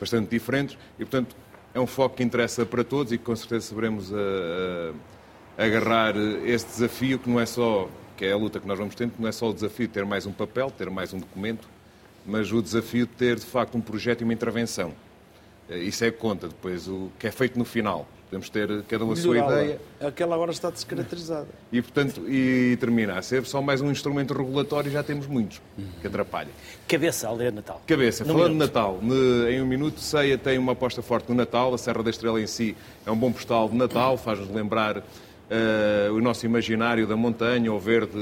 bastante 0.00 0.28
diferentes, 0.28 0.76
e 0.98 1.04
portanto 1.04 1.36
é 1.74 1.80
um 1.80 1.86
foco 1.86 2.16
que 2.16 2.22
interessa 2.22 2.64
para 2.64 2.84
todos 2.84 3.12
e 3.12 3.18
que 3.18 3.24
com 3.24 3.34
certeza 3.34 3.66
saberemos 3.66 4.12
a, 4.14 4.16
a, 5.58 5.64
agarrar 5.64 6.16
este 6.46 6.70
desafio, 6.70 7.18
que 7.18 7.28
não 7.28 7.40
é 7.40 7.44
só, 7.44 7.88
que 8.16 8.24
é 8.24 8.32
a 8.32 8.36
luta 8.36 8.60
que 8.60 8.66
nós 8.66 8.78
vamos 8.78 8.94
tendo, 8.94 9.10
que 9.10 9.20
não 9.20 9.28
é 9.28 9.32
só 9.32 9.50
o 9.50 9.52
desafio 9.52 9.88
de 9.88 9.92
ter 9.92 10.04
mais 10.04 10.24
um 10.24 10.32
papel, 10.32 10.70
ter 10.70 10.88
mais 10.88 11.12
um 11.12 11.18
documento, 11.18 11.68
mas 12.24 12.52
o 12.52 12.62
desafio 12.62 13.06
de 13.06 13.12
ter 13.12 13.36
de 13.36 13.44
facto 13.44 13.76
um 13.76 13.80
projeto 13.80 14.20
e 14.20 14.24
uma 14.24 14.32
intervenção. 14.32 14.94
Eh, 15.68 15.78
isso 15.78 16.04
é 16.04 16.12
que 16.12 16.16
conta 16.16 16.46
depois, 16.46 16.86
o 16.86 17.10
que 17.18 17.26
é 17.26 17.32
feito 17.32 17.58
no 17.58 17.64
final. 17.64 18.06
Podemos 18.34 18.48
ter 18.48 18.82
cada 18.88 19.04
uma 19.04 19.12
a 19.12 19.16
sua 19.16 19.38
ideia. 19.38 19.80
Aquela 20.00 20.34
agora 20.34 20.50
está 20.50 20.68
descaracterizada. 20.68 21.46
E, 21.70 21.80
portanto, 21.80 22.22
e 22.28 22.76
termina 22.80 23.16
a 23.16 23.22
ser 23.22 23.44
só 23.46 23.62
mais 23.62 23.80
um 23.80 23.90
instrumento 23.90 24.34
regulatório, 24.34 24.90
já 24.90 25.04
temos 25.04 25.26
muitos 25.28 25.62
que 26.00 26.06
atrapalham. 26.06 26.50
Cabeça, 26.88 27.28
aldeia 27.28 27.52
Natal. 27.52 27.80
Cabeça, 27.86 28.24
no 28.24 28.32
falando 28.32 28.52
de 28.52 28.58
Natal, 28.58 28.98
em 29.48 29.62
um 29.62 29.66
minuto, 29.66 30.00
Ceia 30.00 30.36
tem 30.36 30.58
uma 30.58 30.72
aposta 30.72 31.00
forte 31.00 31.28
no 31.28 31.34
Natal, 31.36 31.72
a 31.72 31.78
Serra 31.78 32.02
da 32.02 32.10
Estrela 32.10 32.40
em 32.40 32.46
si 32.46 32.76
é 33.06 33.10
um 33.10 33.16
bom 33.16 33.30
postal 33.30 33.68
de 33.68 33.76
Natal, 33.76 34.16
faz-nos 34.16 34.50
lembrar 34.50 34.98
uh, 34.98 36.12
o 36.12 36.20
nosso 36.20 36.44
imaginário 36.44 37.06
da 37.06 37.16
montanha, 37.16 37.72
o 37.72 37.78
verde 37.78 38.18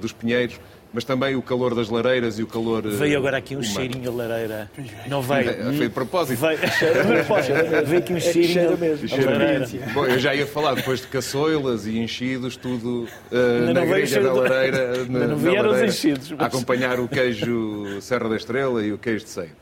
dos 0.00 0.12
pinheiros 0.12 0.58
mas 0.92 1.04
também 1.04 1.36
o 1.36 1.42
calor 1.42 1.74
das 1.74 1.88
lareiras 1.88 2.38
e 2.38 2.42
o 2.42 2.46
calor. 2.46 2.82
Veio 2.82 3.18
agora 3.18 3.38
aqui 3.38 3.54
um 3.54 3.60
humano. 3.60 3.74
cheirinho 3.74 4.10
a 4.10 4.14
lareira. 4.14 4.70
Não 5.08 5.20
veio. 5.22 5.50
É, 5.50 5.72
foi 5.72 5.88
de 5.88 5.90
propósito. 5.90 6.40
Veio, 6.40 6.58
veio 7.86 7.98
aqui 7.98 8.12
um 8.12 8.20
cheirinho 8.20 8.68
a 8.68 9.30
lareira. 9.30 9.68
Bom, 9.92 10.06
eu 10.06 10.18
já 10.18 10.34
ia 10.34 10.46
falar 10.46 10.74
depois 10.74 11.00
de 11.00 11.06
caçoilas 11.08 11.86
e 11.86 11.98
enchidos, 11.98 12.56
tudo 12.56 13.08
uh, 13.30 13.72
na 13.72 13.84
grelha 13.84 14.22
da 14.22 14.32
lareira. 14.32 15.06
Na, 15.08 15.26
não 15.26 15.36
vieram 15.36 15.70
os 15.70 15.82
enchidos. 15.82 16.30
Mas... 16.32 16.40
A 16.40 16.46
acompanhar 16.46 16.98
o 16.98 17.08
queijo 17.08 18.00
Serra 18.00 18.28
da 18.28 18.36
Estrela 18.36 18.82
e 18.82 18.92
o 18.92 18.98
queijo 18.98 19.24
de 19.24 19.30
Ceia. 19.30 19.52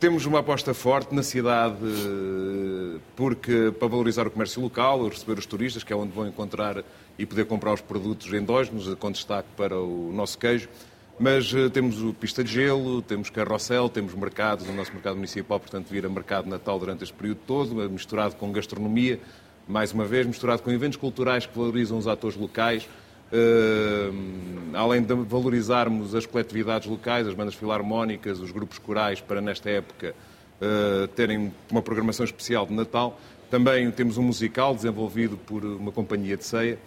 Temos 0.00 0.26
uma 0.26 0.40
aposta 0.40 0.74
forte 0.74 1.14
na 1.14 1.22
cidade 1.22 1.76
porque 3.16 3.72
para 3.78 3.88
valorizar 3.88 4.26
o 4.26 4.30
comércio 4.30 4.60
local, 4.60 5.08
receber 5.08 5.38
os 5.38 5.46
turistas, 5.46 5.82
que 5.82 5.92
é 5.92 5.96
onde 5.96 6.12
vão 6.12 6.26
encontrar 6.26 6.84
e 7.18 7.24
poder 7.24 7.46
comprar 7.46 7.72
os 7.72 7.80
produtos 7.80 8.32
endógenos, 8.32 8.92
com 8.94 9.10
destaque 9.10 9.48
para 9.56 9.78
o 9.78 10.12
nosso 10.12 10.38
queijo. 10.38 10.68
Mas 11.18 11.52
uh, 11.52 11.70
temos 11.70 12.02
o 12.02 12.12
pista 12.12 12.42
de 12.42 12.52
gelo, 12.52 13.00
temos 13.00 13.30
carrossel, 13.30 13.88
temos 13.88 14.14
mercados, 14.14 14.68
o 14.68 14.72
nosso 14.72 14.92
mercado 14.92 15.14
municipal, 15.14 15.60
portanto, 15.60 15.86
vira 15.88 16.08
mercado 16.08 16.48
Natal 16.48 16.78
durante 16.78 17.04
este 17.04 17.14
período 17.14 17.38
todo, 17.46 17.88
misturado 17.88 18.34
com 18.34 18.50
gastronomia, 18.50 19.20
mais 19.68 19.92
uma 19.92 20.04
vez, 20.04 20.26
misturado 20.26 20.62
com 20.62 20.72
eventos 20.72 20.96
culturais 20.96 21.46
que 21.46 21.56
valorizam 21.56 21.98
os 21.98 22.06
atores 22.08 22.36
locais, 22.36 22.88
Uh, 23.32 24.14
além 24.74 25.02
de 25.02 25.12
valorizarmos 25.12 26.14
as 26.14 26.24
coletividades 26.24 26.86
locais, 26.86 27.26
as 27.26 27.34
bandas 27.34 27.54
filarmónicas, 27.54 28.38
os 28.38 28.52
grupos 28.52 28.78
corais, 28.78 29.20
para 29.20 29.40
nesta 29.40 29.68
época 29.70 30.14
uh, 30.60 31.08
terem 31.08 31.52
uma 31.68 31.82
programação 31.82 32.24
especial 32.24 32.64
de 32.64 32.74
Natal, 32.74 33.18
também 33.50 33.90
temos 33.90 34.18
um 34.18 34.22
musical 34.22 34.74
desenvolvido 34.74 35.36
por 35.36 35.64
uma 35.64 35.90
companhia 35.90 36.36
de 36.36 36.44
ceia 36.44 36.78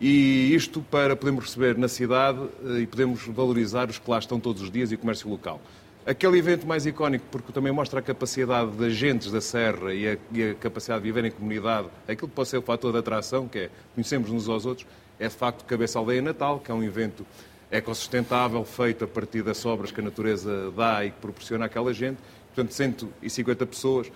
e 0.00 0.54
isto 0.54 0.80
para 0.80 1.14
podermos 1.14 1.44
receber 1.44 1.76
na 1.76 1.86
cidade 1.86 2.40
eh, 2.64 2.80
e 2.80 2.86
podemos 2.86 3.26
valorizar 3.26 3.90
os 3.90 3.98
que 3.98 4.10
lá 4.10 4.18
estão 4.18 4.40
todos 4.40 4.62
os 4.62 4.70
dias 4.70 4.90
e 4.90 4.94
o 4.94 4.98
comércio 4.98 5.28
local. 5.28 5.60
Aquele 6.06 6.38
evento 6.38 6.66
mais 6.66 6.86
icónico, 6.86 7.26
porque 7.30 7.52
também 7.52 7.70
mostra 7.70 8.00
a 8.00 8.02
capacidade 8.02 8.70
das 8.70 8.86
agentes 8.86 9.30
da 9.30 9.40
Serra 9.42 9.92
e 9.92 10.08
a, 10.08 10.16
e 10.32 10.50
a, 10.50 10.54
capacidade 10.54 11.02
de 11.02 11.12
viver 11.12 11.26
em 11.26 11.30
comunidade, 11.30 11.88
aquilo 12.08 12.28
que 12.28 12.34
pode 12.34 12.48
ser 12.48 12.56
o 12.56 12.62
fator 12.62 12.92
de 12.92 12.98
atração, 12.98 13.46
que 13.46 13.58
é 13.58 13.70
conhecemos 13.94 14.30
uns 14.30 14.48
aos 14.48 14.64
outros, 14.64 14.86
é 15.18 15.28
de 15.28 15.34
facto 15.34 15.66
Cabeça 15.66 15.98
Aldeia 15.98 16.22
Natal, 16.22 16.58
que 16.58 16.70
é 16.70 16.74
um 16.74 16.82
evento 16.82 17.26
ecossustentável, 17.70 18.64
feito 18.64 19.04
a 19.04 19.06
partir 19.06 19.42
das 19.42 19.58
sobras 19.58 19.92
que 19.92 20.00
a 20.00 20.02
natureza 20.02 20.72
dá 20.74 21.04
e 21.04 21.10
que 21.10 21.18
proporciona 21.20 21.66
àquela 21.66 21.92
gente. 21.92 22.18
Portanto, 22.54 22.72
150 22.72 23.66
pessoas, 23.66 24.10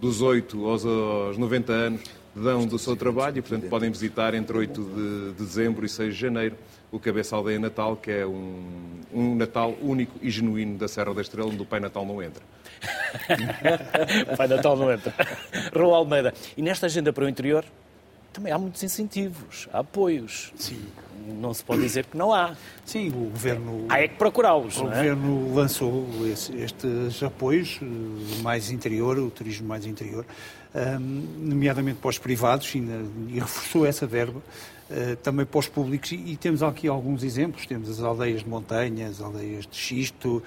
dos 0.00 0.20
8 0.20 0.68
aos, 0.68 0.84
aos 0.84 1.38
90 1.38 1.72
anos, 1.72 2.02
dão 2.38 2.66
do 2.66 2.78
seu 2.78 2.96
trabalho 2.96 3.38
e, 3.38 3.42
portanto, 3.42 3.68
podem 3.68 3.90
visitar 3.90 4.34
entre 4.34 4.56
8 4.56 4.82
de 4.82 5.44
dezembro 5.44 5.84
e 5.84 5.88
6 5.88 6.14
de 6.14 6.20
janeiro 6.20 6.56
o 6.90 6.98
Cabeça 6.98 7.36
Aldeia 7.36 7.58
Natal, 7.58 7.96
que 7.96 8.10
é 8.10 8.26
um, 8.26 8.62
um 9.12 9.34
Natal 9.34 9.74
único 9.82 10.18
e 10.22 10.30
genuíno 10.30 10.78
da 10.78 10.88
Serra 10.88 11.12
da 11.12 11.20
Estrela, 11.20 11.48
onde 11.48 11.60
o 11.60 11.66
Pai 11.66 11.80
Natal 11.80 12.06
não 12.06 12.22
entra. 12.22 12.42
Pai 14.36 14.48
Natal 14.48 14.76
não 14.76 14.90
entra. 14.90 15.12
Raul 15.74 15.94
Almeida, 15.94 16.32
e 16.56 16.62
nesta 16.62 16.86
agenda 16.86 17.12
para 17.12 17.24
o 17.24 17.28
interior 17.28 17.64
também 18.32 18.52
há 18.52 18.58
muitos 18.58 18.82
incentivos, 18.82 19.68
há 19.72 19.80
apoios. 19.80 20.52
Sim. 20.56 20.80
Não 21.40 21.52
se 21.52 21.62
pode 21.62 21.82
dizer 21.82 22.06
que 22.06 22.16
não 22.16 22.32
há. 22.32 22.56
Sim, 22.86 23.08
o 23.08 23.30
Governo... 23.30 23.84
Há 23.88 24.00
é 24.00 24.08
que 24.08 24.14
procurá-los, 24.14 24.78
O 24.78 24.84
é? 24.84 24.84
Governo 24.84 25.54
lançou 25.54 26.06
estes 26.26 27.22
apoios, 27.22 27.80
eh, 27.82 28.42
mais 28.42 28.70
interior, 28.70 29.18
o 29.18 29.30
turismo 29.30 29.68
mais 29.68 29.84
interior, 29.84 30.24
nomeadamente 31.38 31.98
para 32.00 32.10
os 32.10 32.18
privados, 32.18 32.72
e, 32.74 33.38
reforçou 33.38 33.86
essa 33.86 34.06
verba 34.06 34.40
eh, 34.90 35.16
também 35.22 35.44
para 35.44 35.58
os 35.58 35.68
públicos. 35.68 36.12
E 36.12 36.36
temos 36.36 36.62
aqui 36.62 36.88
alguns 36.88 37.22
exemplos. 37.22 37.66
Temos 37.66 37.90
as 37.90 38.00
aldeias 38.00 38.42
de 38.42 38.48
montanha, 38.48 39.08
as 39.08 39.20
aldeias 39.20 39.66
de 39.66 39.76
xisto, 39.76 40.42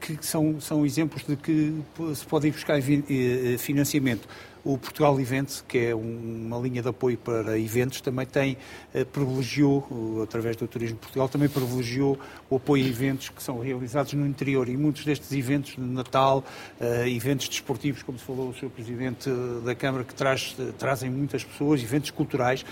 que 0.00 0.18
são, 0.20 0.60
são 0.60 0.84
exemplos 0.84 1.24
de 1.24 1.36
que 1.36 1.74
se 2.14 2.26
pode 2.26 2.50
buscar 2.50 2.78
eh, 2.78 3.56
financiamento 3.58 4.28
o 4.68 4.76
Portugal 4.76 5.18
Events, 5.18 5.64
que 5.66 5.78
é 5.78 5.94
uma 5.94 6.58
linha 6.58 6.82
de 6.82 6.88
apoio 6.88 7.16
para 7.16 7.58
eventos, 7.58 8.02
também 8.02 8.26
tem, 8.26 8.58
eh, 8.92 9.02
privilegiou, 9.02 10.20
através 10.22 10.56
do 10.56 10.68
Turismo 10.68 10.98
Portugal, 10.98 11.26
também 11.26 11.48
privilegiou 11.48 12.18
o 12.50 12.56
apoio 12.56 12.84
a 12.84 12.88
eventos 12.88 13.30
que 13.30 13.42
são 13.42 13.58
realizados 13.60 14.12
no 14.12 14.26
interior. 14.26 14.68
E 14.68 14.76
muitos 14.76 15.06
destes 15.06 15.32
eventos 15.32 15.76
de 15.76 15.80
Natal, 15.80 16.44
eh, 16.78 17.08
eventos 17.08 17.48
desportivos, 17.48 18.02
como 18.02 18.18
se 18.18 18.24
falou 18.26 18.50
o 18.50 18.54
Sr. 18.54 18.68
Presidente 18.68 19.30
da 19.64 19.74
Câmara, 19.74 20.04
que 20.04 20.14
traz, 20.14 20.54
trazem 20.78 21.08
muitas 21.08 21.42
pessoas, 21.42 21.82
eventos 21.82 22.10
culturais, 22.10 22.64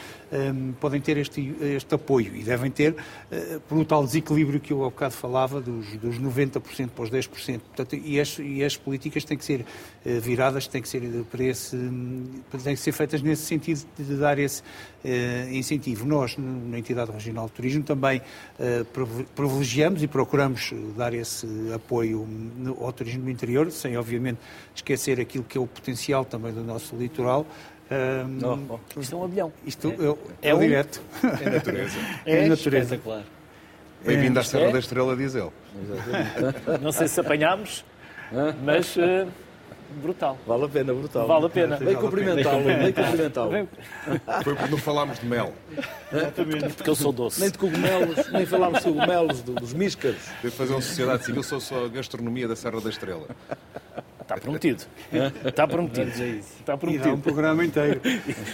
podem 0.81 1.01
ter 1.01 1.17
este, 1.17 1.55
este 1.61 1.95
apoio 1.95 2.35
e 2.37 2.43
devem 2.43 2.71
ter, 2.71 2.95
por 3.69 3.85
tal 3.87 4.05
desequilíbrio 4.05 4.61
que 4.61 4.73
eu 4.73 4.85
há 4.85 4.91
bocado 4.91 5.15
falava, 5.15 5.61
dos, 5.61 5.97
dos 5.97 6.19
90% 6.19 6.91
para 6.91 7.05
os 7.05 7.11
10%. 7.11 7.61
Portanto, 7.61 7.97
e, 7.97 8.21
as, 8.21 8.39
e 8.39 8.63
as 8.63 8.77
políticas 8.77 9.25
têm 9.25 9.39
que 9.39 9.45
ser 9.45 9.65
viradas, 10.05 10.67
têm 10.67 10.83
que 10.83 10.89
ser 10.89 11.03
para 11.31 11.45
esse 11.45 11.86
têm 12.63 12.75
que 12.75 12.81
ser 12.81 12.93
feitas 12.93 13.23
nesse 13.23 13.43
sentido 13.43 13.87
de 13.99 14.17
dar 14.17 14.39
esse 14.39 14.63
uh, 14.63 15.53
incentivo. 15.53 16.07
Nós, 16.07 16.37
na 16.39 16.79
entidade 16.79 17.11
regional 17.11 17.47
de 17.47 17.53
turismo, 17.53 17.83
também 17.83 18.21
uh, 18.21 19.27
privilegiamos 19.35 20.03
e 20.03 20.07
procuramos 20.07 20.73
dar 20.97 21.15
esse 21.15 21.47
apoio 21.75 22.27
ao 22.81 22.93
turismo 22.93 23.25
do 23.25 23.31
interior, 23.31 23.71
sem, 23.71 23.97
obviamente, 23.97 24.39
esquecer 24.75 25.21
aquilo 25.21 25.45
que 25.45 25.59
é 25.59 25.61
o 25.61 25.67
potencial 25.67 26.25
também 26.25 26.53
do 26.53 26.63
nosso 26.63 26.97
litoral. 26.97 27.47
Um, 27.91 28.69
oh, 28.71 28.81
oh. 28.97 29.01
Isto 29.01 29.15
é 29.15 29.19
um 29.19 29.25
avião. 29.25 29.53
Isto 29.65 29.89
é, 30.43 30.49
é, 30.49 30.51
é 30.51 30.55
um... 30.55 30.59
direto. 30.59 31.01
É 31.23 31.51
natureza. 31.51 31.99
É, 32.27 32.45
é 32.45 32.49
natureza. 32.49 32.99
Claro. 32.99 33.25
Bem-vindo 34.05 34.39
à 34.39 34.45
Serra 34.45 34.73
da 34.73 34.79
Estrela, 34.79 35.17
diz 35.17 35.35
ele. 35.35 35.51
Não 36.83 36.93
sei 36.93 37.09
se 37.09 37.21
apanhámos, 37.21 37.85
mas... 38.63 38.97
Uh 38.97 39.46
brutal. 39.97 40.39
Vale 40.47 40.65
a 40.65 40.69
pena, 40.69 40.95
brutal. 40.95 41.27
Vale 41.27 41.47
a 41.47 41.49
pena. 41.49 41.77
Vem 41.77 41.97
cumprimentá-lo, 41.97 42.65
vem 42.65 42.93
cumprimentá-lo. 42.93 43.51
Foi 44.43 44.55
porque 44.55 44.71
não 44.71 44.79
falámos 44.79 45.19
de 45.19 45.27
mel. 45.27 45.53
Exatamente. 46.13 46.75
Porque 46.75 46.91
eu 46.91 46.95
sou 46.95 47.13
doce. 47.13 47.41
Nem 47.41 47.51
de 47.51 47.59
cogumelos, 47.59 48.31
nem 48.33 48.47
falámos 48.47 48.79
de 48.79 48.85
cogumelos, 48.85 49.43
dos 49.43 49.73
míscaros. 49.73 50.23
Deve 50.43 50.55
fazer 50.55 50.73
uma 50.73 50.83
sociedade 50.83 51.25
civil 51.25 51.43
só, 51.43 51.61
só 51.61 51.85
a 51.85 51.89
gastronomia 51.89 52.49
da 52.49 52.57
Serra 52.57 52.81
da 52.81 52.91
Estrela. 52.91 53.27
Está 54.27 54.37
prometido. 54.39 54.83
Está 55.45 55.69
prometido. 55.69 56.11
Está 56.11 56.77
prometido. 56.77 57.05
E 57.05 57.11
dá 57.11 57.15
um 57.15 57.21
programa 57.21 57.65
inteiro. 57.65 58.01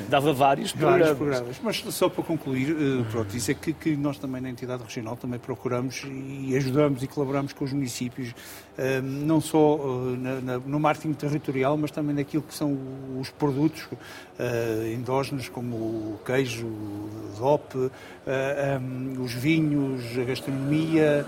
Dava 0.06 0.30
vários 0.34 0.72
programas. 0.72 1.00
Vários 1.00 1.18
programas. 1.18 1.60
Mas 1.62 1.94
só 1.94 2.10
para 2.10 2.22
concluir, 2.22 2.70
eh, 2.70 3.04
pronto, 3.10 3.34
isso 3.34 3.50
é 3.50 3.54
que, 3.54 3.72
que, 3.72 3.96
nós 3.96 4.18
também 4.18 4.42
na 4.42 4.50
entidade 4.50 4.82
regional 4.82 5.16
também 5.16 5.40
procuramos 5.40 6.04
e 6.04 6.54
ajudamos 6.56 7.02
e 7.02 7.06
colaboramos 7.06 7.54
com 7.54 7.64
os 7.64 7.72
municípios, 7.72 8.34
não 9.02 9.40
só 9.40 9.78
eh, 9.78 10.60
no 10.66 10.80
marketing 10.80 11.12
territorial, 11.12 11.76
mas 11.76 11.90
também 11.90 12.14
naquilo 12.14 12.42
que 12.42 12.54
são 12.54 12.76
os 13.20 13.30
produtos 13.30 13.86
endógenos, 14.92 15.48
como 15.48 15.76
o 15.76 16.20
queijo, 16.24 16.66
o 16.66 17.34
DOP, 17.38 17.90
os 19.22 19.32
vinhos, 19.34 20.02
a 20.18 20.24
gastronomia, 20.24 21.24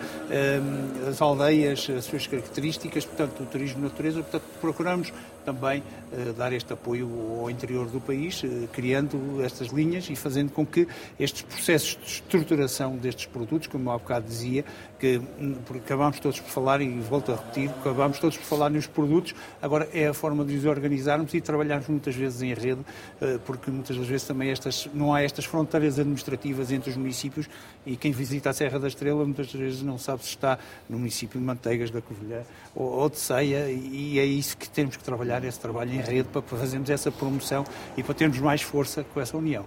as 1.09 1.23
aldeias, 1.23 1.89
as 1.97 2.07
suas 2.07 2.27
características, 2.27 3.05
portanto, 3.05 3.43
o 3.43 3.47
turismo 3.47 3.83
natureza, 3.83 4.21
portanto, 4.21 4.45
procuramos 4.61 5.13
também 5.45 5.81
uh, 5.81 6.33
dar 6.33 6.53
este 6.53 6.73
apoio 6.73 7.09
ao 7.41 7.51
interior 7.51 7.87
do 7.87 8.01
país, 8.01 8.43
uh, 8.43 8.69
criando 8.73 9.43
estas 9.43 9.69
linhas 9.69 10.09
e 10.09 10.17
fazendo 10.17 10.51
com 10.53 10.65
que 10.65 10.87
estes 11.19 11.43
processos 11.43 11.97
de 11.97 12.07
estruturação 12.07 12.97
destes 12.97 13.27
produtos, 13.27 13.69
como 13.69 13.91
há 13.91 13.99
bocado 13.99 14.27
dizia, 14.27 14.65
que 14.99 15.21
hum, 15.39 15.57
acabámos 15.77 16.19
todos 16.19 16.41
por 16.41 16.49
falar, 16.49 16.81
e 16.81 16.89
volto 17.01 17.33
a 17.33 17.37
repetir, 17.37 17.69
acabámos 17.69 18.19
todos 18.19 18.39
por 18.39 18.45
falar 18.45 18.71
nos 18.71 18.87
produtos, 18.87 19.35
agora 19.61 19.89
é 19.93 20.09
a 20.09 20.15
forma 20.15 20.45
de 20.45 20.57
os 20.57 20.65
organizarmos 20.65 21.35
e 21.35 21.41
trabalharmos 21.41 21.89
muitas 21.89 22.15
vezes 22.15 22.41
em 22.41 22.55
rede, 22.55 22.81
uh, 22.81 23.39
porque 23.45 23.71
muitas 23.71 23.97
das 23.97 24.07
vezes 24.07 24.27
também 24.27 24.51
estas, 24.51 24.89
não 24.95 25.13
há 25.13 25.23
estas 25.23 25.45
fronteiras 25.45 25.99
administrativas 25.99 26.73
entre 26.73 26.91
os 26.91 26.97
municípios 26.97 27.49
e 27.85 27.97
quem 27.97 28.13
visita 28.13 28.51
a 28.51 28.53
Serra 28.53 28.79
da 28.79 28.89
Estrela 28.89 29.25
muitas 29.25 29.53
vezes 29.53 29.83
não 29.83 29.99
sabe 29.99 30.23
se 30.23 30.31
está 30.31 30.59
no 30.89 30.99
município 30.99 31.39
de 31.39 31.45
Manteigas, 31.45 31.91
da 31.91 32.01
Covilhã 32.01 32.43
ou, 32.75 32.87
ou 32.87 33.11
de 33.11 33.19
Ceia, 33.19 33.71
e 33.71 34.19
é 34.19 34.25
isso 34.25 34.57
que 34.57 34.69
temos 34.69 34.97
que 34.97 35.05
trabalhar 35.05 35.34
esse 35.43 35.59
trabalho 35.59 35.93
em 35.93 36.01
rede 36.01 36.29
para 36.29 36.43
fazermos 36.43 36.91
essa 36.91 37.11
promoção 37.11 37.65
e 37.97 38.03
para 38.03 38.15
termos 38.15 38.39
mais 38.39 38.63
força 38.63 39.03
com 39.03 39.21
essa 39.21 39.37
união. 39.37 39.65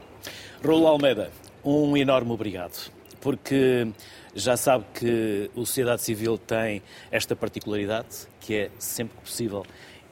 Raul 0.64 0.88
Almeida, 0.88 1.32
um 1.64 1.98
enorme 1.98 2.32
obrigado, 2.32 2.92
porque 3.20 3.88
já 4.36 4.56
sabe 4.56 4.86
que 4.94 5.50
a 5.52 5.60
sociedade 5.60 6.04
civil 6.04 6.38
tem 6.38 6.82
esta 7.12 7.36
particularidade, 7.36 8.28
que 8.40 8.56
é 8.56 8.72
sempre 8.78 9.18
possível 9.18 9.66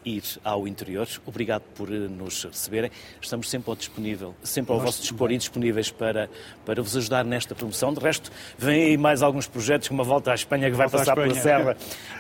ir 0.06 0.24
ao 0.43 0.68
interior. 0.68 1.08
Obrigado 1.26 1.64
por 1.74 1.91
eh, 1.91 1.97
nos 2.08 2.43
receberem. 2.43 2.91
Estamos 3.20 3.49
sempre 3.49 3.70
ao 3.70 3.76
disponível, 3.76 4.36
sempre 4.43 4.72
ao 4.72 4.80
vosso 4.80 5.01
dispor 5.01 5.32
e 5.32 5.38
disponíveis 5.38 5.89
para, 5.89 6.30
para 6.66 6.82
vos 6.82 6.95
ajudar 6.95 7.26
nesta 7.26 7.56
promoção. 7.56 7.93
De 7.93 7.99
resto, 7.99 8.32
vêm 8.58 8.84
aí 8.84 8.97
mais 8.97 9.22
alguns 9.22 9.47
projetos, 9.47 9.88
como 9.88 10.01
a 10.01 10.06
Volta 10.06 10.32
à 10.32 10.36
Espanha, 10.36 10.70
que 10.70 10.76
vai 10.76 10.88
Volta 10.88 10.99
passar 10.99 11.16
pela 11.16 11.34
Serra, 11.34 11.76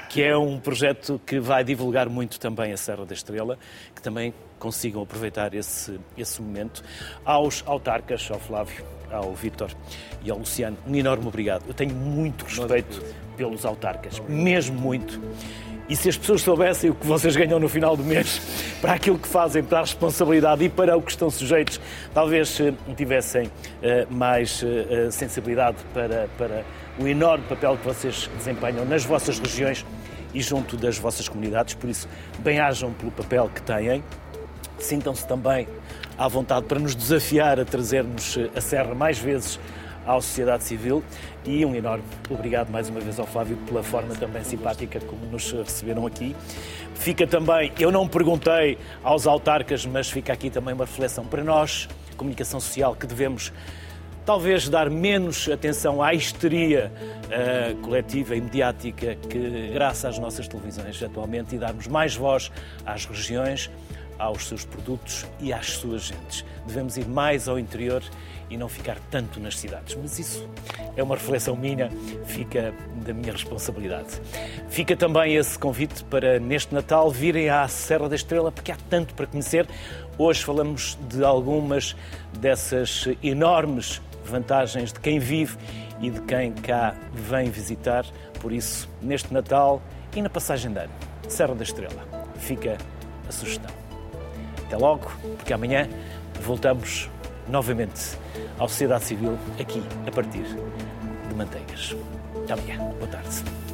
que 0.09 0.23
é 0.23 0.35
um 0.35 0.59
projeto 0.59 1.21
que 1.25 1.39
vai 1.39 1.63
divulgar 1.63 2.09
muito 2.09 2.39
também 2.39 2.73
a 2.73 2.77
Serra 2.77 3.05
da 3.05 3.13
Estrela, 3.13 3.57
que 3.93 4.01
também 4.01 4.33
consigam 4.57 5.01
aproveitar 5.03 5.53
esse, 5.53 5.99
esse 6.17 6.41
momento. 6.41 6.83
Aos 7.23 7.63
autarcas, 7.67 8.29
ao 8.31 8.39
Flávio, 8.39 8.83
ao 9.11 9.33
Vítor 9.35 9.69
e 10.23 10.31
ao 10.31 10.37
Luciano, 10.37 10.77
um 10.87 10.95
enorme 10.95 11.27
obrigado. 11.27 11.63
Eu 11.67 11.73
tenho 11.73 11.93
muito 11.93 12.45
respeito 12.45 13.01
pelos 13.35 13.65
autarcas, 13.65 14.19
mesmo 14.27 14.79
muito. 14.79 15.21
E 15.87 15.95
se 15.95 16.09
as 16.09 16.17
pessoas 16.17 16.41
soubessem 16.41 16.89
o 16.89 16.95
que 16.95 17.05
vocês 17.05 17.35
ganham 17.35 17.59
no 17.59 17.69
final 17.69 17.95
do 17.95 18.03
mês 18.03 18.41
para 18.81 18.93
aquilo 18.93 19.19
que 19.19 19.27
fazem, 19.27 19.63
para 19.63 19.79
a 19.79 19.81
responsabilidade 19.81 20.63
e 20.63 20.69
para 20.69 20.97
o 20.97 21.01
que 21.01 21.11
estão 21.11 21.29
sujeitos, 21.29 21.79
talvez 22.11 22.59
eh, 22.59 22.73
tivessem 22.95 23.45
uh, 23.47 23.51
mais 24.09 24.63
uh, 24.63 25.11
sensibilidade 25.11 25.77
para, 25.93 26.27
para 26.39 26.65
o 26.99 27.07
enorme 27.07 27.45
papel 27.47 27.77
que 27.77 27.85
vocês 27.85 28.27
desempenham 28.35 28.83
nas 28.83 29.05
vossas 29.05 29.37
regiões 29.37 29.85
e 30.33 30.41
junto 30.41 30.75
das 30.75 30.97
vossas 30.97 31.29
comunidades. 31.29 31.75
Por 31.75 31.89
isso, 31.89 32.09
bem-ajam 32.39 32.91
pelo 32.93 33.11
papel 33.11 33.49
que 33.53 33.61
têm. 33.61 34.03
Sintam-se 34.79 35.27
também 35.27 35.67
à 36.17 36.27
vontade 36.27 36.65
para 36.65 36.79
nos 36.79 36.95
desafiar 36.95 37.59
a 37.59 37.65
trazermos 37.65 38.37
a 38.55 38.59
Serra 38.59 38.95
mais 38.95 39.19
vezes 39.19 39.59
à 40.05 40.13
sociedade 40.15 40.63
civil 40.63 41.03
e 41.45 41.65
um 41.65 41.75
enorme 41.75 42.03
obrigado 42.29 42.69
mais 42.69 42.89
uma 42.89 42.99
vez 42.99 43.19
ao 43.19 43.25
Flávio 43.25 43.57
pela 43.65 43.83
forma 43.83 44.15
também 44.15 44.43
simpática 44.43 44.99
como 44.99 45.25
nos 45.25 45.51
receberam 45.51 46.05
aqui. 46.05 46.35
Fica 46.95 47.27
também, 47.27 47.71
eu 47.79 47.91
não 47.91 48.07
perguntei 48.07 48.77
aos 49.03 49.27
autarcas, 49.27 49.85
mas 49.85 50.09
fica 50.09 50.31
aqui 50.33 50.49
também 50.49 50.73
uma 50.73 50.85
reflexão 50.85 51.25
para 51.25 51.43
nós, 51.43 51.89
comunicação 52.17 52.59
social, 52.59 52.95
que 52.95 53.05
devemos 53.05 53.51
talvez 54.25 54.67
dar 54.67 54.89
menos 54.89 55.47
atenção 55.47 56.01
à 56.01 56.13
histeria 56.13 56.91
uh, 57.25 57.75
coletiva 57.81 58.35
e 58.35 58.41
mediática 58.41 59.15
que, 59.29 59.69
graças 59.73 60.05
às 60.05 60.19
nossas 60.19 60.47
televisões 60.47 61.01
atualmente, 61.03 61.55
e 61.55 61.59
darmos 61.59 61.85
mais 61.87 62.15
voz 62.15 62.51
às 62.85 63.05
regiões, 63.05 63.69
aos 64.17 64.47
seus 64.47 64.65
produtos 64.65 65.25
e 65.39 65.51
às 65.51 65.71
suas 65.71 66.03
gentes. 66.03 66.45
Devemos 66.65 66.97
ir 66.97 67.07
mais 67.07 67.47
ao 67.47 67.59
interior 67.59 68.01
e 68.49 68.57
não 68.57 68.69
ficar 68.69 68.97
tanto 69.09 69.39
nas 69.39 69.57
cidades. 69.57 69.97
Mas 70.01 70.19
isso 70.19 70.47
é 70.95 71.03
uma 71.03 71.15
reflexão 71.15 71.55
minha, 71.55 71.89
fica 72.25 72.73
da 73.05 73.13
minha 73.13 73.31
responsabilidade. 73.31 74.21
Fica 74.69 74.95
também 74.95 75.35
esse 75.35 75.57
convite 75.57 76.03
para 76.05 76.39
neste 76.39 76.73
Natal 76.73 77.09
virem 77.09 77.49
à 77.49 77.67
Serra 77.67 78.09
da 78.09 78.15
Estrela, 78.15 78.51
porque 78.51 78.71
há 78.71 78.77
tanto 78.89 79.13
para 79.13 79.27
conhecer. 79.27 79.67
Hoje 80.17 80.43
falamos 80.43 80.97
de 81.09 81.23
algumas 81.23 81.95
dessas 82.39 83.07
enormes 83.23 84.01
vantagens 84.23 84.91
de 84.91 84.99
quem 84.99 85.19
vive 85.19 85.57
e 86.01 86.09
de 86.09 86.21
quem 86.21 86.51
cá 86.53 86.95
vem 87.13 87.49
visitar. 87.49 88.05
Por 88.39 88.51
isso, 88.51 88.89
neste 89.01 89.33
Natal 89.33 89.81
e 90.15 90.21
na 90.21 90.29
passagem 90.29 90.71
de 90.71 90.79
ano, 90.79 90.93
Serra 91.27 91.55
da 91.55 91.63
Estrela, 91.63 92.05
fica 92.37 92.77
a 93.27 93.31
sugestão. 93.31 93.84
Até 94.75 94.83
logo, 94.83 95.09
porque 95.37 95.53
amanhã 95.53 95.87
voltamos 96.41 97.09
novamente 97.47 98.17
à 98.59 98.67
sociedade 98.67 99.05
civil 99.05 99.37
aqui, 99.57 99.81
a 100.05 100.11
partir 100.11 100.43
de 100.43 101.33
Manteigas. 101.33 101.95
Até 102.43 102.53
amanhã. 102.53 102.77
Boa 102.99 103.07
tarde. 103.07 103.64